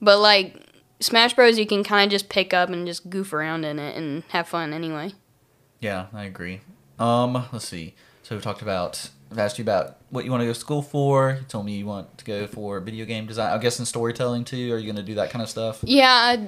but 0.00 0.18
like 0.20 0.56
Smash 1.00 1.34
Bros 1.34 1.58
you 1.58 1.66
can 1.66 1.84
kind 1.84 2.08
of 2.08 2.10
just 2.10 2.30
pick 2.30 2.54
up 2.54 2.70
and 2.70 2.86
just 2.86 3.10
goof 3.10 3.32
around 3.32 3.64
in 3.64 3.78
it 3.78 3.96
and 3.96 4.24
have 4.28 4.48
fun 4.48 4.72
anyway. 4.72 5.12
Yeah, 5.80 6.06
I 6.14 6.24
agree. 6.24 6.62
Um, 6.98 7.46
let's 7.52 7.68
see. 7.68 7.94
So 8.22 8.36
we 8.36 8.40
talked 8.40 8.62
about. 8.62 9.10
I've 9.30 9.38
asked 9.38 9.58
you 9.58 9.62
about 9.62 9.96
what 10.10 10.24
you 10.24 10.30
want 10.30 10.42
to 10.42 10.46
go 10.46 10.52
to 10.52 10.58
school 10.58 10.82
for. 10.82 11.38
You 11.40 11.46
told 11.46 11.66
me 11.66 11.76
you 11.76 11.86
want 11.86 12.18
to 12.18 12.24
go 12.24 12.46
for 12.46 12.80
video 12.80 13.04
game 13.04 13.26
design. 13.26 13.52
I 13.52 13.58
guess 13.58 13.78
in 13.78 13.84
storytelling 13.84 14.44
too. 14.44 14.72
Are 14.72 14.78
you 14.78 14.84
going 14.84 14.96
to 14.96 15.02
do 15.02 15.14
that 15.14 15.30
kind 15.30 15.42
of 15.42 15.48
stuff? 15.48 15.80
Yeah, 15.82 16.46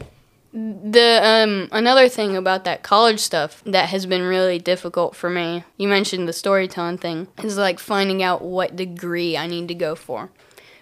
the 0.56 1.20
um 1.22 1.68
another 1.70 2.08
thing 2.08 2.34
about 2.34 2.64
that 2.64 2.82
college 2.82 3.20
stuff 3.20 3.62
that 3.66 3.90
has 3.90 4.06
been 4.06 4.22
really 4.22 4.58
difficult 4.58 5.14
for 5.14 5.28
me. 5.28 5.64
You 5.76 5.88
mentioned 5.88 6.26
the 6.26 6.32
storytelling 6.32 6.98
thing 6.98 7.28
is 7.42 7.58
like 7.58 7.78
finding 7.78 8.22
out 8.22 8.42
what 8.42 8.74
degree 8.74 9.36
I 9.36 9.46
need 9.46 9.68
to 9.68 9.74
go 9.74 9.94
for. 9.94 10.30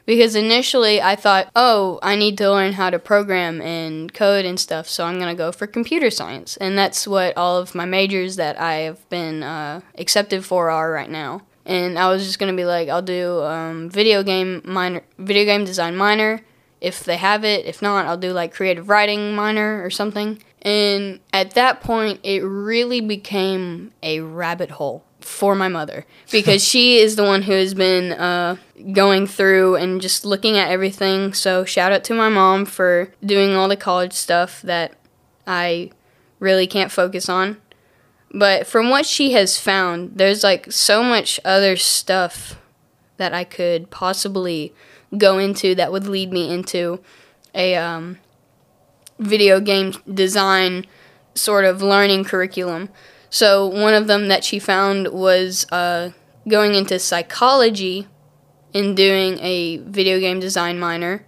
Because 0.07 0.37
initially 0.37 1.01
I 1.01 1.17
thought, 1.17 1.51
"Oh, 1.57 1.99
I 2.03 2.15
need 2.15 2.37
to 2.39 2.51
learn 2.51 2.75
how 2.75 2.91
to 2.91 2.99
program 2.99 3.63
and 3.63 4.13
code 4.13 4.45
and 4.45 4.61
stuff, 4.61 4.87
so 4.87 5.07
I'm 5.07 5.19
going 5.19 5.35
to 5.35 5.39
go 5.39 5.51
for 5.51 5.67
computer 5.67 6.11
science." 6.11 6.59
And 6.59 6.77
that's 6.77 7.09
what 7.09 7.35
all 7.39 7.57
of 7.57 7.75
my 7.75 7.87
majors 7.87 8.37
that 8.37 8.61
I 8.61 8.75
have 8.75 9.09
been 9.09 9.43
uh, 9.43 9.81
accepted 9.97 10.45
for 10.45 10.71
are 10.71 10.93
right 10.93 11.09
now. 11.09 11.41
And 11.67 11.99
I 11.99 12.11
was 12.11 12.25
just 12.25 12.39
going 12.39 12.53
to 12.53 12.57
be 12.57 12.67
like, 12.67 12.89
I'll 12.89 13.03
do 13.03 13.43
um, 13.43 13.89
video 13.89 14.23
game 14.23 14.63
minor, 14.65 15.03
video 15.19 15.45
game 15.45 15.65
design 15.65 15.97
minor, 15.97 16.43
if 16.81 17.05
they 17.05 17.17
have 17.17 17.45
it. 17.45 17.65
If 17.65 17.81
not, 17.81 18.07
I'll 18.07 18.19
do 18.19 18.33
like 18.33 18.53
creative 18.53 18.89
writing 18.89 19.35
minor 19.35 19.83
or 19.83 19.91
something. 19.91 20.43
And 20.63 21.21
at 21.33 21.53
that 21.53 21.81
point, 21.81 22.21
it 22.23 22.41
really 22.41 23.01
became 23.01 23.93
a 24.03 24.21
rabbit 24.21 24.73
hole 24.73 25.05
for 25.21 25.55
my 25.55 25.69
mother 25.69 26.05
because 26.31 26.63
she 26.63 26.99
is 26.99 27.17
the 27.17 27.25
one 27.25 27.43
who 27.43 27.53
has 27.53 27.73
been 27.73 28.13
uh, 28.13 28.57
going 28.93 29.27
through 29.27 29.77
and 29.77 30.01
just 30.01 30.25
looking 30.25 30.59
at 30.59 30.71
everything. 30.71 31.33
So, 31.33 31.65
shout 31.65 31.93
out 31.93 32.05
to 32.05 32.15
my 32.15 32.29
mom 32.29 32.67
for 32.67 33.13
doing 33.25 33.55
all 33.55 33.69
the 33.69 33.77
college 33.77 34.13
stuff 34.13 34.61
that 34.63 34.95
I 35.47 35.91
really 36.41 36.67
can't 36.67 36.93
focus 36.93 37.29
on. 37.29 37.59
But 38.35 38.67
from 38.67 38.91
what 38.91 39.07
she 39.07 39.33
has 39.33 39.61
found, 39.61 40.19
there's 40.19 40.43
like 40.43 40.73
so 40.73 41.05
much 41.05 41.39
other 41.45 41.77
stuff 41.77 42.57
that 43.17 43.33
I 43.33 43.45
could 43.45 43.91
possibly 43.91 44.75
go 45.17 45.39
into 45.39 45.77
that 45.77 45.93
would 45.93 46.09
lead 46.09 46.33
me 46.33 46.53
into 46.53 47.01
a 47.55 47.77
um, 47.77 48.19
video 49.21 49.61
game 49.61 49.93
design 50.13 50.85
sort 51.37 51.65
of 51.65 51.81
learning 51.81 52.25
curriculum. 52.25 52.89
So 53.31 53.69
one 53.69 53.95
of 53.95 54.09
them 54.09 54.27
that 54.27 54.43
she 54.43 54.59
found 54.59 55.13
was 55.13 55.65
uh, 55.71 56.11
going 56.49 56.75
into 56.75 56.99
psychology 56.99 58.09
and 58.75 58.97
doing 58.97 59.39
a 59.39 59.77
video 59.77 60.19
game 60.19 60.41
design 60.41 60.81
minor 60.81 61.25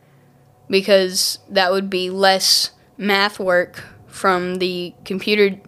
because 0.69 1.39
that 1.49 1.71
would 1.71 1.89
be 1.89 2.11
less 2.11 2.73
math 2.99 3.39
work 3.39 3.85
from 4.09 4.57
the 4.57 4.93
computer 5.05 5.61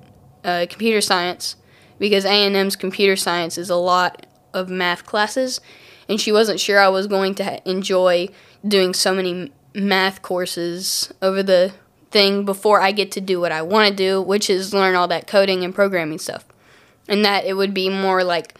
uh, 0.48 0.66
computer 0.68 1.00
science 1.00 1.56
because 1.98 2.24
A&M's 2.24 2.76
computer 2.76 3.16
science 3.16 3.58
is 3.58 3.70
a 3.70 3.76
lot 3.76 4.26
of 4.54 4.68
math 4.68 5.04
classes 5.04 5.60
and 6.08 6.20
she 6.20 6.32
wasn't 6.32 6.58
sure 6.58 6.80
I 6.80 6.88
was 6.88 7.06
going 7.06 7.34
to 7.36 7.68
enjoy 7.68 8.28
doing 8.66 8.94
so 8.94 9.14
many 9.14 9.52
math 9.74 10.22
courses 10.22 11.12
over 11.20 11.42
the 11.42 11.72
thing 12.10 12.44
before 12.44 12.80
I 12.80 12.92
get 12.92 13.12
to 13.12 13.20
do 13.20 13.40
what 13.40 13.52
I 13.52 13.60
want 13.60 13.90
to 13.90 13.94
do, 13.94 14.22
which 14.22 14.48
is 14.48 14.72
learn 14.72 14.94
all 14.94 15.08
that 15.08 15.26
coding 15.26 15.62
and 15.64 15.74
programming 15.74 16.18
stuff. 16.18 16.46
And 17.06 17.24
that 17.24 17.44
it 17.44 17.54
would 17.54 17.74
be 17.74 17.90
more 17.90 18.24
like 18.24 18.54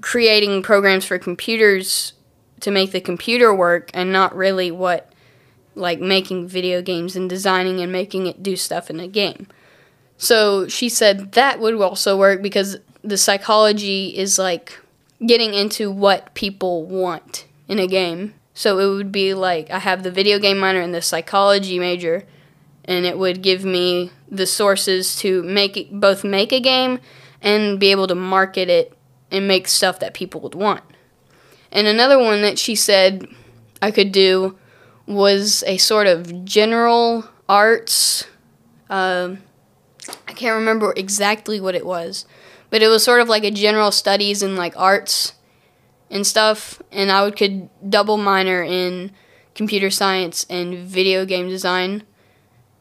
creating 0.00 0.62
programs 0.62 1.04
for 1.04 1.18
computers 1.18 2.14
to 2.60 2.70
make 2.70 2.92
the 2.92 3.00
computer 3.00 3.54
work 3.54 3.90
and 3.94 4.12
not 4.12 4.34
really 4.34 4.70
what 4.70 5.12
like 5.76 6.00
making 6.00 6.48
video 6.48 6.80
games 6.80 7.16
and 7.16 7.28
designing 7.28 7.80
and 7.80 7.92
making 7.92 8.26
it 8.26 8.42
do 8.42 8.56
stuff 8.56 8.90
in 8.90 9.00
a 9.00 9.08
game. 9.08 9.46
So 10.16 10.68
she 10.68 10.88
said 10.88 11.32
that 11.32 11.60
would 11.60 11.74
also 11.74 12.16
work 12.16 12.42
because 12.42 12.76
the 13.02 13.18
psychology 13.18 14.16
is 14.16 14.38
like 14.38 14.78
getting 15.24 15.54
into 15.54 15.90
what 15.90 16.34
people 16.34 16.84
want 16.86 17.46
in 17.68 17.78
a 17.78 17.86
game. 17.86 18.34
So 18.54 18.78
it 18.78 18.94
would 18.94 19.12
be 19.12 19.34
like 19.34 19.70
I 19.70 19.80
have 19.80 20.02
the 20.02 20.10
video 20.10 20.38
game 20.38 20.58
minor 20.58 20.80
and 20.80 20.94
the 20.94 21.02
psychology 21.02 21.78
major, 21.78 22.24
and 22.84 23.04
it 23.04 23.18
would 23.18 23.42
give 23.42 23.64
me 23.64 24.10
the 24.30 24.46
sources 24.46 25.16
to 25.16 25.42
make 25.42 25.76
it, 25.76 26.00
both 26.00 26.24
make 26.24 26.52
a 26.52 26.60
game 26.60 27.00
and 27.42 27.78
be 27.78 27.90
able 27.90 28.06
to 28.06 28.14
market 28.14 28.68
it 28.68 28.96
and 29.30 29.48
make 29.48 29.66
stuff 29.68 29.98
that 30.00 30.14
people 30.14 30.40
would 30.40 30.54
want. 30.54 30.82
And 31.72 31.86
another 31.86 32.18
one 32.18 32.42
that 32.42 32.58
she 32.58 32.76
said 32.76 33.26
I 33.82 33.90
could 33.90 34.12
do 34.12 34.56
was 35.06 35.64
a 35.66 35.76
sort 35.76 36.06
of 36.06 36.44
general 36.44 37.28
arts. 37.48 38.24
Um, 38.88 39.38
I 40.34 40.36
can't 40.36 40.56
remember 40.56 40.92
exactly 40.96 41.60
what 41.60 41.76
it 41.76 41.86
was, 41.86 42.26
but 42.68 42.82
it 42.82 42.88
was 42.88 43.04
sort 43.04 43.20
of 43.20 43.28
like 43.28 43.44
a 43.44 43.52
general 43.52 43.92
studies 43.92 44.42
in 44.42 44.56
like 44.56 44.76
arts 44.76 45.34
and 46.10 46.26
stuff. 46.26 46.82
And 46.90 47.12
I 47.12 47.30
could 47.30 47.70
double 47.88 48.16
minor 48.16 48.60
in 48.60 49.12
computer 49.54 49.90
science 49.90 50.44
and 50.50 50.76
video 50.76 51.24
game 51.24 51.48
design, 51.48 52.02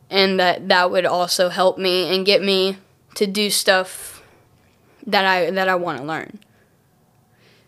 and 0.10 0.40
that 0.40 0.68
that 0.68 0.90
would 0.90 1.06
also 1.06 1.50
help 1.50 1.78
me 1.78 2.16
and 2.16 2.26
get 2.26 2.42
me 2.42 2.78
to 3.14 3.28
do 3.28 3.52
stuff 3.52 4.24
that 5.06 5.24
I 5.24 5.52
that 5.52 5.70
I 5.70 5.76
want 5.76 6.00
to 6.00 6.04
learn. 6.04 6.40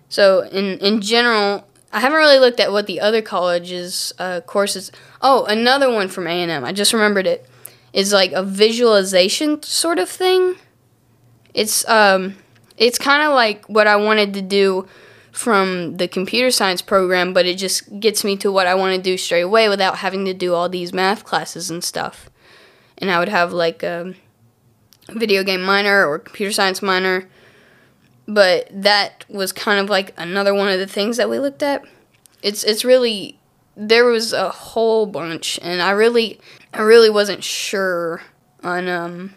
So 0.10 0.42
in 0.46 0.80
in 0.80 1.00
general, 1.00 1.68
I 1.94 2.00
haven't 2.00 2.18
really 2.18 2.40
looked 2.40 2.60
at 2.60 2.72
what 2.72 2.88
the 2.88 3.02
other 3.02 3.22
colleges 3.22 4.14
uh, 4.18 4.42
courses. 4.42 4.92
Oh, 5.22 5.46
another 5.46 5.94
one 5.94 6.08
from 6.08 6.26
A 6.26 6.32
and 6.32 6.50
M. 6.50 6.66
I 6.66 6.72
just 6.72 6.92
remembered 6.92 7.28
it. 7.28 7.48
Is 7.96 8.12
like 8.12 8.34
a 8.34 8.44
visualization 8.44 9.64
sort 9.64 10.00
of 10.00 10.10
thing. 10.10 10.56
It's 11.54 11.88
um, 11.90 12.36
it's 12.78 13.00
kind 13.00 13.24
of 13.24 13.34
like 13.34 13.66
what 13.70 13.88
I 13.88 13.96
wanted 13.96 14.34
to 14.36 14.42
do 14.42 14.88
from 15.32 15.98
the 15.98 16.08
computer 16.08 16.52
science 16.52 16.82
program, 16.82 17.34
but 17.34 17.46
it 17.46 17.58
just 17.58 18.00
gets 18.00 18.24
me 18.24 18.36
to 18.38 18.52
what 18.52 18.68
I 18.68 18.76
want 18.76 18.96
to 18.96 19.02
do 19.02 19.18
straight 19.18 19.48
away 19.48 19.70
without 19.70 19.98
having 19.98 20.26
to 20.26 20.34
do 20.34 20.54
all 20.54 20.70
these 20.70 20.94
math 20.94 21.24
classes 21.24 21.72
and 21.72 21.84
stuff. 21.84 22.30
and 22.98 23.12
I 23.12 23.20
would 23.20 23.30
have 23.30 23.52
like 23.54 23.84
a 23.84 24.14
video 25.10 25.44
game 25.44 25.62
minor 25.62 26.06
or 26.06 26.20
computer 26.20 26.52
science 26.52 26.82
minor. 26.82 27.28
But 28.28 28.70
that 28.72 29.24
was 29.30 29.52
kind 29.52 29.80
of 29.80 29.90
like 29.90 30.14
another 30.18 30.54
one 30.54 30.68
of 30.70 30.80
the 30.80 30.88
things 30.88 31.18
that 31.18 31.30
we 31.30 31.40
looked 31.40 31.62
at. 31.62 31.84
It's 32.42 32.64
it's 32.64 32.84
really 32.84 33.40
there 33.78 34.06
was 34.06 34.34
a 34.34 34.50
whole 34.50 35.06
bunch, 35.06 35.60
and 35.62 35.82
I 35.82 35.92
really 35.92 36.40
I 36.76 36.82
really 36.82 37.10
wasn't 37.10 37.44
sure 37.44 38.22
on 38.64 38.88
um 38.90 39.34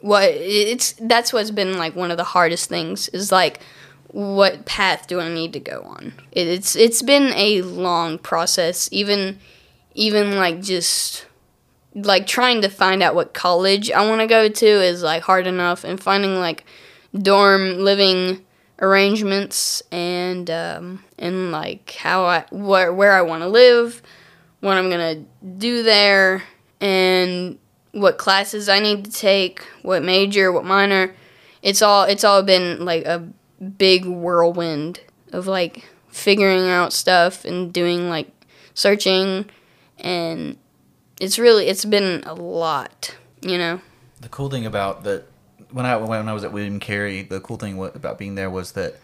what 0.00 0.24
it's 0.30 0.94
that's 0.94 1.32
what's 1.32 1.50
been 1.50 1.76
like 1.76 1.94
one 1.94 2.10
of 2.10 2.16
the 2.16 2.24
hardest 2.24 2.68
things 2.68 3.08
is 3.08 3.30
like 3.30 3.60
what 4.08 4.64
path 4.64 5.08
do 5.08 5.18
I 5.20 5.28
need 5.28 5.52
to 5.54 5.60
go 5.60 5.82
on? 5.82 6.12
It's 6.30 6.76
it's 6.76 7.02
been 7.02 7.32
a 7.34 7.62
long 7.62 8.18
process, 8.18 8.88
even 8.92 9.38
even 9.94 10.36
like 10.36 10.62
just 10.62 11.26
like 11.94 12.26
trying 12.26 12.62
to 12.62 12.68
find 12.68 13.02
out 13.02 13.14
what 13.14 13.34
college 13.34 13.90
I 13.90 14.08
want 14.08 14.20
to 14.20 14.26
go 14.26 14.48
to 14.48 14.66
is 14.66 15.02
like 15.02 15.22
hard 15.24 15.46
enough, 15.46 15.84
and 15.84 16.00
finding 16.00 16.36
like 16.36 16.64
dorm 17.20 17.78
living 17.78 18.44
arrangements 18.80 19.82
and 19.90 20.48
um, 20.48 21.04
and 21.18 21.50
like 21.50 21.96
how 21.98 22.24
I 22.24 22.44
where 22.50 22.92
where 22.92 23.12
I 23.12 23.22
want 23.22 23.42
to 23.42 23.48
live, 23.48 24.00
what 24.60 24.76
I'm 24.76 24.90
gonna 24.90 25.24
do 25.58 25.82
there, 25.82 26.44
and 26.84 27.58
what 27.92 28.18
classes 28.18 28.68
I 28.68 28.78
need 28.78 29.06
to 29.06 29.10
take, 29.10 29.66
what 29.80 30.02
major, 30.02 30.52
what 30.52 30.66
minor. 30.66 31.14
It's 31.62 31.80
all 31.80 32.04
it's 32.04 32.24
all 32.24 32.42
been 32.42 32.84
like 32.84 33.06
a 33.06 33.26
big 33.78 34.04
whirlwind 34.04 35.00
of 35.32 35.46
like 35.46 35.88
figuring 36.08 36.68
out 36.68 36.92
stuff 36.92 37.46
and 37.46 37.72
doing 37.72 38.10
like 38.10 38.30
searching 38.74 39.46
and 39.98 40.58
it's 41.18 41.38
really 41.38 41.68
it's 41.68 41.86
been 41.86 42.22
a 42.26 42.34
lot, 42.34 43.16
you 43.40 43.56
know. 43.56 43.80
The 44.20 44.28
cool 44.28 44.50
thing 44.50 44.66
about 44.66 45.04
that 45.04 45.24
when 45.70 45.86
I 45.86 45.96
when 45.96 46.28
I 46.28 46.34
was 46.34 46.44
at 46.44 46.52
William 46.52 46.80
Carey, 46.80 47.22
the 47.22 47.40
cool 47.40 47.56
thing 47.56 47.82
about 47.82 48.18
being 48.18 48.34
there 48.34 48.50
was 48.50 48.72
that 48.72 48.96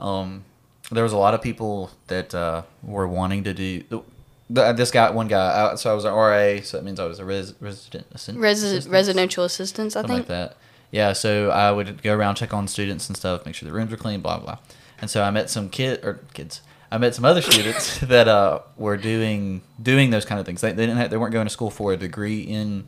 um, 0.00 0.44
there 0.90 1.02
was 1.02 1.12
a 1.12 1.18
lot 1.18 1.34
of 1.34 1.42
people 1.42 1.90
that 2.06 2.34
uh, 2.34 2.62
were 2.82 3.06
wanting 3.06 3.44
to 3.44 3.52
do. 3.52 4.04
The, 4.48 4.72
this 4.72 4.90
guy, 4.92 5.10
one 5.10 5.26
guy, 5.28 5.38
uh, 5.44 5.76
so 5.76 5.90
I 5.90 5.94
was 5.94 6.04
an 6.04 6.12
RA, 6.12 6.60
so 6.62 6.76
that 6.76 6.84
means 6.84 7.00
I 7.00 7.06
was 7.06 7.18
a 7.18 7.24
res, 7.24 7.54
resident 7.60 8.06
assistant, 8.12 8.38
Resi- 8.38 8.88
residential 8.90 9.44
assistant, 9.44 9.88
I 9.88 9.90
something 9.94 10.16
think. 10.18 10.28
like 10.28 10.50
that. 10.50 10.56
Yeah, 10.92 11.14
so 11.14 11.50
I 11.50 11.72
would 11.72 12.00
go 12.02 12.14
around 12.14 12.36
check 12.36 12.54
on 12.54 12.68
students 12.68 13.08
and 13.08 13.16
stuff, 13.16 13.44
make 13.44 13.56
sure 13.56 13.68
the 13.68 13.74
rooms 13.74 13.90
were 13.90 13.96
clean, 13.96 14.20
blah 14.20 14.38
blah. 14.38 14.58
And 15.00 15.10
so 15.10 15.22
I 15.22 15.30
met 15.30 15.50
some 15.50 15.68
kid 15.68 16.04
or 16.04 16.20
kids. 16.32 16.60
I 16.90 16.98
met 16.98 17.14
some 17.14 17.24
other 17.24 17.42
students 17.42 17.98
that 18.02 18.28
uh, 18.28 18.60
were 18.76 18.96
doing 18.96 19.62
doing 19.82 20.10
those 20.10 20.24
kind 20.24 20.38
of 20.38 20.46
things. 20.46 20.60
They, 20.60 20.70
they 20.72 20.86
didn't 20.86 20.98
have, 20.98 21.10
they 21.10 21.16
weren't 21.16 21.32
going 21.32 21.46
to 21.46 21.52
school 21.52 21.70
for 21.70 21.92
a 21.92 21.96
degree 21.96 22.40
in 22.42 22.86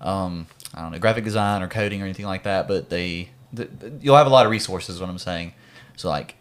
um, 0.00 0.46
I 0.74 0.80
don't 0.80 0.92
know 0.92 0.98
graphic 0.98 1.24
design 1.24 1.62
or 1.62 1.68
coding 1.68 2.00
or 2.00 2.04
anything 2.06 2.26
like 2.26 2.44
that, 2.44 2.66
but 2.66 2.88
they 2.88 3.28
th- 3.54 3.68
th- 3.78 3.92
you'll 4.00 4.16
have 4.16 4.26
a 4.26 4.30
lot 4.30 4.46
of 4.46 4.50
resources. 4.50 4.94
Is 4.96 5.00
what 5.02 5.10
I'm 5.10 5.18
saying. 5.18 5.52
So 5.96 6.08
like, 6.08 6.36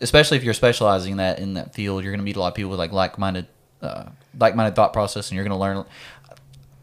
especially 0.00 0.36
if 0.36 0.44
you're 0.44 0.54
specializing 0.54 1.12
in 1.12 1.18
that 1.18 1.38
in 1.38 1.54
that 1.54 1.74
field, 1.74 2.02
you're 2.02 2.12
going 2.12 2.20
to 2.20 2.24
meet 2.24 2.36
a 2.36 2.40
lot 2.40 2.48
of 2.48 2.54
people 2.54 2.70
with 2.70 2.78
like 2.78 2.92
like 2.92 3.18
minded 3.18 3.46
uh, 3.82 4.04
like 4.38 4.54
minded 4.54 4.74
thought 4.74 4.92
process, 4.92 5.30
and 5.30 5.36
you're 5.36 5.44
going 5.44 5.56
to 5.56 5.60
learn. 5.60 5.84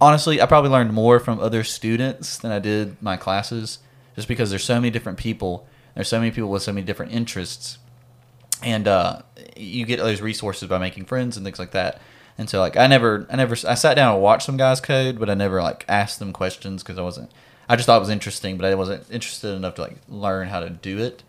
Honestly, 0.02 0.42
I 0.42 0.46
probably 0.46 0.70
learned 0.70 0.94
more 0.94 1.20
from 1.20 1.40
other 1.40 1.64
students 1.64 2.38
than 2.38 2.52
I 2.52 2.60
did 2.60 3.02
my 3.02 3.16
classes, 3.16 3.80
just 4.16 4.28
because 4.28 4.50
there's 4.50 4.64
so 4.64 4.76
many 4.76 4.90
different 4.90 5.18
people. 5.18 5.68
There's 5.94 6.10
so 6.10 6.20
many 6.20 6.32
people 6.32 6.50
with 6.50 6.64
so 6.64 6.74
many 6.74 6.86
different 6.86 7.14
interests 7.14 7.78
and 8.64 8.88
uh, 8.88 9.22
you 9.56 9.86
get 9.86 10.00
those 10.00 10.22
resources 10.22 10.68
by 10.68 10.78
making 10.78 11.06
friends 11.06 11.38
and 11.38 11.46
things 11.46 11.60
like 11.60 11.72
that. 11.72 12.02
And 12.38 12.50
so 12.50 12.60
like 12.60 12.76
I 12.76 12.88
never, 12.88 13.28
I 13.30 13.36
never, 13.36 13.56
I 13.68 13.76
sat 13.76 13.96
down 13.96 14.14
and 14.14 14.24
watched 14.24 14.46
some 14.46 14.58
guys 14.58 14.82
code, 14.82 15.20
but 15.20 15.30
I 15.30 15.36
never 15.36 15.62
like 15.62 15.86
asked 15.88 16.20
them 16.20 16.34
questions 16.34 16.84
because 16.84 16.98
I 16.98 17.02
wasn't. 17.02 17.32
I 17.68 17.76
just 17.76 17.86
thought 17.88 17.98
it 17.98 18.02
was 18.02 18.10
interesting, 18.10 18.58
but 18.58 18.66
I 18.66 18.76
wasn't 18.76 19.10
interested 19.10 19.56
enough 19.56 19.76
to 19.76 19.82
like 19.82 19.98
learn 20.08 20.50
how 20.50 20.60
to 20.60 20.70
do 20.70 21.00
it. 21.00 21.24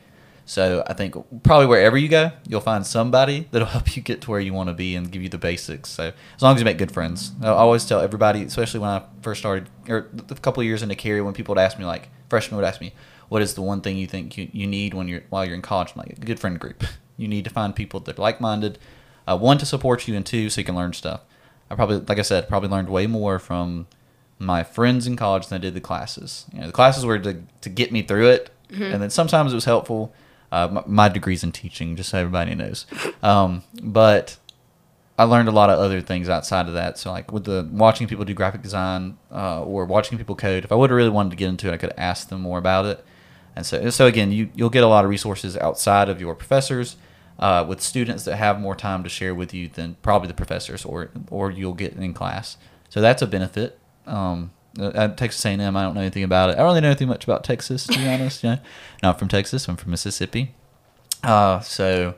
So 0.49 0.85
I 0.87 0.93
think 0.95 1.17
probably 1.43 1.67
wherever 1.67 1.99
you 1.99 2.09
go, 2.09 2.31
you'll 2.47 2.61
find 2.61 2.87
somebody 2.87 3.49
that'll 3.51 3.67
help 3.77 3.97
you 3.97 4.03
get 4.03 4.23
to 4.23 4.31
where 4.31 4.41
you 4.41 4.55
want 4.55 4.69
to 4.69 4.75
be 4.75 4.95
and 4.95 5.11
give 5.11 5.23
you 5.23 5.29
the 5.29 5.39
basics. 5.39 5.91
So 5.91 6.13
as 6.37 6.43
long 6.43 6.55
as 6.55 6.61
you 6.61 6.65
make 6.65 6.79
good 6.79 6.93
friends, 6.93 7.33
I 7.43 7.49
always 7.49 7.85
tell 7.85 8.01
everybody, 8.01 8.43
especially 8.45 8.81
when 8.81 8.91
I 8.91 9.03
first 9.23 9.41
started 9.41 9.69
or 9.89 10.09
a 10.31 10.35
couple 10.37 10.61
of 10.61 10.67
years 10.67 10.83
into 10.83 10.95
Carey, 10.95 11.21
when 11.21 11.35
people 11.35 11.55
would 11.55 11.61
ask 11.61 11.79
me 11.79 11.85
like 11.85 12.09
freshmen 12.29 12.57
would 12.57 12.67
ask 12.67 12.81
me, 12.81 12.95
"What 13.29 13.43
is 13.43 13.55
the 13.55 13.63
one 13.63 13.81
thing 13.81 13.97
you 13.97 14.07
think 14.07 14.39
you, 14.39 14.49
you 14.53 14.67
need 14.67 14.95
when 14.95 15.09
you're 15.09 15.25
while 15.31 15.45
you're 15.45 15.57
in 15.57 15.63
college?" 15.63 15.93
I'm 15.95 15.99
like, 16.03 16.17
a 16.17 16.21
good 16.21 16.41
friend 16.41 16.59
group. 16.59 16.85
You 17.19 17.29
need 17.29 17.45
to 17.45 17.51
find 17.51 17.75
people 17.75 18.01
that 18.01 18.19
are 18.19 18.23
like 18.23 18.43
minded, 18.43 18.79
uh, 19.27 19.39
one 19.39 19.57
to 19.57 19.65
support 19.65 20.07
you, 20.07 20.15
and 20.15 20.27
two 20.27 20.51
so 20.51 20.61
you 20.61 20.67
can 20.67 20.77
learn 20.77 20.93
stuff. 20.93 21.23
I 21.71 21.75
probably, 21.75 21.97
like 22.01 22.19
I 22.19 22.23
said, 22.23 22.47
probably 22.47 22.69
learned 22.69 22.91
way 22.91 23.07
more 23.07 23.39
from 23.39 23.87
my 24.39 24.63
friends 24.63 25.07
in 25.07 25.17
college 25.17 25.47
than 25.47 25.57
I 25.57 25.63
did 25.63 25.73
the 25.73 25.81
classes. 25.81 26.45
You 26.53 26.61
know, 26.61 26.67
the 26.67 26.75
classes 26.75 27.07
were 27.07 27.19
to, 27.19 27.43
to 27.63 27.71
get 27.71 27.91
me 27.91 28.03
through 28.03 28.29
it, 28.29 28.51
and 28.93 29.01
then 29.03 29.09
sometimes 29.09 29.53
it 29.53 29.55
was 29.55 29.65
helpful. 29.65 30.13
Uh, 30.53 30.83
my, 30.87 31.09
degree's 31.09 31.43
in 31.43 31.53
teaching, 31.53 31.97
just 31.97 32.11
so 32.11 32.19
everybody 32.19 32.55
knows. 32.55 32.87
Um, 33.23 33.63
but 33.83 34.39
I 35.19 35.25
learned 35.25 35.49
a 35.49 35.53
lot 35.53 35.71
of 35.71 35.79
other 35.79 36.01
things 36.01 36.29
outside 36.29 36.69
of 36.69 36.75
that. 36.75 36.99
So 36.99 37.11
like 37.11 37.33
with 37.33 37.45
the 37.45 37.69
watching 37.73 38.07
people 38.07 38.25
do 38.25 38.35
graphic 38.35 38.63
design 38.63 39.17
uh, 39.33 39.63
or 39.63 39.85
watching 39.87 40.19
people 40.19 40.37
code, 40.37 40.65
if 40.65 40.73
I 40.73 40.75
would 40.75 40.91
have 40.91 40.97
really 40.97 41.11
wanted 41.11 41.31
to 41.31 41.37
get 41.37 41.49
into 41.49 41.69
it, 41.69 41.73
I 41.75 41.79
could 41.79 41.95
ask 41.97 42.29
them 42.29 42.43
more 42.43 42.59
about 42.59 42.85
it. 42.87 43.05
And 43.55 43.65
so, 43.65 43.89
so 43.89 44.07
again, 44.07 44.31
you 44.33 44.51
you'll 44.55 44.71
get 44.71 44.85
a 44.85 44.87
lot 44.87 45.05
of 45.05 45.11
resources 45.11 45.57
outside 45.57 46.11
of 46.11 46.21
your 46.21 46.35
professors 46.35 46.97
uh, 47.39 47.65
with 47.67 47.81
students 47.81 48.25
that 48.25 48.37
have 48.37 48.61
more 48.61 48.77
time 48.77 49.03
to 49.03 49.09
share 49.09 49.35
with 49.35 49.55
you 49.55 49.69
than 49.69 49.97
probably 50.03 50.29
the 50.29 50.35
professors 50.35 50.85
or 50.85 51.11
or 51.31 51.51
you'll 51.51 51.75
get 51.75 51.95
in 51.95 52.13
class. 52.13 52.59
So 52.91 53.01
that's 53.01 53.23
a 53.23 53.27
benefit. 53.27 53.79
Um, 54.07 54.53
at 54.79 55.17
Texas 55.17 55.45
A&M, 55.45 55.77
I 55.77 55.83
don't 55.83 55.95
know 55.95 56.01
anything 56.01 56.23
about 56.23 56.51
it. 56.51 56.55
I 56.55 56.57
don't 56.57 56.67
really 56.67 56.81
know 56.81 56.89
anything 56.89 57.09
much 57.09 57.25
about 57.25 57.45
Texas, 57.45 57.87
to 57.87 57.99
be 57.99 58.09
honest. 58.09 58.43
You 58.43 58.51
know, 58.51 58.59
not 59.03 59.19
from 59.19 59.29
Texas. 59.29 59.69
I'm 59.69 59.77
from 59.77 59.91
Mississippi. 59.91 60.55
Uh, 61.23 61.61
so 61.61 62.15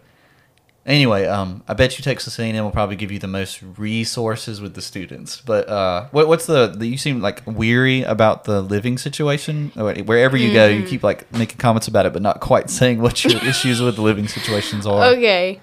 anyway, 0.88 1.26
um, 1.26 1.62
I 1.68 1.74
bet 1.74 1.98
you 1.98 2.02
Texas 2.02 2.38
A&M 2.38 2.56
will 2.56 2.70
probably 2.70 2.96
give 2.96 3.12
you 3.12 3.18
the 3.18 3.28
most 3.28 3.62
resources 3.76 4.60
with 4.60 4.74
the 4.74 4.82
students. 4.82 5.40
But 5.40 5.68
uh, 5.68 6.08
what, 6.10 6.26
what's 6.26 6.46
the, 6.46 6.68
the? 6.68 6.86
You 6.86 6.98
seem 6.98 7.20
like 7.20 7.42
weary 7.46 8.02
about 8.02 8.44
the 8.44 8.60
living 8.60 8.98
situation. 8.98 9.70
Wherever 9.76 10.36
you 10.36 10.52
go, 10.52 10.66
you 10.66 10.84
keep 10.84 11.02
like 11.02 11.30
making 11.32 11.58
comments 11.58 11.86
about 11.86 12.06
it, 12.06 12.12
but 12.12 12.22
not 12.22 12.40
quite 12.40 12.70
saying 12.78 13.00
what 13.00 13.24
your 13.24 13.42
issues 13.44 13.80
with 13.80 13.96
the 13.96 14.02
living 14.02 14.26
situations 14.26 14.86
are. 14.86 15.04
Okay. 15.12 15.60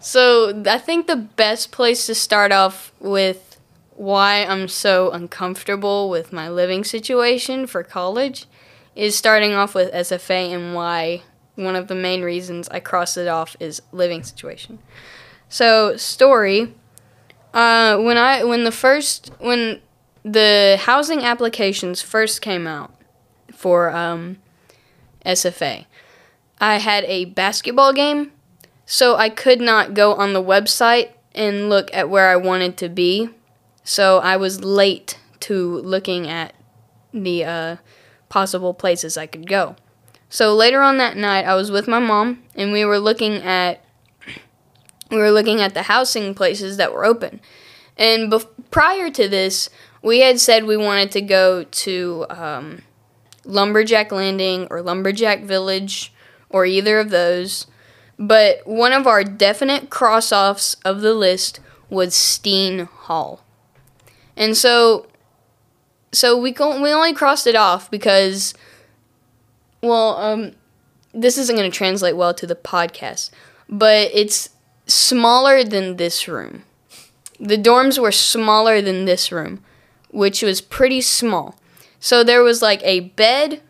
So 0.00 0.62
I 0.66 0.78
think 0.78 1.08
the 1.08 1.16
best 1.16 1.72
place 1.72 2.06
to 2.06 2.14
start 2.14 2.52
off 2.52 2.92
with 3.00 3.47
why 3.98 4.44
I'm 4.44 4.68
so 4.68 5.10
uncomfortable 5.10 6.08
with 6.08 6.32
my 6.32 6.48
living 6.48 6.84
situation 6.84 7.66
for 7.66 7.82
college 7.82 8.46
is 8.94 9.18
starting 9.18 9.54
off 9.54 9.74
with 9.74 9.92
SFA 9.92 10.54
and 10.54 10.72
why 10.72 11.22
one 11.56 11.74
of 11.74 11.88
the 11.88 11.96
main 11.96 12.22
reasons 12.22 12.68
I 12.68 12.78
crossed 12.78 13.16
it 13.16 13.26
off 13.26 13.56
is 13.58 13.82
living 13.90 14.22
situation. 14.22 14.78
So 15.48 15.96
story, 15.96 16.74
uh, 17.52 17.98
when 17.98 18.16
I 18.16 18.44
when 18.44 18.62
the 18.62 18.70
first 18.70 19.32
when 19.40 19.80
the 20.24 20.78
housing 20.80 21.24
applications 21.24 22.00
first 22.00 22.40
came 22.40 22.68
out 22.68 22.94
for 23.52 23.90
um, 23.90 24.36
SFA, 25.26 25.86
I 26.60 26.78
had 26.78 27.02
a 27.04 27.24
basketball 27.24 27.92
game, 27.92 28.30
so 28.86 29.16
I 29.16 29.28
could 29.28 29.60
not 29.60 29.94
go 29.94 30.14
on 30.14 30.34
the 30.34 30.42
website 30.42 31.10
and 31.34 31.68
look 31.68 31.92
at 31.92 32.08
where 32.08 32.28
I 32.28 32.36
wanted 32.36 32.76
to 32.76 32.88
be. 32.88 33.30
So 33.88 34.18
I 34.18 34.36
was 34.36 34.62
late 34.62 35.18
to 35.40 35.78
looking 35.78 36.28
at 36.28 36.52
the 37.14 37.42
uh, 37.42 37.76
possible 38.28 38.74
places 38.74 39.16
I 39.16 39.26
could 39.26 39.48
go. 39.48 39.76
So 40.28 40.54
later 40.54 40.82
on 40.82 40.98
that 40.98 41.16
night, 41.16 41.46
I 41.46 41.54
was 41.54 41.70
with 41.70 41.88
my 41.88 41.98
mom, 41.98 42.42
and 42.54 42.70
we 42.70 42.84
were 42.84 42.98
looking 42.98 43.36
at 43.36 43.82
we 45.10 45.16
were 45.16 45.30
looking 45.30 45.62
at 45.62 45.72
the 45.72 45.84
housing 45.84 46.34
places 46.34 46.76
that 46.76 46.92
were 46.92 47.06
open. 47.06 47.40
And 47.96 48.30
bef- 48.30 48.46
prior 48.70 49.08
to 49.08 49.26
this, 49.26 49.70
we 50.02 50.20
had 50.20 50.38
said 50.38 50.64
we 50.64 50.76
wanted 50.76 51.10
to 51.12 51.22
go 51.22 51.64
to 51.64 52.26
um, 52.28 52.82
Lumberjack 53.46 54.12
Landing 54.12 54.66
or 54.68 54.82
Lumberjack 54.82 55.44
Village 55.44 56.12
or 56.50 56.66
either 56.66 56.98
of 57.00 57.08
those. 57.08 57.66
But 58.18 58.66
one 58.66 58.92
of 58.92 59.06
our 59.06 59.24
definite 59.24 59.88
cross 59.88 60.30
offs 60.30 60.74
of 60.84 61.00
the 61.00 61.14
list 61.14 61.60
was 61.88 62.14
Steen 62.14 62.80
Hall. 62.80 63.42
And 64.38 64.56
so 64.56 65.06
so 66.12 66.38
we 66.38 66.52
we 66.52 66.92
only 66.92 67.12
crossed 67.12 67.46
it 67.46 67.56
off 67.56 67.90
because 67.90 68.54
well, 69.82 70.16
um 70.16 70.52
this 71.12 71.36
isn't 71.38 71.56
going 71.56 71.70
to 71.70 71.76
translate 71.76 72.16
well 72.16 72.32
to 72.34 72.46
the 72.46 72.54
podcast, 72.54 73.30
but 73.68 74.10
it's 74.14 74.50
smaller 74.86 75.64
than 75.64 75.96
this 75.96 76.28
room. 76.28 76.64
The 77.40 77.56
dorms 77.56 77.98
were 77.98 78.12
smaller 78.12 78.80
than 78.80 79.04
this 79.04 79.32
room, 79.32 79.64
which 80.10 80.42
was 80.42 80.60
pretty 80.60 81.00
small. 81.00 81.58
So 81.98 82.22
there 82.22 82.42
was 82.42 82.62
like 82.62 82.82
a 82.84 83.00
bed, 83.00 83.62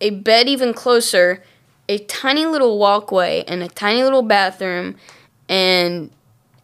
a 0.00 0.10
bed 0.10 0.48
even 0.48 0.74
closer, 0.74 1.42
a 1.88 1.98
tiny 1.98 2.46
little 2.46 2.78
walkway, 2.78 3.42
and 3.48 3.62
a 3.62 3.68
tiny 3.68 4.02
little 4.02 4.22
bathroom. 4.22 4.96
And 5.48 6.10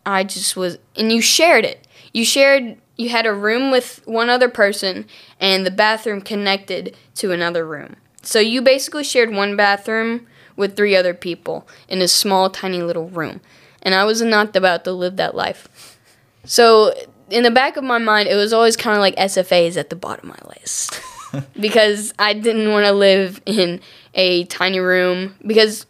I 0.05 0.25
just 0.25 0.57
was, 0.57 0.79
and 0.95 1.11
you 1.11 1.21
shared 1.21 1.65
it. 1.65 1.87
You 2.13 2.25
shared 2.25 2.77
you 2.97 3.09
had 3.09 3.27
a 3.27 3.33
room 3.33 3.71
with 3.71 4.03
one 4.05 4.29
other 4.29 4.49
person 4.49 5.07
and 5.41 5.67
the 5.67 5.71
bathroom 5.71 6.21
connected 6.21 6.97
to 7.17 7.33
another 7.33 7.67
room. 7.67 7.97
So 8.23 8.39
you 8.39 8.63
basically 8.63 9.05
shared 9.05 9.33
one 9.33 9.57
bathroom 9.57 10.27
with 10.57 10.77
three 10.77 10.95
other 10.95 11.15
people 11.15 11.67
in 11.89 12.01
a 12.01 12.09
small, 12.09 12.51
tiny 12.51 12.83
little 12.83 13.09
room. 13.09 13.41
And 13.83 13.95
I 13.95 14.05
was 14.05 14.23
not 14.23 14.55
about 14.55 14.85
to 14.85 14.93
live 14.93 15.17
that 15.17 15.35
life. 15.35 15.99
So 16.45 16.95
in 17.31 17.43
the 17.43 17.51
back 17.51 17.77
of 17.77 17.85
my 17.85 17.99
mind, 17.99 18.29
it 18.29 18.37
was 18.37 18.53
always 18.53 18.77
kind 18.77 18.97
of 18.97 19.01
like 19.01 19.17
SFA 19.17 19.67
is 19.67 19.77
at 19.77 19.91
the 19.91 19.97
bottom 19.97 20.31
of 20.31 20.41
my 20.43 20.51
list. 20.51 21.01
because 21.61 22.13
I 22.19 22.35
didn't 22.35 22.71
want 22.71 22.87
to 22.87 22.93
live 22.93 23.41
in 23.47 23.81
a 24.15 24.45
tiny 24.45 24.79
room 24.79 25.35
because 25.47 25.87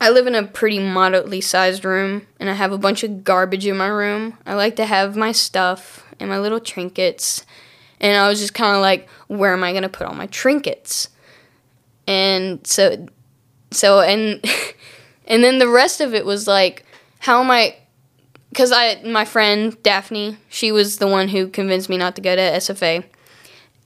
I 0.00 0.10
live 0.10 0.26
in 0.26 0.34
a 0.34 0.42
pretty 0.46 0.78
moderately 0.78 1.40
sized 1.40 1.84
room 1.84 2.26
and 2.38 2.50
I 2.50 2.54
have 2.54 2.72
a 2.72 2.78
bunch 2.78 3.02
of 3.02 3.24
garbage 3.24 3.66
in 3.66 3.76
my 3.76 3.86
room. 3.86 4.36
I 4.44 4.54
like 4.54 4.76
to 4.76 4.84
have 4.84 5.16
my 5.16 5.32
stuff 5.32 6.04
and 6.20 6.28
my 6.28 6.38
little 6.38 6.60
trinkets. 6.60 7.46
And 7.98 8.16
I 8.16 8.28
was 8.28 8.38
just 8.38 8.52
kind 8.52 8.76
of 8.76 8.82
like, 8.82 9.08
where 9.28 9.54
am 9.54 9.64
I 9.64 9.72
going 9.72 9.84
to 9.84 9.88
put 9.88 10.06
all 10.06 10.14
my 10.14 10.26
trinkets? 10.26 11.08
And 12.06 12.64
so 12.66 13.06
so 13.70 14.00
and 14.00 14.44
and 15.26 15.42
then 15.42 15.58
the 15.58 15.68
rest 15.68 16.00
of 16.00 16.14
it 16.14 16.24
was 16.24 16.46
like 16.46 16.84
how 17.18 17.42
am 17.42 17.50
I 17.50 17.76
cuz 18.54 18.70
I 18.72 19.00
my 19.02 19.24
friend 19.24 19.82
Daphne, 19.82 20.36
she 20.50 20.70
was 20.72 20.98
the 20.98 21.08
one 21.08 21.28
who 21.28 21.48
convinced 21.48 21.88
me 21.88 21.96
not 21.96 22.14
to 22.16 22.22
go 22.22 22.36
to 22.36 22.42
SFA. 22.42 23.02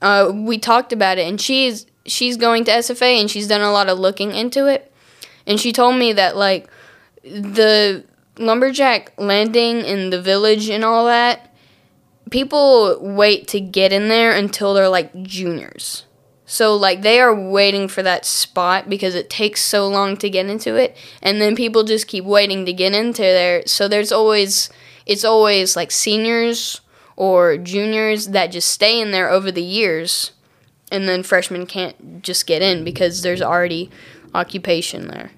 Uh, 0.01 0.31
we 0.33 0.57
talked 0.57 0.91
about 0.91 1.17
it 1.17 1.27
and 1.27 1.39
she's 1.39 1.85
she's 2.05 2.35
going 2.35 2.65
to 2.65 2.71
SFA 2.71 3.19
and 3.19 3.31
she's 3.31 3.47
done 3.47 3.61
a 3.61 3.71
lot 3.71 3.87
of 3.87 3.97
looking 3.97 4.33
into 4.33 4.67
it 4.67 4.90
and 5.45 5.59
she 5.59 5.71
told 5.71 5.95
me 5.97 6.13
that 6.13 6.35
like 6.35 6.69
the 7.23 8.03
lumberjack 8.37 9.13
landing 9.17 9.81
in 9.81 10.09
the 10.09 10.21
village 10.21 10.69
and 10.69 10.83
all 10.83 11.05
that 11.05 11.51
people 12.31 12.97
wait 13.01 13.47
to 13.49 13.59
get 13.59 13.93
in 13.93 14.07
there 14.07 14.31
until 14.31 14.73
they're 14.73 14.89
like 14.89 15.21
juniors. 15.21 16.05
So 16.45 16.75
like 16.75 17.01
they 17.01 17.19
are 17.19 17.35
waiting 17.35 17.87
for 17.87 18.01
that 18.01 18.25
spot 18.25 18.89
because 18.89 19.15
it 19.15 19.29
takes 19.29 19.61
so 19.61 19.87
long 19.87 20.17
to 20.17 20.29
get 20.29 20.47
into 20.47 20.75
it. 20.75 20.97
And 21.21 21.39
then 21.39 21.55
people 21.55 21.83
just 21.83 22.07
keep 22.07 22.25
waiting 22.25 22.65
to 22.65 22.73
get 22.73 22.93
into 22.93 23.21
there. 23.21 23.63
So 23.67 23.87
there's 23.87 24.11
always 24.11 24.69
it's 25.05 25.23
always 25.23 25.75
like 25.75 25.91
seniors 25.91 26.81
or 27.15 27.57
juniors 27.57 28.29
that 28.29 28.47
just 28.47 28.69
stay 28.69 28.99
in 28.99 29.11
there 29.11 29.29
over 29.29 29.51
the 29.51 29.61
years. 29.61 30.31
And 30.91 31.07
then 31.07 31.23
freshmen 31.23 31.65
can't 31.65 32.21
just 32.21 32.47
get 32.47 32.61
in 32.61 32.83
because 32.83 33.21
there's 33.21 33.41
already 33.41 33.89
occupation 34.33 35.07
there. 35.07 35.31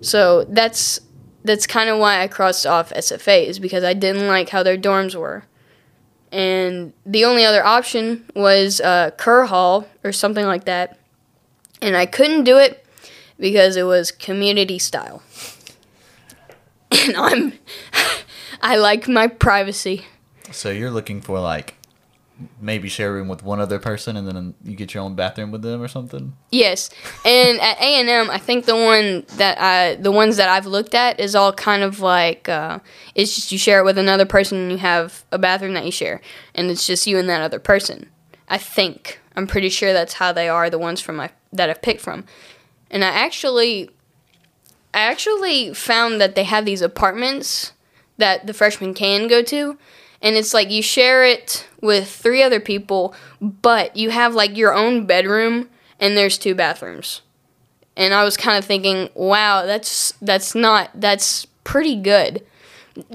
So 0.00 0.44
that's 0.44 1.00
that's 1.44 1.66
kind 1.66 1.88
of 1.88 1.98
why 1.98 2.22
I 2.22 2.28
crossed 2.28 2.66
off 2.66 2.90
SFA 2.90 3.46
is 3.46 3.58
because 3.58 3.84
I 3.84 3.94
didn't 3.94 4.26
like 4.26 4.50
how 4.50 4.62
their 4.62 4.76
dorms 4.76 5.14
were. 5.14 5.44
And 6.30 6.92
the 7.06 7.24
only 7.24 7.44
other 7.44 7.64
option 7.64 8.24
was 8.34 8.80
uh, 8.80 9.12
Kerr 9.16 9.46
Hall 9.46 9.88
or 10.04 10.12
something 10.12 10.44
like 10.44 10.64
that. 10.64 10.98
And 11.80 11.96
I 11.96 12.04
couldn't 12.06 12.44
do 12.44 12.58
it 12.58 12.84
because 13.38 13.76
it 13.76 13.84
was 13.84 14.10
community 14.10 14.78
style. 14.78 15.22
And 16.90 17.16
I'm 17.16 17.52
I 18.62 18.76
like 18.76 19.08
my 19.08 19.26
privacy. 19.26 20.06
So 20.50 20.70
you're 20.70 20.90
looking 20.90 21.20
for 21.20 21.38
like 21.38 21.77
maybe 22.60 22.88
share 22.88 23.10
a 23.10 23.12
room 23.14 23.28
with 23.28 23.42
one 23.42 23.60
other 23.60 23.78
person 23.78 24.16
and 24.16 24.28
then 24.28 24.54
you 24.62 24.76
get 24.76 24.94
your 24.94 25.02
own 25.02 25.14
bathroom 25.14 25.50
with 25.50 25.62
them 25.62 25.82
or 25.82 25.88
something? 25.88 26.34
Yes. 26.50 26.90
And 27.24 27.60
at 27.60 27.78
a&m 27.78 28.30
i 28.30 28.38
think 28.38 28.64
the 28.64 28.76
one 28.76 29.24
that 29.36 29.58
i 29.60 29.96
the 29.96 30.12
ones 30.12 30.36
that 30.36 30.48
i've 30.48 30.66
looked 30.66 30.94
at 30.94 31.18
is 31.18 31.34
all 31.34 31.52
kind 31.52 31.82
of 31.82 32.00
like 32.00 32.48
uh, 32.48 32.78
it's 33.14 33.34
just 33.34 33.50
you 33.50 33.58
share 33.58 33.80
it 33.80 33.84
with 33.84 33.98
another 33.98 34.26
person 34.26 34.58
and 34.58 34.72
you 34.72 34.78
have 34.78 35.24
a 35.32 35.38
bathroom 35.38 35.74
that 35.74 35.84
you 35.84 35.92
share. 35.92 36.20
And 36.54 36.70
it's 36.70 36.86
just 36.86 37.06
you 37.06 37.18
and 37.18 37.28
that 37.28 37.42
other 37.42 37.58
person 37.58 38.08
i 38.48 38.58
think. 38.58 39.20
I'm 39.36 39.46
pretty 39.46 39.68
sure 39.68 39.92
that's 39.92 40.14
how 40.14 40.32
they 40.32 40.48
are 40.48 40.68
the 40.70 40.78
ones 40.78 41.00
from 41.00 41.16
my 41.16 41.30
that 41.52 41.70
i've 41.70 41.82
picked 41.82 42.00
from. 42.00 42.24
And 42.90 43.04
i 43.04 43.08
actually 43.08 43.90
i 44.94 45.00
actually 45.00 45.74
found 45.74 46.20
that 46.20 46.34
they 46.34 46.44
have 46.44 46.64
these 46.64 46.82
apartments 46.82 47.72
that 48.16 48.46
the 48.46 48.54
freshmen 48.54 48.94
can 48.94 49.28
go 49.28 49.42
to 49.42 49.78
and 50.20 50.36
it's 50.36 50.52
like 50.52 50.70
you 50.70 50.82
share 50.82 51.24
it 51.24 51.66
with 51.80 52.08
three 52.08 52.42
other 52.42 52.60
people, 52.60 53.14
but 53.40 53.96
you 53.96 54.10
have 54.10 54.34
like 54.34 54.56
your 54.56 54.74
own 54.74 55.06
bedroom 55.06 55.68
and 56.00 56.16
there's 56.16 56.38
two 56.38 56.54
bathrooms. 56.54 57.22
And 57.96 58.14
I 58.14 58.24
was 58.24 58.36
kind 58.36 58.58
of 58.58 58.64
thinking, 58.64 59.10
wow, 59.14 59.66
that's 59.66 60.12
that's 60.22 60.54
not 60.54 60.90
that's 60.94 61.46
pretty 61.64 61.96
good. 61.96 62.44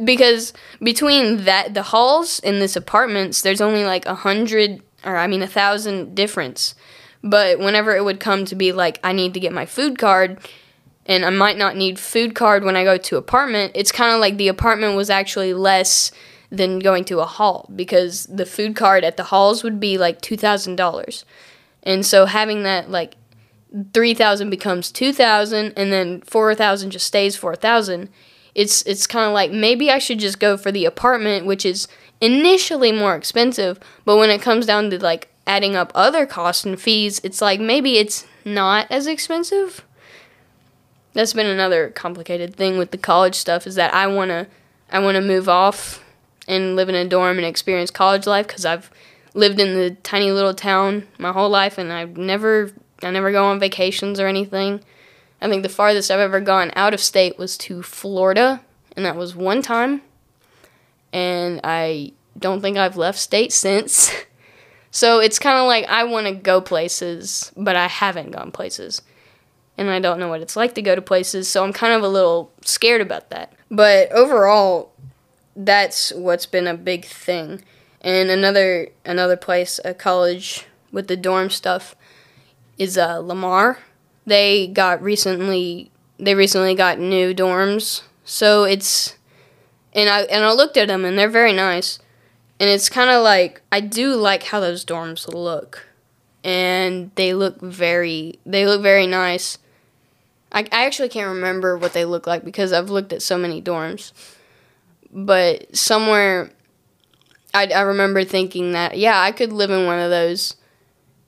Because 0.03 0.53
between 0.81 1.43
that 1.43 1.73
the 1.73 1.83
halls 1.83 2.39
in 2.39 2.59
this 2.59 2.75
apartments, 2.75 3.41
there's 3.41 3.61
only 3.61 3.83
like 3.83 4.05
a 4.05 4.15
hundred 4.15 4.81
or 5.03 5.17
I 5.17 5.27
mean 5.27 5.41
a 5.41 5.47
thousand 5.47 6.15
difference. 6.15 6.75
But 7.21 7.59
whenever 7.59 7.95
it 7.95 8.03
would 8.03 8.19
come 8.19 8.45
to 8.45 8.55
be 8.55 8.71
like 8.71 8.99
I 9.03 9.13
need 9.13 9.33
to 9.33 9.39
get 9.39 9.53
my 9.53 9.65
food 9.65 9.97
card 9.97 10.39
and 11.05 11.25
I 11.25 11.29
might 11.31 11.57
not 11.57 11.75
need 11.75 11.99
food 11.99 12.33
card 12.33 12.63
when 12.63 12.77
I 12.77 12.85
go 12.85 12.97
to 12.97 13.17
apartment, 13.17 13.73
it's 13.75 13.91
kind 13.91 14.13
of 14.13 14.21
like 14.21 14.37
the 14.37 14.47
apartment 14.47 14.95
was 14.95 15.09
actually 15.09 15.53
less 15.53 16.11
than 16.53 16.77
going 16.77 17.03
to 17.03 17.19
a 17.19 17.25
hall 17.25 17.67
because 17.75 18.27
the 18.27 18.45
food 18.45 18.75
card 18.75 19.03
at 19.03 19.17
the 19.17 19.23
halls 19.23 19.63
would 19.63 19.79
be 19.79 19.97
like 19.97 20.21
$2,000. 20.21 21.23
And 21.81 22.05
so 22.05 22.27
having 22.27 22.61
that 22.61 22.91
like 22.91 23.15
3000 23.93 24.51
becomes 24.51 24.91
2000 24.91 25.73
and 25.75 25.91
then 25.91 26.21
4000 26.21 26.91
just 26.91 27.07
stays 27.07 27.35
4000 27.35 28.07
it's 28.53 28.83
it's 28.83 29.07
kind 29.07 29.25
of 29.25 29.33
like 29.33 29.51
maybe 29.51 29.89
I 29.89 29.97
should 29.97 30.19
just 30.19 30.39
go 30.39 30.57
for 30.57 30.71
the 30.71 30.85
apartment 30.85 31.47
which 31.47 31.65
is 31.65 31.87
initially 32.21 32.91
more 32.91 33.15
expensive 33.15 33.79
but 34.05 34.17
when 34.17 34.29
it 34.29 34.43
comes 34.43 34.67
down 34.67 34.91
to 34.91 35.03
like 35.03 35.29
adding 35.47 35.75
up 35.75 35.91
other 35.95 36.27
costs 36.27 36.65
and 36.65 36.79
fees 36.79 37.19
it's 37.23 37.41
like 37.41 37.59
maybe 37.59 37.97
it's 37.97 38.27
not 38.45 38.85
as 38.91 39.07
expensive 39.07 39.83
that's 41.13 41.33
been 41.33 41.47
another 41.47 41.89
complicated 41.89 42.55
thing 42.55 42.77
with 42.77 42.91
the 42.91 42.97
college 42.99 43.35
stuff 43.35 43.65
is 43.65 43.73
that 43.73 43.91
I 43.91 44.05
want 44.05 44.29
to 44.29 44.45
I 44.91 44.99
want 44.99 45.15
to 45.15 45.21
move 45.21 45.49
off 45.49 46.02
and 46.47 46.75
live 46.75 46.89
in 46.89 46.95
a 46.95 47.07
dorm 47.07 47.37
and 47.37 47.45
experience 47.45 47.91
college 47.91 48.27
life 48.27 48.47
because 48.47 48.65
I've 48.65 48.91
lived 49.33 49.59
in 49.59 49.75
the 49.75 49.91
tiny 50.03 50.31
little 50.31 50.53
town 50.53 51.07
my 51.17 51.31
whole 51.31 51.49
life 51.49 51.77
and 51.77 51.91
I've 51.91 52.17
never 52.17 52.71
I 53.01 53.11
never 53.11 53.31
go 53.31 53.45
on 53.45 53.59
vacations 53.59 54.19
or 54.19 54.27
anything. 54.27 54.81
I 55.41 55.49
think 55.49 55.63
the 55.63 55.69
farthest 55.69 56.09
I've 56.09 56.19
ever 56.19 56.39
gone 56.39 56.71
out 56.75 56.93
of 56.93 57.01
state 57.01 57.37
was 57.37 57.57
to 57.59 57.83
Florida 57.83 58.61
and 58.95 59.05
that 59.05 59.15
was 59.15 59.35
one 59.35 59.61
time. 59.61 60.01
And 61.11 61.59
I 61.63 62.13
don't 62.37 62.61
think 62.61 62.77
I've 62.77 62.97
left 62.97 63.19
state 63.19 63.51
since. 63.51 64.11
so 64.91 65.19
it's 65.19 65.39
kind 65.39 65.59
of 65.59 65.67
like 65.67 65.85
I 65.85 66.03
want 66.05 66.27
to 66.27 66.33
go 66.33 66.61
places, 66.61 67.51
but 67.57 67.75
I 67.75 67.87
haven't 67.87 68.31
gone 68.31 68.51
places. 68.51 69.01
And 69.77 69.89
I 69.89 69.99
don't 69.99 70.19
know 70.19 70.29
what 70.29 70.41
it's 70.41 70.55
like 70.55 70.75
to 70.75 70.83
go 70.83 70.93
to 70.93 71.01
places, 71.01 71.47
so 71.47 71.63
I'm 71.63 71.73
kind 71.73 71.93
of 71.93 72.03
a 72.03 72.07
little 72.07 72.51
scared 72.61 73.01
about 73.01 73.31
that. 73.31 73.53
But 73.71 74.11
overall, 74.11 74.92
that's 75.55 76.11
what's 76.13 76.45
been 76.45 76.67
a 76.67 76.75
big 76.75 77.05
thing. 77.05 77.63
And 78.01 78.29
another 78.29 78.89
another 79.05 79.37
place, 79.37 79.79
a 79.85 79.93
college 79.93 80.65
with 80.91 81.07
the 81.07 81.15
dorm 81.17 81.49
stuff, 81.49 81.95
is 82.77 82.97
uh, 82.97 83.19
Lamar. 83.19 83.79
They 84.25 84.67
got 84.67 85.01
recently 85.01 85.91
they 86.19 86.35
recently 86.35 86.75
got 86.75 86.99
new 86.99 87.33
dorms, 87.33 88.03
so 88.23 88.63
it's 88.63 89.17
and 89.93 90.09
I 90.09 90.21
and 90.23 90.43
I 90.43 90.51
looked 90.53 90.77
at 90.77 90.87
them 90.87 91.05
and 91.05 91.17
they're 91.17 91.29
very 91.29 91.53
nice, 91.53 91.99
and 92.59 92.69
it's 92.69 92.89
kind 92.89 93.09
of 93.09 93.23
like 93.23 93.61
I 93.71 93.79
do 93.79 94.15
like 94.15 94.43
how 94.43 94.59
those 94.59 94.83
dorms 94.83 95.33
look, 95.33 95.87
and 96.43 97.11
they 97.15 97.33
look 97.33 97.61
very 97.61 98.39
they 98.45 98.65
look 98.65 98.81
very 98.81 99.07
nice. 99.07 99.59
I, 100.51 100.67
I 100.71 100.85
actually 100.85 101.09
can't 101.09 101.33
remember 101.33 101.77
what 101.77 101.93
they 101.93 102.05
look 102.05 102.27
like 102.27 102.45
because 102.45 102.73
I've 102.73 102.89
looked 102.89 103.11
at 103.11 103.21
so 103.23 103.37
many 103.37 103.61
dorms 103.61 104.11
but 105.13 105.75
somewhere 105.75 106.51
I, 107.53 107.67
I 107.67 107.81
remember 107.81 108.23
thinking 108.23 108.71
that 108.71 108.97
yeah 108.97 109.19
I 109.21 109.31
could 109.31 109.53
live 109.53 109.69
in 109.69 109.85
one 109.85 109.99
of 109.99 110.09
those, 110.09 110.55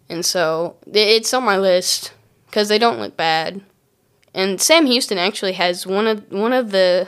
and 0.09 0.25
so 0.25 0.75
it's 0.91 1.33
on 1.33 1.43
my 1.43 1.57
list 1.57 2.13
because 2.47 2.67
they 2.67 2.79
don't 2.79 2.99
look 2.99 3.15
bad. 3.15 3.61
And 4.33 4.59
Sam 4.59 4.85
Houston 4.85 5.17
actually 5.17 5.53
has 5.53 5.87
one 5.87 6.07
of 6.07 6.31
one 6.31 6.51
of 6.51 6.71
the 6.71 7.07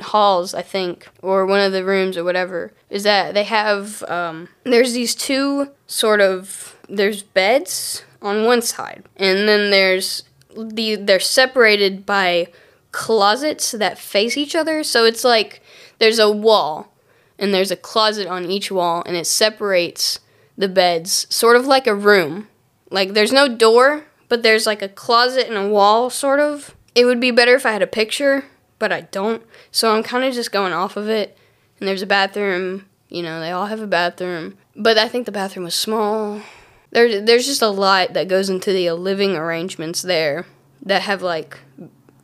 halls 0.00 0.54
I 0.54 0.62
think 0.62 1.08
or 1.22 1.44
one 1.44 1.60
of 1.60 1.72
the 1.72 1.84
rooms 1.84 2.16
or 2.16 2.24
whatever 2.24 2.72
is 2.88 3.02
that 3.02 3.34
they 3.34 3.44
have 3.44 4.02
um, 4.04 4.48
there's 4.64 4.92
these 4.92 5.14
two 5.14 5.70
sort 5.86 6.20
of 6.20 6.76
there's 6.88 7.22
beds 7.22 8.04
on 8.22 8.44
one 8.44 8.62
side 8.62 9.04
and 9.16 9.48
then 9.48 9.70
there's 9.70 10.22
the 10.56 10.96
they're 10.96 11.20
separated 11.20 12.06
by 12.06 12.48
closets 12.92 13.72
that 13.72 13.98
face 13.98 14.36
each 14.36 14.54
other 14.54 14.82
so 14.82 15.04
it's 15.04 15.24
like 15.24 15.62
there's 15.98 16.18
a 16.18 16.30
wall 16.30 16.92
and 17.38 17.52
there's 17.52 17.70
a 17.70 17.76
closet 17.76 18.26
on 18.26 18.50
each 18.50 18.70
wall 18.70 19.02
and 19.06 19.16
it 19.16 19.26
separates 19.26 20.20
the 20.56 20.68
beds 20.68 21.26
sort 21.30 21.56
of 21.56 21.66
like 21.66 21.86
a 21.86 21.94
room. 21.94 22.48
Like 22.90 23.14
there's 23.14 23.32
no 23.32 23.54
door 23.54 24.04
but 24.28 24.42
there's 24.42 24.66
like 24.66 24.82
a 24.82 24.88
closet 24.88 25.48
and 25.48 25.56
a 25.56 25.68
wall 25.68 26.10
sort 26.10 26.40
of. 26.40 26.74
It 26.94 27.04
would 27.04 27.20
be 27.20 27.30
better 27.30 27.54
if 27.54 27.64
i 27.64 27.72
had 27.72 27.82
a 27.82 27.86
picture 27.86 28.44
but 28.78 28.92
i 28.92 29.02
don't. 29.02 29.42
So 29.70 29.94
i'm 29.94 30.02
kind 30.02 30.24
of 30.24 30.34
just 30.34 30.52
going 30.52 30.72
off 30.72 30.96
of 30.96 31.08
it. 31.08 31.36
And 31.78 31.88
there's 31.88 32.02
a 32.02 32.06
bathroom. 32.06 32.86
You 33.08 33.22
know, 33.22 33.40
they 33.40 33.50
all 33.52 33.66
have 33.66 33.80
a 33.80 33.86
bathroom, 33.86 34.58
but 34.76 34.98
I 34.98 35.08
think 35.08 35.24
the 35.24 35.32
bathroom 35.32 35.64
was 35.64 35.74
small. 35.74 36.42
There, 36.90 37.22
there's 37.22 37.46
just 37.46 37.62
a 37.62 37.68
lot 37.68 38.12
that 38.12 38.28
goes 38.28 38.50
into 38.50 38.72
the 38.72 38.90
living 38.92 39.34
arrangements 39.34 40.02
there 40.02 40.46
that 40.82 41.02
have 41.02 41.22
like 41.22 41.58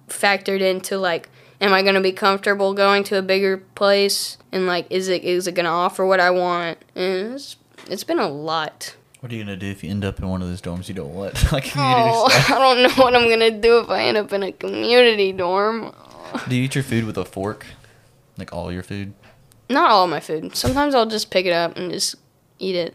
factored 0.08 0.60
into 0.60 0.98
like, 0.98 1.28
am 1.64 1.72
I 1.72 1.82
gonna 1.82 2.00
be 2.00 2.12
comfortable 2.12 2.74
going 2.74 3.02
to 3.04 3.18
a 3.18 3.22
bigger 3.22 3.58
place? 3.74 4.36
And 4.52 4.66
like, 4.66 4.86
is 4.90 5.08
it 5.08 5.24
is 5.24 5.46
it 5.46 5.52
gonna 5.52 5.70
offer 5.70 6.04
what 6.06 6.20
I 6.20 6.30
want? 6.30 6.78
And 6.94 7.34
it's 7.34 7.56
it's 7.88 8.04
been 8.04 8.18
a 8.18 8.28
lot. 8.28 8.94
What 9.20 9.32
are 9.32 9.34
you 9.36 9.42
gonna 9.42 9.56
do 9.56 9.66
if 9.66 9.82
you 9.82 9.90
end 9.90 10.04
up 10.04 10.18
in 10.18 10.28
one 10.28 10.42
of 10.42 10.48
those 10.48 10.60
dorms 10.60 10.88
you 10.88 10.94
don't 10.94 11.14
want, 11.14 11.34
like 11.52 11.64
community 11.64 12.10
Oh, 12.12 12.28
style? 12.28 12.56
I 12.58 12.60
don't 12.74 12.82
know 12.82 13.02
what 13.02 13.14
I'm 13.16 13.28
gonna 13.28 13.50
do 13.50 13.78
if 13.78 13.88
I 13.88 14.02
end 14.02 14.16
up 14.18 14.32
in 14.32 14.42
a 14.42 14.52
community 14.52 15.32
dorm. 15.32 15.94
Do 16.48 16.54
you 16.54 16.64
eat 16.64 16.74
your 16.74 16.84
food 16.84 17.04
with 17.04 17.16
a 17.16 17.24
fork, 17.24 17.64
like 18.36 18.52
all 18.52 18.70
your 18.70 18.82
food? 18.82 19.14
Not 19.70 19.90
all 19.90 20.06
my 20.06 20.20
food. 20.20 20.54
Sometimes 20.54 20.94
I'll 20.94 21.06
just 21.06 21.30
pick 21.30 21.46
it 21.46 21.52
up 21.52 21.76
and 21.76 21.90
just 21.90 22.16
eat 22.58 22.74
it. 22.76 22.94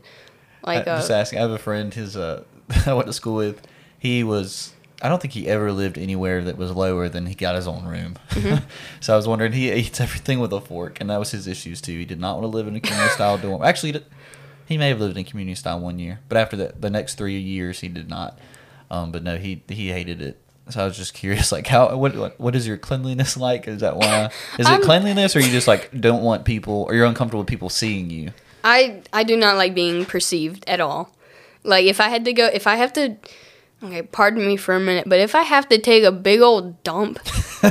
Like 0.63 0.87
I, 0.87 0.91
uh, 0.91 0.97
just 0.97 1.09
asking. 1.09 1.39
I 1.39 1.41
have 1.43 1.51
a 1.51 1.57
friend. 1.57 1.91
His 1.93 2.15
uh, 2.15 2.43
I 2.85 2.93
went 2.93 3.07
to 3.07 3.13
school 3.13 3.35
with. 3.35 3.61
He 3.97 4.23
was. 4.23 4.73
I 5.01 5.09
don't 5.09 5.21
think 5.21 5.33
he 5.33 5.47
ever 5.47 5.71
lived 5.71 5.97
anywhere 5.97 6.43
that 6.43 6.57
was 6.57 6.71
lower 6.71 7.07
than 7.07 7.25
he 7.25 7.35
got 7.35 7.55
his 7.55 7.67
own 7.67 7.85
room. 7.85 8.17
Mm-hmm. 8.31 8.65
so 8.99 9.13
I 9.13 9.15
was 9.15 9.27
wondering. 9.27 9.53
He 9.53 9.71
eats 9.71 10.01
everything 10.01 10.39
with 10.39 10.51
a 10.51 10.61
fork, 10.61 10.99
and 10.99 11.09
that 11.09 11.19
was 11.19 11.31
his 11.31 11.47
issues 11.47 11.81
too. 11.81 11.97
He 11.97 12.05
did 12.05 12.19
not 12.19 12.39
want 12.39 12.51
to 12.51 12.55
live 12.55 12.67
in 12.67 12.75
a 12.75 12.79
community 12.79 13.11
style 13.13 13.37
dorm. 13.41 13.63
Actually, 13.63 14.03
he 14.67 14.77
may 14.77 14.89
have 14.89 14.99
lived 14.99 15.17
in 15.17 15.23
community 15.23 15.55
style 15.55 15.79
one 15.79 15.99
year, 15.99 16.19
but 16.27 16.37
after 16.37 16.57
that, 16.57 16.81
the 16.81 16.89
next 16.89 17.15
three 17.15 17.39
years 17.39 17.79
he 17.79 17.87
did 17.87 18.09
not. 18.09 18.37
Um, 18.91 19.11
but 19.11 19.23
no, 19.23 19.37
he 19.37 19.63
he 19.67 19.89
hated 19.89 20.21
it. 20.21 20.39
So 20.69 20.81
I 20.81 20.85
was 20.85 20.97
just 20.97 21.13
curious, 21.13 21.51
like 21.53 21.67
how 21.67 21.95
what 21.95 22.15
what, 22.15 22.39
what 22.39 22.55
is 22.55 22.67
your 22.67 22.77
cleanliness 22.77 23.37
like? 23.37 23.67
Is 23.67 23.81
that 23.81 23.95
why? 23.95 24.29
Is 24.57 24.67
it 24.67 24.71
I'm- 24.71 24.81
cleanliness, 24.81 25.35
or 25.35 25.39
you 25.39 25.51
just 25.51 25.67
like 25.67 25.89
don't 25.99 26.23
want 26.23 26.45
people, 26.45 26.85
or 26.87 26.93
you're 26.93 27.05
uncomfortable 27.05 27.41
with 27.41 27.49
people 27.49 27.69
seeing 27.69 28.09
you? 28.09 28.31
I 28.63 29.01
I 29.13 29.23
do 29.23 29.37
not 29.37 29.55
like 29.55 29.73
being 29.73 30.05
perceived 30.05 30.63
at 30.67 30.81
all. 30.81 31.15
Like 31.63 31.85
if 31.85 31.99
I 32.01 32.09
had 32.09 32.25
to 32.25 32.33
go, 32.33 32.47
if 32.47 32.67
I 32.67 32.75
have 32.75 32.93
to, 32.93 33.15
okay, 33.83 34.01
pardon 34.01 34.45
me 34.45 34.57
for 34.57 34.75
a 34.75 34.79
minute, 34.79 35.05
but 35.07 35.19
if 35.19 35.35
I 35.35 35.43
have 35.43 35.67
to 35.69 35.77
take 35.77 36.03
a 36.03 36.11
big 36.11 36.41
old 36.41 36.81
dump, 36.83 37.19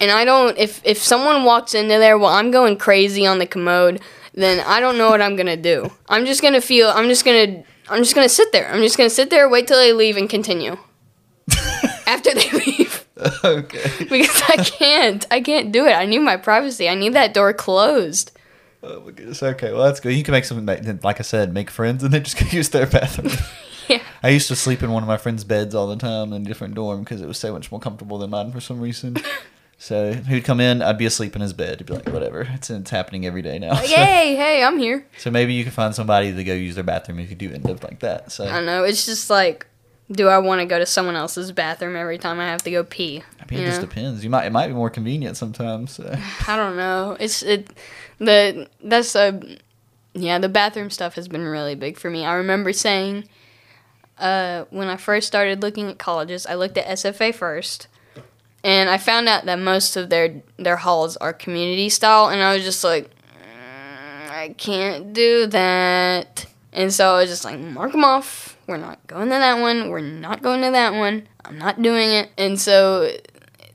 and 0.00 0.10
I 0.10 0.24
don't, 0.24 0.56
if 0.58 0.80
if 0.84 0.98
someone 0.98 1.44
walks 1.44 1.74
into 1.74 1.98
there 1.98 2.18
while 2.18 2.34
I'm 2.34 2.50
going 2.50 2.76
crazy 2.76 3.26
on 3.26 3.38
the 3.38 3.46
commode, 3.46 4.00
then 4.34 4.64
I 4.66 4.80
don't 4.80 4.98
know 4.98 5.10
what 5.10 5.20
I'm 5.20 5.36
gonna 5.36 5.56
do. 5.56 5.90
I'm 6.08 6.26
just 6.26 6.42
gonna 6.42 6.60
feel. 6.60 6.88
I'm 6.88 7.08
just 7.08 7.24
gonna. 7.24 7.64
I'm 7.88 7.98
just 7.98 8.14
gonna 8.14 8.28
sit 8.28 8.52
there. 8.52 8.70
I'm 8.72 8.82
just 8.82 8.96
gonna 8.96 9.10
sit 9.10 9.30
there, 9.30 9.48
wait 9.48 9.66
till 9.66 9.78
they 9.78 9.92
leave, 9.92 10.16
and 10.16 10.28
continue. 10.28 10.76
After 12.06 12.32
they 12.34 12.50
leave. 12.50 13.06
okay. 13.44 13.90
because 13.98 14.42
I 14.48 14.56
can't. 14.56 15.26
I 15.30 15.40
can't 15.40 15.72
do 15.72 15.86
it. 15.86 15.92
I 15.92 16.06
need 16.06 16.20
my 16.20 16.36
privacy. 16.36 16.88
I 16.88 16.94
need 16.94 17.14
that 17.14 17.34
door 17.34 17.52
closed. 17.52 18.32
Oh 18.82 19.00
my 19.00 19.10
goodness. 19.10 19.42
Okay, 19.42 19.72
well 19.72 19.84
that's 19.84 20.00
good. 20.00 20.14
You 20.14 20.22
can 20.22 20.32
make 20.32 20.44
some, 20.44 20.64
like 20.64 21.20
I 21.20 21.22
said, 21.22 21.52
make 21.52 21.70
friends 21.70 22.02
and 22.02 22.14
then 22.14 22.24
just 22.24 22.38
go 22.38 22.46
use 22.50 22.70
their 22.70 22.86
bathroom. 22.86 23.32
Yeah. 23.94 24.02
I 24.22 24.28
used 24.28 24.46
to 24.48 24.56
sleep 24.56 24.82
in 24.82 24.92
one 24.92 25.02
of 25.02 25.08
my 25.08 25.16
friends' 25.16 25.42
beds 25.42 25.74
all 25.74 25.88
the 25.88 25.96
time 25.96 26.32
in 26.32 26.42
a 26.42 26.44
different 26.44 26.74
dorm 26.74 27.00
because 27.00 27.20
it 27.20 27.26
was 27.26 27.38
so 27.38 27.52
much 27.52 27.72
more 27.72 27.80
comfortable 27.80 28.18
than 28.18 28.30
mine 28.30 28.52
for 28.52 28.60
some 28.60 28.80
reason. 28.80 29.16
So 29.82 30.12
he'd 30.12 30.44
come 30.44 30.60
in, 30.60 30.82
I'd 30.82 30.98
be 30.98 31.06
asleep 31.06 31.34
in 31.34 31.40
his 31.40 31.54
bed. 31.54 31.78
He'd 31.78 31.86
be 31.86 31.94
like, 31.94 32.08
whatever. 32.10 32.42
It's 32.52 32.68
it's 32.68 32.90
happening 32.90 33.24
every 33.24 33.40
day 33.40 33.58
now. 33.58 33.70
Like, 33.70 33.86
So, 33.86 33.96
hey, 33.96 34.36
hey, 34.36 34.62
I'm 34.62 34.76
here. 34.78 35.06
so 35.16 35.30
maybe 35.30 35.54
you 35.54 35.64
can 35.64 35.72
find 35.72 35.94
somebody 35.94 36.34
to 36.34 36.44
go 36.44 36.52
use 36.52 36.74
their 36.74 36.84
bathroom 36.84 37.18
if 37.18 37.30
you 37.30 37.34
do 37.36 37.50
end 37.50 37.68
up 37.68 37.82
like 37.82 38.00
that. 38.00 38.30
So 38.30 38.44
I 38.44 38.52
don't 38.52 38.66
know. 38.66 38.84
It's 38.84 39.06
just 39.06 39.30
like, 39.30 39.66
do 40.12 40.28
I 40.28 40.36
want 40.36 40.60
to 40.60 40.66
go 40.66 40.78
to 40.78 40.84
someone 40.84 41.16
else's 41.16 41.50
bathroom 41.50 41.96
every 41.96 42.18
time 42.18 42.38
I 42.40 42.44
have 42.44 42.62
to 42.64 42.70
go 42.70 42.84
pee? 42.84 43.22
I 43.40 43.44
mean, 43.50 43.60
it 43.60 43.62
you 43.62 43.68
just 43.68 43.80
depends. 43.80 44.22
You 44.22 44.28
might 44.28 44.44
it 44.44 44.52
might 44.52 44.66
be 44.66 44.74
more 44.74 44.90
convenient 44.90 45.38
sometimes. 45.38 45.92
So. 45.92 46.14
I 46.46 46.56
don't 46.56 46.76
know. 46.76 47.16
It's 47.18 47.42
it. 47.42 47.70
The 48.18 48.68
that's 48.84 49.14
a 49.16 49.40
yeah. 50.12 50.38
The 50.38 50.50
bathroom 50.50 50.90
stuff 50.90 51.14
has 51.14 51.26
been 51.26 51.46
really 51.46 51.74
big 51.74 51.96
for 51.96 52.10
me. 52.10 52.26
I 52.26 52.34
remember 52.34 52.74
saying, 52.74 53.30
uh, 54.20 54.64
when 54.70 54.88
I 54.88 54.96
first 54.96 55.26
started 55.26 55.62
looking 55.62 55.88
at 55.88 55.98
colleges, 55.98 56.46
I 56.46 56.54
looked 56.54 56.78
at 56.78 56.86
SFA 56.86 57.34
first, 57.34 57.88
and 58.62 58.90
I 58.90 58.98
found 58.98 59.28
out 59.28 59.46
that 59.46 59.58
most 59.58 59.96
of 59.96 60.10
their 60.10 60.42
their 60.58 60.76
halls 60.76 61.16
are 61.16 61.32
community 61.32 61.88
style, 61.88 62.28
and 62.28 62.42
I 62.42 62.54
was 62.54 62.64
just 62.64 62.84
like, 62.84 63.10
"Mm, 63.10 64.30
I 64.30 64.54
can't 64.56 65.12
do 65.12 65.46
that. 65.46 66.46
And 66.72 66.92
so 66.92 67.14
I 67.16 67.20
was 67.22 67.30
just 67.30 67.44
like, 67.44 67.58
mark 67.58 67.92
them 67.92 68.04
off. 68.04 68.56
We're 68.68 68.76
not 68.76 69.04
going 69.08 69.28
to 69.28 69.34
that 69.34 69.60
one. 69.60 69.90
We're 69.90 70.00
not 70.00 70.40
going 70.40 70.62
to 70.62 70.70
that 70.70 70.92
one. 70.92 71.26
I'm 71.44 71.58
not 71.58 71.82
doing 71.82 72.10
it. 72.10 72.30
And 72.38 72.60
so 72.60 73.10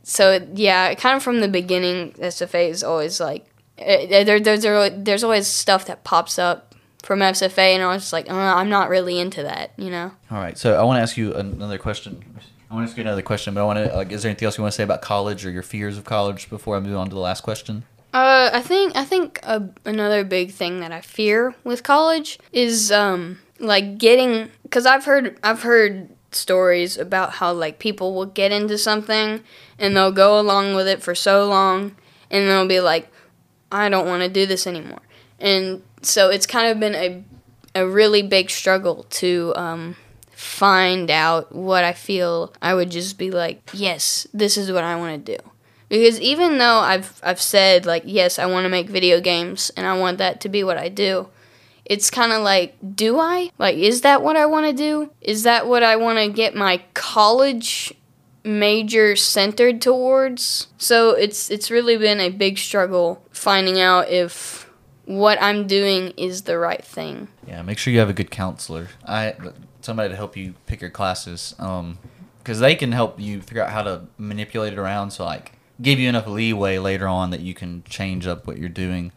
so 0.04 0.48
yeah, 0.54 0.94
kind 0.94 1.18
of 1.18 1.24
from 1.24 1.42
the 1.42 1.48
beginning, 1.48 2.12
SFA 2.14 2.70
is 2.70 2.84
always 2.84 3.20
like 3.20 3.48
eh, 3.80 4.24
there, 4.24 4.40
there's 4.40 4.62
there's 4.62 5.24
always 5.24 5.48
stuff 5.48 5.86
that 5.88 6.04
pops 6.04 6.38
up 6.38 6.75
from 7.06 7.20
SFA, 7.20 7.76
and 7.76 7.84
I 7.84 7.88
was 7.88 8.04
just 8.04 8.14
like, 8.14 8.30
uh, 8.30 8.34
I'm 8.34 8.70
not 8.70 8.90
really 8.90 9.20
into 9.20 9.44
that, 9.44 9.72
you 9.78 9.92
know. 9.92 10.12
All 10.32 10.40
right. 10.40 10.58
So 10.58 10.74
I 10.80 10.84
want 10.84 10.98
to 10.98 11.02
ask 11.02 11.16
you 11.18 11.34
another 11.36 11.78
question. 11.78 12.24
I 12.70 12.74
want 12.74 12.88
to 12.88 12.90
ask 12.90 12.98
you 12.98 13.02
another 13.02 13.22
question, 13.22 13.54
but 13.54 13.62
I 13.62 13.64
want 13.64 13.78
to 13.78 13.96
like, 13.96 14.12
is 14.12 14.24
there 14.24 14.32
anything 14.32 14.48
else 14.48 14.58
you 14.58 14.64
want 14.64 14.74
to 14.74 14.76
say 14.76 14.84
about 14.84 15.02
college 15.02 15.46
or 15.46 15.52
your 15.52 15.64
fears 15.64 15.98
of 15.98 16.04
college 16.04 16.50
before 16.50 16.76
I 16.76 16.80
move 16.80 16.98
on 16.98 17.08
to 17.10 17.14
the 17.14 17.22
last 17.22 17.42
question? 17.42 17.84
Uh, 18.12 18.50
I 18.54 18.62
think 18.62 18.96
I 18.96 19.06
think 19.06 19.40
uh, 19.44 19.60
another 19.84 20.24
big 20.24 20.52
thing 20.52 20.80
that 20.80 20.92
I 20.92 21.02
fear 21.02 21.54
with 21.64 21.84
college 21.84 22.40
is 22.52 22.92
um 22.92 23.40
like 23.60 23.98
getting 23.98 24.50
because 24.64 24.86
I've 24.86 25.06
heard 25.06 25.38
I've 25.44 25.62
heard 25.62 26.10
stories 26.32 26.98
about 26.98 27.34
how 27.34 27.54
like 27.54 27.78
people 27.78 28.16
will 28.16 28.26
get 28.26 28.52
into 28.52 28.78
something 28.78 29.44
and 29.78 29.96
they'll 29.96 30.12
go 30.12 30.40
along 30.40 30.76
with 30.76 30.88
it 30.88 31.04
for 31.04 31.14
so 31.14 31.48
long 31.48 31.96
and 32.32 32.50
they'll 32.50 32.68
be 32.68 32.80
like 32.80 33.10
I 33.72 33.90
don't 33.90 34.08
want 34.08 34.24
to 34.24 34.30
do 34.30 34.46
this 34.46 34.66
anymore 34.66 35.02
and 35.40 35.84
so 36.06 36.30
it's 36.30 36.46
kind 36.46 36.68
of 36.68 36.80
been 36.80 36.96
a 36.96 37.24
a 37.76 37.88
really 37.88 38.22
big 38.22 38.50
struggle 38.50 39.04
to 39.10 39.54
um 39.56 39.96
find 40.32 41.10
out 41.12 41.54
what 41.54 41.84
I 41.84 41.94
feel 41.94 42.54
I 42.62 42.74
would 42.74 42.90
just 42.90 43.18
be 43.18 43.32
like 43.32 43.70
yes 43.74 44.28
this 44.34 44.58
is 44.58 44.72
what 44.72 44.84
I 44.84 44.96
want 44.96 45.26
to 45.26 45.38
do. 45.38 45.44
Because 45.88 46.20
even 46.20 46.58
though 46.58 46.80
I've 46.80 47.20
I've 47.24 47.42
said 47.42 47.86
like 47.86 48.04
yes 48.06 48.40
I 48.40 48.46
want 48.46 48.66
to 48.66 48.70
make 48.70 48.90
video 48.90 49.20
games 49.22 49.72
and 49.78 49.86
I 49.86 49.98
want 49.98 50.18
that 50.18 50.42
to 50.42 50.50
be 50.50 50.64
what 50.64 50.78
I 50.78 50.90
do 50.90 51.30
it's 51.86 52.10
kind 52.10 52.32
of 52.32 52.42
like 52.42 52.76
do 52.96 53.20
I? 53.20 53.52
Like 53.58 53.78
is 53.78 54.02
that 54.02 54.22
what 54.24 54.36
I 54.36 54.46
want 54.48 54.66
to 54.66 54.74
do? 54.74 55.12
Is 55.22 55.44
that 55.44 55.68
what 55.68 55.84
I 55.84 55.96
want 55.96 56.18
to 56.20 56.30
get 56.30 56.56
my 56.56 56.82
college 56.94 57.94
major 58.44 59.16
centered 59.16 59.82
towards? 59.82 60.68
So 60.78 61.12
it's 61.12 61.52
it's 61.52 61.70
really 61.70 61.98
been 61.98 62.20
a 62.20 62.30
big 62.30 62.58
struggle 62.58 63.24
finding 63.32 63.80
out 63.80 64.10
if 64.10 64.65
what 65.06 65.42
I'm 65.42 65.68
doing 65.68 66.12
is 66.18 66.44
the 66.44 66.58
right 66.58 66.84
thing 66.84 67.28
Yeah, 67.48 67.62
make 67.62 67.78
sure 67.78 67.94
you 67.94 68.00
have 68.00 68.10
a 68.10 68.14
good 68.14 68.32
counselor. 68.32 68.90
I 69.06 69.36
somebody 69.82 70.10
to 70.10 70.16
help 70.16 70.36
you 70.36 70.56
pick 70.66 70.82
your 70.82 70.90
classes, 70.90 71.56
um, 71.60 72.00
because 72.40 72.60
they 72.60 72.76
can 72.76 72.92
help 72.92 73.20
you 73.20 73.42
figure 73.42 73.64
out 73.64 73.72
how 73.72 73.84
to 73.84 74.02
manipulate 74.18 74.74
it 74.74 74.80
around. 74.80 75.12
So 75.12 75.26
like, 75.26 75.54
give 75.82 76.00
you 76.00 76.10
enough 76.10 76.28
leeway 76.28 76.78
later 76.78 77.08
on 77.08 77.30
that 77.32 77.42
you 77.42 77.54
can 77.54 77.84
change 77.90 78.28
up 78.28 78.48
what 78.48 78.58
you're 78.58 78.70
doing. 78.70 79.12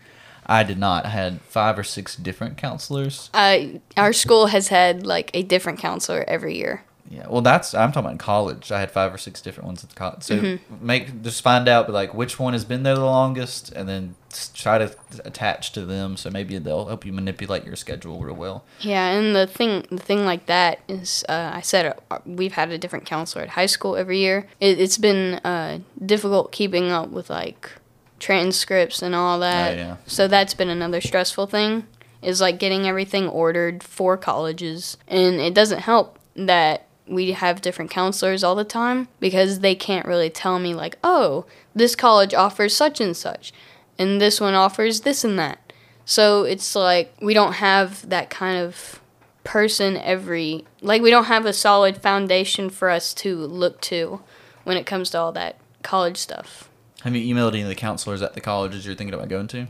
I 0.47 0.63
did 0.63 0.79
not. 0.79 1.05
I 1.05 1.11
had 1.11 1.43
five 1.43 1.79
or 1.79 1.85
six 1.85 2.17
different 2.17 2.57
counselors. 2.57 3.29
uh, 3.35 3.59
our 3.99 4.15
school 4.15 4.47
has 4.47 4.69
had 4.69 5.07
like 5.07 5.31
a 5.35 5.43
different 5.43 5.79
counselor 5.79 6.25
every 6.27 6.57
year 6.57 6.85
Yeah, 7.11 7.27
well, 7.29 7.41
that's 7.41 7.75
I'm 7.75 7.91
talking 7.91 8.01
about 8.01 8.13
in 8.13 8.19
college. 8.19 8.71
I 8.71 8.81
had 8.81 8.91
five 8.91 9.15
or 9.15 9.19
six 9.19 9.41
different 9.41 9.67
ones 9.67 9.83
at 9.83 9.91
the 9.91 9.97
college. 9.97 10.23
So 10.25 10.59
make 10.81 11.23
just 11.23 11.43
find 11.43 11.67
out 11.67 11.87
but 11.87 11.95
like 11.95 12.13
which 12.13 12.39
one 12.39 12.53
has 12.53 12.67
been 12.67 12.83
there 12.83 12.97
the 12.97 13.05
longest, 13.05 13.73
and 13.73 13.89
then 13.89 14.15
try 14.53 14.77
to 14.77 14.95
attach 15.25 15.73
to 15.73 15.87
them. 15.87 16.19
So 16.19 16.29
maybe 16.29 16.59
they'll 16.59 16.87
help 16.87 17.07
you 17.07 17.13
manipulate 17.13 17.65
your 17.65 17.77
schedule 17.77 18.21
real 18.21 18.35
well. 18.35 18.65
Yeah, 18.81 19.09
and 19.09 19.35
the 19.35 19.47
thing, 19.47 19.87
the 19.91 19.99
thing 19.99 20.27
like 20.27 20.47
that 20.47 20.81
is, 20.87 21.25
uh, 21.31 21.53
I 21.55 21.63
said 21.63 21.99
uh, 22.11 22.19
we've 22.27 22.53
had 22.53 22.71
a 22.71 22.79
different 22.79 23.07
counselor 23.07 23.43
at 23.43 23.51
high 23.51 23.67
school 23.67 23.97
every 23.97 24.19
year. 24.19 24.47
It, 24.61 24.79
it's 24.79 24.99
been 24.99 25.35
uh, 25.37 25.79
difficult 26.05 26.53
keeping 26.53 26.91
up 26.91 27.09
with 27.09 27.31
like 27.31 27.71
transcripts 28.19 29.01
and 29.01 29.15
all 29.15 29.39
that. 29.39 29.73
Oh, 29.73 29.77
yeah. 29.77 29.97
So 30.07 30.29
that's 30.29 30.53
been 30.53 30.69
another 30.69 31.01
stressful 31.01 31.47
thing. 31.47 31.87
Is 32.21 32.41
like 32.41 32.59
getting 32.59 32.87
everything 32.87 33.29
ordered 33.29 33.83
for 33.83 34.17
colleges, 34.17 34.99
and 35.07 35.41
it 35.41 35.55
doesn't 35.55 35.79
help 35.79 36.19
that 36.35 36.88
we 37.09 37.33
have 37.33 37.61
different 37.61 37.91
counselors 37.91 38.45
all 38.45 38.55
the 38.55 38.65
time 38.65 39.09
because 39.21 39.61
they 39.61 39.75
can't 39.75 40.07
really 40.07 40.31
tell 40.31 40.59
me 40.59 40.75
like, 40.75 40.99
oh, 41.03 41.47
this 41.75 41.95
college 41.95 42.35
offers 42.35 42.77
such 42.77 43.01
and 43.01 43.17
such, 43.17 43.53
and 43.99 44.21
this 44.21 44.41
one 44.41 44.55
offers 44.55 45.03
this 45.03 45.25
and 45.25 45.39
that. 45.39 45.73
So 46.05 46.45
it's 46.45 46.75
like 46.75 47.15
we 47.21 47.35
don't 47.35 47.55
have 47.55 48.09
that 48.09 48.31
kind 48.31 48.59
of 48.59 49.01
person 49.45 49.97
every 49.97 50.65
like 50.83 51.01
we 51.01 51.11
don't 51.11 51.25
have 51.25 51.47
a 51.47 51.53
solid 51.55 51.97
foundation 51.97 52.69
for 52.69 52.91
us 52.91 53.15
to 53.15 53.37
look 53.37 53.81
to 53.81 54.21
when 54.65 54.77
it 54.77 54.85
comes 54.85 55.09
to 55.11 55.19
all 55.19 55.33
that 55.33 55.57
college 55.83 56.17
stuff. 56.17 56.69
Have 57.03 57.15
you 57.15 57.35
emailed 57.35 57.53
any 57.53 57.63
of 57.63 57.69
the 57.69 57.75
counselors 57.75 58.23
at 58.23 58.35
the 58.35 58.41
colleges 58.41 58.85
you're 58.85 58.95
thinking 58.95 59.15
about 59.15 59.29
going 59.29 59.47
to? 59.49 59.69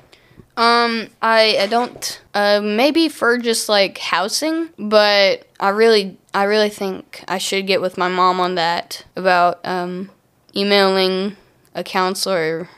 Um, 0.58 1.06
I 1.22 1.56
I 1.60 1.66
don't 1.68 2.20
uh 2.34 2.60
maybe 2.60 3.08
for 3.08 3.38
just 3.38 3.68
like 3.68 3.96
housing, 3.98 4.70
but 4.76 5.46
I 5.60 5.68
really 5.68 6.18
I 6.34 6.44
really 6.44 6.68
think 6.68 7.22
I 7.28 7.38
should 7.38 7.68
get 7.68 7.80
with 7.80 7.96
my 7.96 8.08
mom 8.08 8.40
on 8.40 8.56
that 8.56 9.04
about 9.14 9.60
um 9.64 10.10
emailing 10.56 11.36
a 11.76 11.84
counselor. 11.84 12.68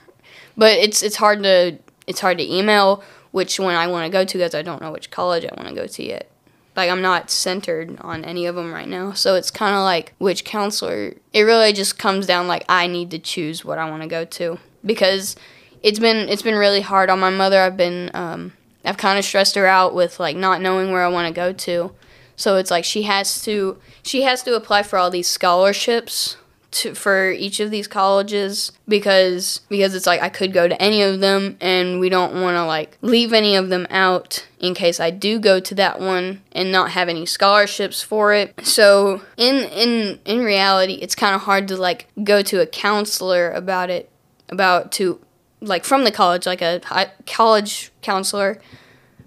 But 0.58 0.72
it's 0.72 1.02
it's 1.02 1.16
hard 1.16 1.42
to 1.42 1.78
it's 2.06 2.20
hard 2.20 2.36
to 2.36 2.44
email 2.44 3.02
which 3.30 3.58
one 3.58 3.74
I 3.74 3.86
want 3.86 4.04
to 4.04 4.12
go 4.12 4.26
to 4.26 4.38
because 4.38 4.54
I 4.54 4.60
don't 4.60 4.82
know 4.82 4.92
which 4.92 5.10
college 5.10 5.46
I 5.46 5.54
want 5.56 5.70
to 5.70 5.74
go 5.74 5.86
to 5.86 6.04
yet. 6.04 6.30
Like 6.76 6.90
I'm 6.90 7.00
not 7.00 7.30
centered 7.30 7.98
on 8.02 8.26
any 8.26 8.44
of 8.44 8.56
them 8.56 8.74
right 8.74 8.88
now, 8.88 9.14
so 9.14 9.36
it's 9.36 9.50
kind 9.50 9.74
of 9.74 9.84
like 9.84 10.12
which 10.18 10.44
counselor. 10.44 11.14
It 11.32 11.42
really 11.44 11.72
just 11.72 11.98
comes 11.98 12.26
down 12.26 12.46
like 12.46 12.66
I 12.68 12.88
need 12.88 13.10
to 13.12 13.18
choose 13.18 13.64
what 13.64 13.78
I 13.78 13.88
want 13.88 14.02
to 14.02 14.08
go 14.08 14.26
to 14.26 14.58
because 14.84 15.34
it's 15.82 15.98
been 15.98 16.28
it's 16.28 16.42
been 16.42 16.56
really 16.56 16.80
hard 16.80 17.10
on 17.10 17.20
my 17.20 17.30
mother. 17.30 17.60
I've 17.60 17.76
been 17.76 18.10
um, 18.14 18.52
I've 18.84 18.96
kind 18.96 19.18
of 19.18 19.24
stressed 19.24 19.54
her 19.54 19.66
out 19.66 19.94
with 19.94 20.20
like 20.20 20.36
not 20.36 20.60
knowing 20.60 20.90
where 20.90 21.02
I 21.02 21.08
want 21.08 21.28
to 21.28 21.34
go 21.34 21.52
to. 21.52 21.92
So 22.36 22.56
it's 22.56 22.70
like 22.70 22.84
she 22.84 23.02
has 23.02 23.42
to 23.42 23.78
she 24.02 24.22
has 24.22 24.42
to 24.44 24.54
apply 24.54 24.82
for 24.82 24.98
all 24.98 25.10
these 25.10 25.28
scholarships 25.28 26.36
to, 26.70 26.94
for 26.94 27.30
each 27.30 27.60
of 27.60 27.70
these 27.70 27.88
colleges 27.88 28.72
because 28.86 29.60
because 29.68 29.94
it's 29.94 30.06
like 30.06 30.22
I 30.22 30.28
could 30.28 30.52
go 30.52 30.68
to 30.68 30.80
any 30.80 31.02
of 31.02 31.20
them 31.20 31.56
and 31.60 32.00
we 32.00 32.08
don't 32.08 32.40
want 32.40 32.56
to 32.56 32.64
like 32.64 32.96
leave 33.02 33.32
any 33.32 33.56
of 33.56 33.68
them 33.68 33.86
out 33.90 34.46
in 34.58 34.74
case 34.74 35.00
I 35.00 35.10
do 35.10 35.38
go 35.38 35.60
to 35.60 35.74
that 35.74 36.00
one 36.00 36.42
and 36.52 36.70
not 36.70 36.92
have 36.92 37.08
any 37.08 37.26
scholarships 37.26 38.02
for 38.02 38.32
it. 38.32 38.54
So 38.64 39.22
in 39.36 39.56
in 39.56 40.20
in 40.24 40.44
reality, 40.44 40.94
it's 40.94 41.14
kind 41.14 41.34
of 41.34 41.42
hard 41.42 41.68
to 41.68 41.76
like 41.76 42.06
go 42.22 42.42
to 42.42 42.60
a 42.60 42.66
counselor 42.66 43.50
about 43.50 43.90
it 43.90 44.10
about 44.48 44.92
to 44.92 45.20
like 45.60 45.84
from 45.84 46.04
the 46.04 46.10
college 46.10 46.46
like 46.46 46.62
a 46.62 46.80
high, 46.84 47.12
college 47.26 47.92
counselor 48.02 48.60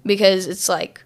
because 0.06 0.48
it's 0.48 0.68
like 0.68 1.04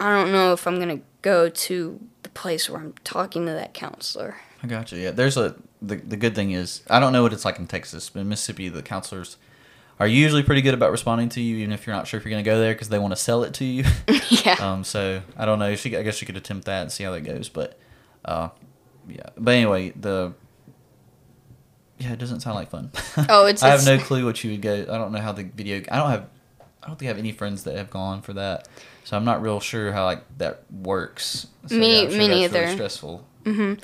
I 0.00 0.16
don't 0.16 0.32
know 0.32 0.52
if 0.52 0.66
I'm 0.66 0.76
going 0.76 0.98
to 0.98 1.04
go 1.22 1.48
to 1.48 2.00
the 2.22 2.28
place 2.30 2.68
where 2.68 2.80
I'm 2.80 2.94
talking 3.04 3.46
to 3.46 3.52
that 3.52 3.72
counselor. 3.72 4.36
I 4.62 4.66
got 4.66 4.90
you. 4.92 4.98
Yeah, 4.98 5.12
there's 5.12 5.36
a 5.36 5.56
the 5.80 5.96
the 5.96 6.16
good 6.16 6.34
thing 6.34 6.52
is 6.52 6.82
I 6.88 7.00
don't 7.00 7.12
know 7.12 7.22
what 7.22 7.32
it's 7.32 7.44
like 7.44 7.58
in 7.58 7.66
Texas, 7.66 8.10
but 8.10 8.20
in 8.20 8.28
Mississippi 8.28 8.68
the 8.68 8.82
counselors 8.82 9.36
are 10.00 10.06
usually 10.06 10.42
pretty 10.42 10.62
good 10.62 10.74
about 10.74 10.90
responding 10.90 11.28
to 11.30 11.40
you, 11.40 11.56
even 11.58 11.72
if 11.72 11.86
you're 11.86 11.94
not 11.94 12.06
sure 12.06 12.18
if 12.18 12.24
you're 12.24 12.30
going 12.30 12.42
to 12.42 12.50
go 12.50 12.58
there 12.58 12.72
because 12.72 12.88
they 12.88 12.98
want 12.98 13.12
to 13.12 13.16
sell 13.16 13.44
it 13.44 13.54
to 13.54 13.64
you. 13.64 13.84
yeah. 14.44 14.56
Um. 14.60 14.84
So 14.84 15.22
I 15.36 15.44
don't 15.44 15.58
know. 15.58 15.74
She 15.76 15.96
I 15.96 16.02
guess 16.02 16.16
she 16.16 16.26
could 16.26 16.36
attempt 16.36 16.66
that 16.66 16.82
and 16.82 16.92
see 16.92 17.04
how 17.04 17.12
that 17.12 17.22
goes, 17.22 17.48
but 17.48 17.78
uh, 18.24 18.48
yeah. 19.08 19.30
But 19.36 19.54
anyway, 19.54 19.90
the 19.90 20.34
yeah, 22.02 22.12
it 22.12 22.18
doesn't 22.18 22.40
sound 22.40 22.56
like 22.56 22.70
fun. 22.70 22.90
Oh, 23.28 23.46
it's- 23.46 23.62
I 23.62 23.68
have 23.68 23.84
no 23.86 23.98
clue 23.98 24.24
what 24.24 24.42
you 24.42 24.50
would 24.52 24.62
go. 24.62 24.82
I 24.82 24.98
don't 24.98 25.12
know 25.12 25.20
how 25.20 25.32
the 25.32 25.44
video. 25.44 25.82
I 25.90 25.96
don't 25.98 26.10
have. 26.10 26.26
I 26.82 26.88
don't 26.88 26.98
think 26.98 27.06
I 27.06 27.10
have 27.12 27.18
any 27.18 27.30
friends 27.32 27.62
that 27.64 27.76
have 27.76 27.90
gone 27.90 28.22
for 28.22 28.32
that, 28.32 28.66
so 29.04 29.16
I'm 29.16 29.24
not 29.24 29.40
real 29.40 29.60
sure 29.60 29.92
how 29.92 30.04
like 30.04 30.22
that 30.38 30.64
works. 30.70 31.46
So, 31.66 31.76
Me- 31.76 32.04
yeah, 32.04 32.08
sure 32.08 32.18
me 32.18 32.18
that's 32.18 32.28
really 32.28 32.40
neither. 32.40 32.72
stressful. 32.72 33.24
Mm-hmm. 33.44 33.74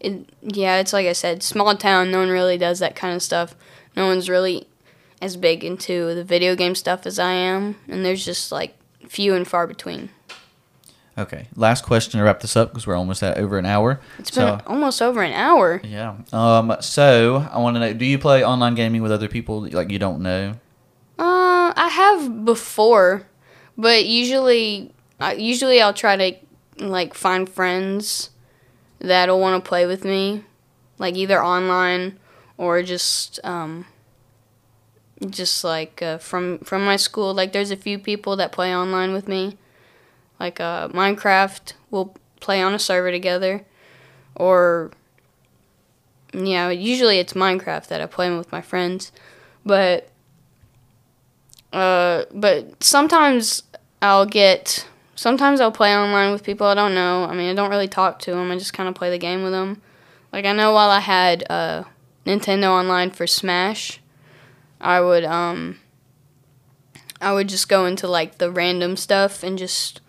it, 0.00 0.28
yeah, 0.42 0.76
it's 0.78 0.92
like 0.94 1.06
I 1.06 1.12
said, 1.12 1.42
small 1.42 1.74
town. 1.76 2.10
No 2.10 2.18
one 2.20 2.30
really 2.30 2.56
does 2.58 2.78
that 2.78 2.96
kind 2.96 3.14
of 3.14 3.22
stuff. 3.22 3.54
No 3.96 4.06
one's 4.06 4.28
really 4.30 4.66
as 5.20 5.36
big 5.36 5.62
into 5.64 6.14
the 6.14 6.24
video 6.24 6.54
game 6.56 6.74
stuff 6.74 7.04
as 7.06 7.18
I 7.18 7.32
am, 7.32 7.76
and 7.88 8.02
there's 8.04 8.24
just 8.24 8.50
like 8.50 8.74
few 9.08 9.34
and 9.34 9.46
far 9.46 9.66
between. 9.66 10.08
Okay, 11.18 11.48
last 11.56 11.84
question 11.84 12.18
to 12.18 12.24
wrap 12.24 12.38
this 12.40 12.54
up 12.56 12.70
because 12.70 12.86
we're 12.86 12.94
almost 12.94 13.24
at 13.24 13.38
over 13.38 13.58
an 13.58 13.66
hour. 13.66 14.00
It's 14.20 14.30
been 14.30 14.60
almost 14.68 15.02
over 15.02 15.20
an 15.20 15.32
hour. 15.32 15.80
yeah. 15.84 16.14
Um. 16.32 16.76
So 16.80 17.48
I 17.50 17.58
want 17.58 17.74
to 17.74 17.80
know: 17.80 17.92
Do 17.92 18.04
you 18.04 18.18
play 18.18 18.44
online 18.44 18.76
gaming 18.76 19.02
with 19.02 19.10
other 19.10 19.26
people 19.26 19.62
that, 19.62 19.74
like 19.74 19.90
you 19.90 19.98
don't 19.98 20.22
know? 20.22 20.54
Uh, 21.18 21.72
I 21.76 21.88
have 21.92 22.44
before, 22.44 23.26
but 23.76 24.06
usually, 24.06 24.92
uh, 25.18 25.34
usually 25.36 25.82
I'll 25.82 25.92
try 25.92 26.16
to 26.16 26.36
like 26.78 27.14
find 27.14 27.48
friends 27.48 28.30
that'll 29.00 29.40
want 29.40 29.62
to 29.64 29.68
play 29.68 29.86
with 29.86 30.04
me, 30.04 30.44
like 30.98 31.16
either 31.16 31.42
online 31.42 32.16
or 32.56 32.82
just 32.84 33.40
um, 33.44 33.86
just 35.28 35.64
like 35.64 36.00
uh, 36.00 36.18
from 36.18 36.58
from 36.60 36.84
my 36.84 36.94
school. 36.94 37.34
Like 37.34 37.52
there's 37.52 37.72
a 37.72 37.76
few 37.76 37.98
people 37.98 38.36
that 38.36 38.52
play 38.52 38.74
online 38.74 39.12
with 39.12 39.26
me, 39.26 39.56
like 40.38 40.60
uh, 40.60 40.88
Minecraft. 40.88 41.72
We'll 41.90 42.14
play 42.40 42.62
on 42.62 42.74
a 42.74 42.78
server 42.78 43.10
together, 43.10 43.64
or 44.34 44.90
yeah, 46.32 46.70
usually 46.70 47.18
it's 47.18 47.32
Minecraft 47.32 47.88
that 47.88 48.00
I 48.00 48.06
play 48.06 48.34
with 48.36 48.52
my 48.52 48.60
friends, 48.60 49.12
but 49.64 50.08
uh, 51.72 52.24
but 52.32 52.82
sometimes 52.82 53.62
I'll 54.02 54.26
get. 54.26 54.86
Sometimes 55.14 55.60
I'll 55.60 55.72
play 55.72 55.96
online 55.96 56.30
with 56.30 56.44
people 56.44 56.68
I 56.68 56.74
don't 56.74 56.94
know. 56.94 57.24
I 57.24 57.34
mean, 57.34 57.50
I 57.50 57.54
don't 57.54 57.70
really 57.70 57.88
talk 57.88 58.20
to 58.20 58.30
them. 58.30 58.52
I 58.52 58.56
just 58.56 58.72
kind 58.72 58.88
of 58.88 58.94
play 58.94 59.10
the 59.10 59.18
game 59.18 59.42
with 59.42 59.50
them. 59.50 59.82
Like 60.32 60.44
I 60.44 60.52
know 60.52 60.72
while 60.72 60.90
I 60.90 61.00
had 61.00 61.44
uh, 61.50 61.82
Nintendo 62.24 62.68
Online 62.68 63.10
for 63.10 63.26
Smash, 63.26 64.00
I 64.80 65.00
would 65.00 65.24
um. 65.24 65.78
I 67.20 67.32
would 67.32 67.48
just 67.48 67.68
go 67.68 67.84
into 67.84 68.06
like 68.06 68.38
the 68.38 68.48
random 68.48 68.96
stuff 68.96 69.42
and 69.42 69.58
just 69.58 70.00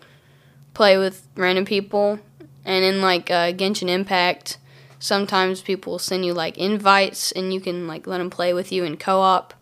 play 0.80 0.96
with 0.96 1.28
random 1.36 1.66
people. 1.66 2.18
And 2.64 2.82
in 2.82 3.02
like 3.02 3.30
uh, 3.30 3.52
Genshin 3.52 3.90
Impact, 3.90 4.56
sometimes 4.98 5.60
people 5.60 5.90
will 5.90 5.98
send 5.98 6.24
you 6.24 6.32
like 6.32 6.56
invites 6.56 7.32
and 7.32 7.52
you 7.52 7.60
can 7.60 7.86
like 7.86 8.06
let 8.06 8.16
them 8.16 8.30
play 8.30 8.54
with 8.54 8.72
you 8.72 8.84
in 8.84 8.96
co-op. 8.96 9.52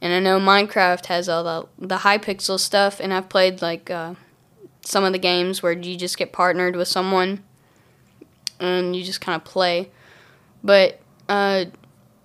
And 0.00 0.14
I 0.14 0.20
know 0.20 0.40
Minecraft 0.40 1.04
has 1.06 1.28
all 1.28 1.44
the 1.44 1.86
the 1.86 1.98
Hypixel 1.98 2.58
stuff, 2.58 2.98
and 2.98 3.12
I've 3.12 3.28
played 3.28 3.60
like 3.60 3.90
uh, 3.90 4.14
some 4.80 5.04
of 5.04 5.12
the 5.12 5.18
games 5.18 5.62
where 5.62 5.72
you 5.72 5.98
just 5.98 6.16
get 6.16 6.32
partnered 6.32 6.76
with 6.76 6.88
someone, 6.88 7.44
and 8.58 8.96
you 8.96 9.04
just 9.04 9.20
kind 9.20 9.36
of 9.36 9.44
play. 9.44 9.90
But 10.64 10.98
uh, 11.28 11.66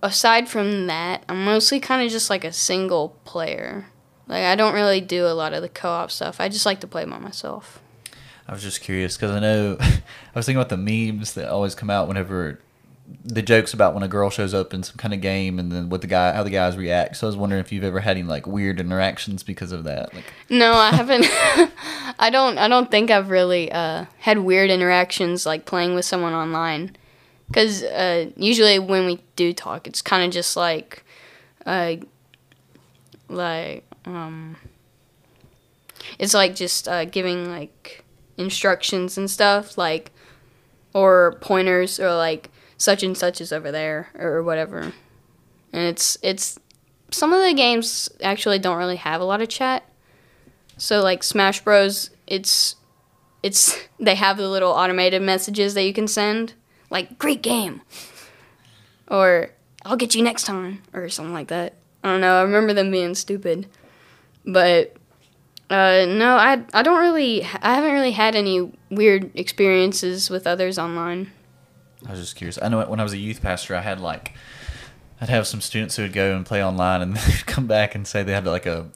aside 0.02 0.48
from 0.48 0.86
that, 0.86 1.24
I'm 1.28 1.44
mostly 1.44 1.78
kind 1.78 2.02
of 2.02 2.10
just 2.10 2.30
like 2.30 2.44
a 2.44 2.52
single 2.54 3.18
player. 3.26 3.88
Like 4.28 4.44
I 4.44 4.54
don't 4.54 4.72
really 4.72 5.02
do 5.02 5.26
a 5.26 5.34
lot 5.34 5.52
of 5.52 5.60
the 5.60 5.68
co-op 5.68 6.10
stuff. 6.10 6.40
I 6.40 6.48
just 6.48 6.64
like 6.64 6.80
to 6.80 6.86
play 6.86 7.04
by 7.04 7.18
myself. 7.18 7.82
I 8.46 8.52
was 8.52 8.62
just 8.62 8.80
curious 8.80 9.16
because 9.16 9.30
I 9.30 9.40
know 9.40 9.76
I 9.80 10.02
was 10.34 10.46
thinking 10.46 10.60
about 10.60 10.68
the 10.68 10.76
memes 10.76 11.34
that 11.34 11.48
always 11.48 11.74
come 11.74 11.90
out 11.90 12.08
whenever 12.08 12.60
the 13.24 13.42
jokes 13.42 13.74
about 13.74 13.92
when 13.92 14.02
a 14.02 14.08
girl 14.08 14.30
shows 14.30 14.54
up 14.54 14.72
in 14.72 14.82
some 14.82 14.96
kind 14.96 15.12
of 15.12 15.20
game 15.20 15.58
and 15.58 15.70
then 15.70 15.90
what 15.90 16.00
the 16.00 16.06
guy 16.06 16.32
how 16.32 16.42
the 16.42 16.50
guys 16.50 16.76
react. 16.76 17.16
So 17.16 17.26
I 17.26 17.28
was 17.28 17.36
wondering 17.36 17.60
if 17.60 17.72
you've 17.72 17.84
ever 17.84 18.00
had 18.00 18.16
any 18.16 18.26
like 18.26 18.46
weird 18.46 18.80
interactions 18.80 19.42
because 19.42 19.72
of 19.72 19.84
that. 19.84 20.14
Like 20.14 20.24
No, 20.48 20.72
I 20.72 20.90
haven't. 20.90 21.26
I 22.18 22.30
don't. 22.30 22.58
I 22.58 22.68
don't 22.68 22.90
think 22.90 23.10
I've 23.10 23.30
really 23.30 23.70
uh, 23.72 24.06
had 24.18 24.38
weird 24.38 24.70
interactions 24.70 25.46
like 25.46 25.66
playing 25.66 25.94
with 25.94 26.04
someone 26.04 26.32
online. 26.32 26.96
Because 27.48 27.82
uh, 27.82 28.30
usually 28.36 28.78
when 28.78 29.04
we 29.04 29.22
do 29.36 29.52
talk, 29.52 29.86
it's 29.86 30.00
kind 30.00 30.24
of 30.24 30.32
just 30.32 30.56
like, 30.56 31.04
uh, 31.66 31.96
like 33.28 33.84
um, 34.06 34.56
it's 36.18 36.32
like 36.32 36.54
just 36.54 36.88
uh, 36.88 37.04
giving 37.04 37.50
like 37.50 38.03
instructions 38.36 39.16
and 39.16 39.30
stuff, 39.30 39.76
like 39.78 40.12
or 40.92 41.36
pointers 41.40 41.98
or 41.98 42.14
like 42.14 42.50
such 42.76 43.02
and 43.02 43.16
such 43.16 43.40
is 43.40 43.52
over 43.52 43.70
there 43.70 44.08
or 44.14 44.42
whatever. 44.42 44.92
And 45.72 45.82
it's 45.82 46.16
it's 46.22 46.58
some 47.10 47.32
of 47.32 47.42
the 47.42 47.54
games 47.54 48.08
actually 48.22 48.58
don't 48.58 48.78
really 48.78 48.96
have 48.96 49.20
a 49.20 49.24
lot 49.24 49.40
of 49.40 49.48
chat. 49.48 49.88
So 50.76 51.00
like 51.00 51.22
Smash 51.22 51.62
Bros, 51.62 52.10
it's 52.26 52.76
it's 53.42 53.78
they 54.00 54.14
have 54.14 54.36
the 54.36 54.48
little 54.48 54.72
automated 54.72 55.22
messages 55.22 55.74
that 55.74 55.84
you 55.84 55.92
can 55.92 56.08
send, 56.08 56.54
like 56.90 57.18
great 57.18 57.42
game, 57.42 57.82
or 59.08 59.50
I'll 59.84 59.96
get 59.96 60.14
you 60.14 60.22
next 60.22 60.44
time, 60.44 60.82
or 60.92 61.08
something 61.08 61.34
like 61.34 61.48
that. 61.48 61.74
I 62.02 62.10
don't 62.10 62.20
know. 62.20 62.38
I 62.38 62.42
remember 62.42 62.72
them 62.72 62.90
being 62.90 63.14
stupid, 63.14 63.66
but 64.44 64.96
uh, 65.70 66.06
no, 66.08 66.36
I 66.36 66.62
I 66.72 66.82
don't 66.82 67.00
really 67.00 67.42
I 67.42 67.74
haven't 67.74 67.92
really 67.92 68.12
had 68.12 68.34
any 68.34 68.72
weird 68.90 69.30
experiences 69.34 70.30
with 70.30 70.46
others 70.46 70.78
online. 70.78 71.30
I 72.06 72.10
was 72.10 72.20
just 72.20 72.36
curious. 72.36 72.58
I 72.60 72.68
know 72.68 72.84
when 72.84 73.00
I 73.00 73.02
was 73.02 73.12
a 73.12 73.18
youth 73.18 73.40
pastor, 73.42 73.74
I 73.74 73.80
had 73.80 74.00
like 74.00 74.32
I'd 75.20 75.28
have 75.28 75.46
some 75.46 75.60
students 75.60 75.96
who 75.96 76.02
would 76.02 76.12
go 76.12 76.36
and 76.36 76.44
play 76.44 76.62
online 76.62 77.02
and 77.02 77.16
they'd 77.16 77.46
come 77.46 77.66
back 77.66 77.94
and 77.94 78.06
say 78.06 78.22
they 78.22 78.32
had 78.32 78.46
like 78.46 78.66
a. 78.66 78.90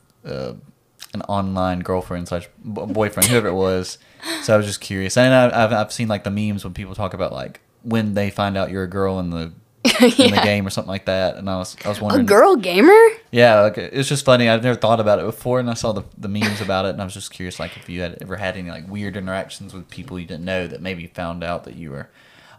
An 1.14 1.22
online 1.22 1.80
girlfriend 1.80 2.28
slash 2.28 2.46
boyfriend, 2.62 3.30
whoever 3.30 3.48
it 3.48 3.54
was. 3.54 3.96
So 4.42 4.52
I 4.52 4.58
was 4.58 4.66
just 4.66 4.82
curious, 4.82 5.16
and 5.16 5.32
I, 5.32 5.64
I've 5.64 5.72
I've 5.72 5.92
seen 5.92 6.06
like 6.06 6.22
the 6.22 6.30
memes 6.30 6.64
when 6.64 6.74
people 6.74 6.94
talk 6.94 7.14
about 7.14 7.32
like 7.32 7.60
when 7.82 8.12
they 8.12 8.28
find 8.28 8.58
out 8.58 8.70
you're 8.70 8.82
a 8.82 8.88
girl 8.90 9.18
and 9.18 9.32
the 9.32 9.52
in 10.00 10.34
the 10.34 10.40
game 10.42 10.66
or 10.66 10.70
something 10.70 10.90
like 10.90 11.06
that, 11.06 11.36
and 11.36 11.48
I 11.48 11.56
was 11.56 11.76
I 11.84 11.88
was 11.88 12.00
wondering, 12.00 12.24
A 12.24 12.28
girl 12.28 12.56
gamer? 12.56 12.98
Yeah, 13.30 13.60
like 13.62 13.78
it's 13.78 14.08
just 14.08 14.24
funny. 14.24 14.48
I've 14.48 14.62
never 14.62 14.78
thought 14.78 15.00
about 15.00 15.18
it 15.18 15.26
before, 15.26 15.60
and 15.60 15.70
I 15.70 15.74
saw 15.74 15.92
the 15.92 16.04
the 16.16 16.28
memes 16.28 16.60
about 16.60 16.84
it, 16.86 16.90
and 16.90 17.00
I 17.00 17.04
was 17.04 17.14
just 17.14 17.30
curious, 17.30 17.58
like 17.58 17.76
if 17.76 17.88
you 17.88 18.00
had 18.00 18.18
ever 18.20 18.36
had 18.36 18.56
any 18.56 18.70
like 18.70 18.88
weird 18.88 19.16
interactions 19.16 19.74
with 19.74 19.88
people 19.88 20.18
you 20.18 20.26
didn't 20.26 20.44
know 20.44 20.66
that 20.66 20.80
maybe 20.80 21.06
found 21.06 21.42
out 21.42 21.64
that 21.64 21.76
you 21.76 21.90
were 21.90 22.08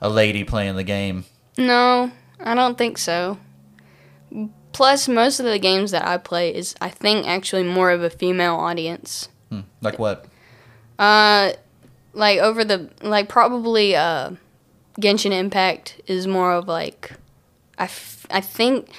a 0.01 0.09
lady 0.09 0.43
playing 0.43 0.75
the 0.75 0.83
game. 0.83 1.25
No, 1.57 2.11
I 2.39 2.55
don't 2.55 2.77
think 2.77 2.97
so. 2.97 3.37
Plus, 4.71 5.07
most 5.07 5.39
of 5.39 5.45
the 5.45 5.59
games 5.59 5.91
that 5.91 6.05
I 6.05 6.17
play 6.17 6.53
is, 6.53 6.75
I 6.79 6.89
think, 6.89 7.27
actually 7.27 7.63
more 7.63 7.91
of 7.91 8.03
a 8.03 8.09
female 8.09 8.55
audience. 8.55 9.29
Hmm. 9.49 9.61
Like 9.81 9.97
what? 9.97 10.25
Uh, 10.97 11.53
like 12.13 12.39
over 12.39 12.63
the 12.63 12.89
like 13.01 13.29
probably 13.29 13.95
uh, 13.95 14.31
Genshin 14.99 15.31
Impact 15.31 16.01
is 16.07 16.27
more 16.27 16.53
of 16.53 16.67
like, 16.67 17.11
I, 17.77 17.85
f- 17.85 18.25
I 18.29 18.41
think, 18.41 18.89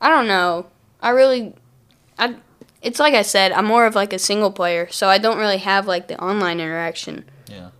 I 0.00 0.08
don't 0.08 0.26
know. 0.26 0.66
I 1.00 1.10
really, 1.10 1.54
I 2.18 2.36
it's 2.84 3.00
like 3.00 3.14
I 3.14 3.22
said, 3.22 3.50
I'm 3.52 3.64
more 3.64 3.86
of 3.86 3.94
like 3.94 4.12
a 4.12 4.18
single 4.18 4.52
player, 4.52 4.88
so 4.90 5.08
I 5.08 5.16
don't 5.18 5.38
really 5.38 5.56
have 5.58 5.86
like 5.86 6.06
the 6.08 6.22
online 6.22 6.60
interaction. 6.60 7.24
Yeah. 7.48 7.70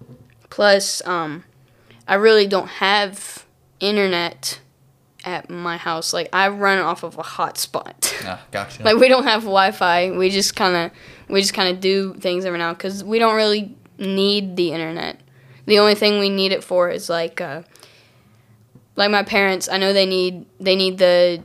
Plus, 0.49 1.07
um, 1.07 1.45
I 2.09 2.15
really 2.15 2.47
don't 2.47 2.69
have 2.69 3.45
internet 3.81 4.61
at 5.25 5.51
my 5.51 5.77
house. 5.77 6.15
Like 6.15 6.31
I 6.33 6.49
run 6.49 6.79
off 6.79 7.03
of 7.03 7.19
a 7.19 7.23
hotspot. 7.23 8.15
Ah, 8.25 8.41
gotcha. 8.51 8.83
like 8.85 8.97
we 8.97 9.09
don't 9.09 9.25
have 9.25 9.43
Wi-Fi. 9.43 10.13
We 10.13 10.31
just 10.31 10.57
kind 10.57 10.75
of 10.75 10.91
we 11.29 11.41
just 11.43 11.55
kind 11.55 11.69
of 11.69 11.81
do 11.81 12.15
things 12.15 12.47
every 12.47 12.59
now 12.59 12.73
because 12.73 13.05
we 13.05 13.19
don't 13.19 13.37
really 13.37 13.77
need 13.99 14.57
the 14.57 14.73
internet. 14.73 15.21
The 15.67 15.79
only 15.79 15.95
thing 15.95 16.19
we 16.19 16.29
need 16.29 16.53
it 16.53 16.63
for 16.63 16.91
is 16.91 17.09
like 17.09 17.41
uh, 17.41 17.63
like 18.97 19.11
my 19.11 19.23
parents. 19.23 19.69
I 19.69 19.79
know 19.79 19.93
they 19.93 20.07
need 20.07 20.47
they 20.61 20.77
need 20.77 20.99
the 20.99 21.43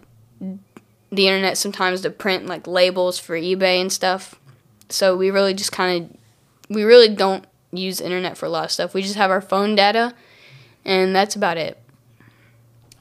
the 1.12 1.28
internet 1.28 1.58
sometimes 1.58 2.02
to 2.02 2.10
print 2.10 2.46
like 2.46 2.68
labels 2.68 3.20
for 3.20 3.36
eBay 3.36 3.82
and 3.82 3.92
stuff. 3.92 4.36
So 4.90 5.16
we 5.16 5.32
really 5.32 5.54
just 5.54 5.72
kind 5.72 6.04
of 6.04 6.18
we 6.70 6.84
really 6.84 7.10
don't 7.10 7.46
use 7.72 8.02
internet 8.02 8.38
for 8.38 8.46
a 8.46 8.50
lot 8.50 8.66
of 8.66 8.72
stuff. 8.72 8.94
We 8.94 9.02
just 9.02 9.16
have 9.16 9.32
our 9.32 9.42
phone 9.42 9.76
data, 9.76 10.14
and 10.86 11.16
that's 11.16 11.36
about 11.36 11.58
it. 11.58 11.78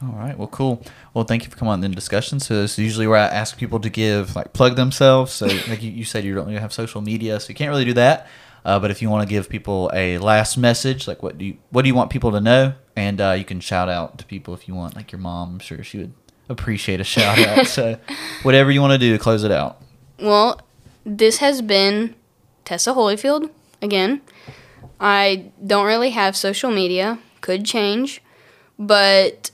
All 0.00 0.12
right. 0.12 0.38
Well, 0.38 0.48
cool. 0.48 0.82
Well, 1.12 1.24
thank 1.24 1.44
you 1.44 1.50
for 1.50 1.56
coming 1.56 1.72
on 1.72 1.80
the 1.80 1.88
discussion. 1.88 2.38
So 2.38 2.62
this 2.62 2.72
is 2.72 2.78
usually 2.78 3.08
where 3.08 3.18
I 3.18 3.26
ask 3.26 3.58
people 3.58 3.80
to 3.80 3.90
give 3.90 4.36
like 4.36 4.52
plug 4.52 4.76
themselves. 4.76 5.32
So 5.32 5.46
like 5.46 5.82
you, 5.82 5.90
you 5.90 6.04
said, 6.04 6.24
you 6.24 6.34
don't 6.34 6.46
really 6.46 6.60
have 6.60 6.72
social 6.72 7.00
media, 7.00 7.40
so 7.40 7.48
you 7.48 7.56
can't 7.56 7.70
really 7.70 7.84
do 7.84 7.94
that. 7.94 8.28
Uh, 8.64 8.78
but 8.78 8.90
if 8.90 9.00
you 9.00 9.08
want 9.08 9.26
to 9.26 9.28
give 9.28 9.48
people 9.48 9.90
a 9.94 10.18
last 10.18 10.56
message, 10.56 11.08
like 11.08 11.22
what 11.22 11.38
do 11.38 11.44
you 11.44 11.56
what 11.70 11.82
do 11.82 11.88
you 11.88 11.94
want 11.94 12.10
people 12.10 12.32
to 12.32 12.40
know? 12.40 12.74
And 12.96 13.20
uh, 13.20 13.32
you 13.32 13.44
can 13.44 13.60
shout 13.60 13.88
out 13.88 14.18
to 14.18 14.24
people 14.24 14.54
if 14.54 14.66
you 14.68 14.74
want, 14.74 14.96
like 14.96 15.12
your 15.12 15.20
mom. 15.20 15.54
I'm 15.54 15.58
sure 15.60 15.82
she 15.82 15.98
would 15.98 16.14
appreciate 16.48 17.00
a 17.00 17.04
shout 17.04 17.38
out. 17.38 17.66
so 17.66 17.98
whatever 18.42 18.70
you 18.70 18.80
want 18.80 18.92
to 18.92 18.98
do 18.98 19.12
to 19.12 19.18
close 19.18 19.44
it 19.44 19.52
out. 19.52 19.80
Well, 20.18 20.60
this 21.04 21.38
has 21.38 21.62
been 21.62 22.14
Tessa 22.64 22.92
Hollyfield 22.92 23.50
again. 23.80 24.20
I 25.00 25.52
don't 25.64 25.86
really 25.86 26.10
have 26.10 26.36
social 26.36 26.70
media, 26.70 27.20
could 27.40 27.64
change, 27.64 28.20
but 28.78 29.52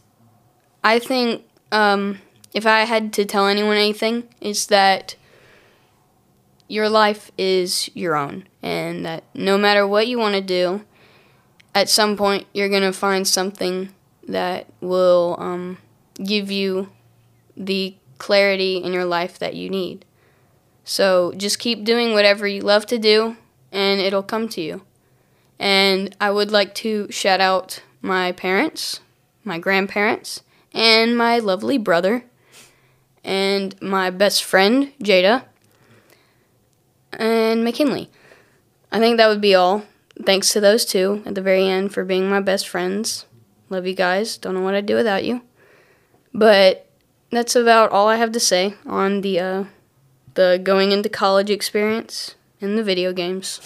I 0.82 0.98
think 0.98 1.44
um, 1.70 2.18
if 2.54 2.66
I 2.66 2.80
had 2.80 3.12
to 3.14 3.24
tell 3.24 3.46
anyone 3.46 3.76
anything, 3.76 4.24
it's 4.40 4.66
that 4.66 5.16
your 6.68 6.88
life 6.88 7.30
is 7.36 7.90
your 7.94 8.16
own, 8.16 8.48
and 8.64 9.04
that 9.04 9.22
no 9.34 9.58
matter 9.58 9.86
what 9.86 10.08
you 10.08 10.18
want 10.18 10.34
to 10.34 10.40
do, 10.40 10.82
at 11.74 11.90
some 11.90 12.16
point 12.16 12.46
you're 12.54 12.70
gonna 12.70 12.94
find 12.94 13.28
something 13.28 13.90
that 14.26 14.66
will 14.80 15.36
um, 15.38 15.76
give 16.24 16.50
you 16.50 16.88
the 17.56 17.94
clarity 18.16 18.78
in 18.78 18.94
your 18.94 19.04
life 19.04 19.38
that 19.38 19.54
you 19.54 19.68
need. 19.68 20.06
So 20.82 21.34
just 21.36 21.58
keep 21.58 21.84
doing 21.84 22.14
whatever 22.14 22.46
you 22.46 22.62
love 22.62 22.86
to 22.86 22.98
do, 22.98 23.36
and 23.70 24.00
it'll 24.00 24.22
come 24.22 24.48
to 24.50 24.62
you. 24.62 24.82
And 25.58 26.16
I 26.18 26.30
would 26.30 26.50
like 26.50 26.74
to 26.76 27.10
shout 27.10 27.42
out 27.42 27.82
my 28.00 28.32
parents, 28.32 29.00
my 29.44 29.58
grandparents, 29.58 30.42
and 30.72 31.18
my 31.18 31.38
lovely 31.38 31.76
brother, 31.76 32.24
and 33.22 33.80
my 33.82 34.08
best 34.08 34.42
friend, 34.42 34.92
Jada, 35.02 35.44
and 37.12 37.62
McKinley. 37.62 38.10
I 38.94 39.00
think 39.00 39.16
that 39.16 39.26
would 39.26 39.40
be 39.40 39.56
all. 39.56 39.82
Thanks 40.24 40.52
to 40.52 40.60
those 40.60 40.84
two 40.84 41.20
at 41.26 41.34
the 41.34 41.42
very 41.42 41.66
end 41.66 41.92
for 41.92 42.04
being 42.04 42.30
my 42.30 42.38
best 42.38 42.68
friends. 42.68 43.26
Love 43.68 43.88
you 43.88 43.94
guys. 43.94 44.36
Don't 44.36 44.54
know 44.54 44.60
what 44.60 44.76
I'd 44.76 44.86
do 44.86 44.94
without 44.94 45.24
you. 45.24 45.42
But 46.32 46.88
that's 47.32 47.56
about 47.56 47.90
all 47.90 48.06
I 48.06 48.16
have 48.16 48.30
to 48.30 48.38
say 48.38 48.74
on 48.86 49.22
the 49.22 49.40
uh, 49.40 49.64
the 50.34 50.60
going 50.62 50.92
into 50.92 51.08
college 51.08 51.50
experience 51.50 52.36
and 52.60 52.78
the 52.78 52.84
video 52.84 53.12
games. 53.12 53.60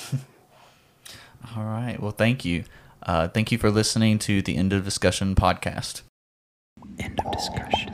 All 1.57 1.65
right. 1.65 1.99
Well, 2.01 2.13
thank 2.13 2.47
you. 2.47 2.65
Uh, 3.03 3.29
thank 3.29 3.53
you 3.53 3.59
for 3.59 3.71
listening 3.71 4.19
to 4.21 4.41
the 4.41 4.57
End 4.57 4.73
of 4.73 4.83
Discussion 4.83 5.35
podcast. 5.35 6.01
End 6.99 7.21
of 7.25 7.33
discussion. 7.33 7.88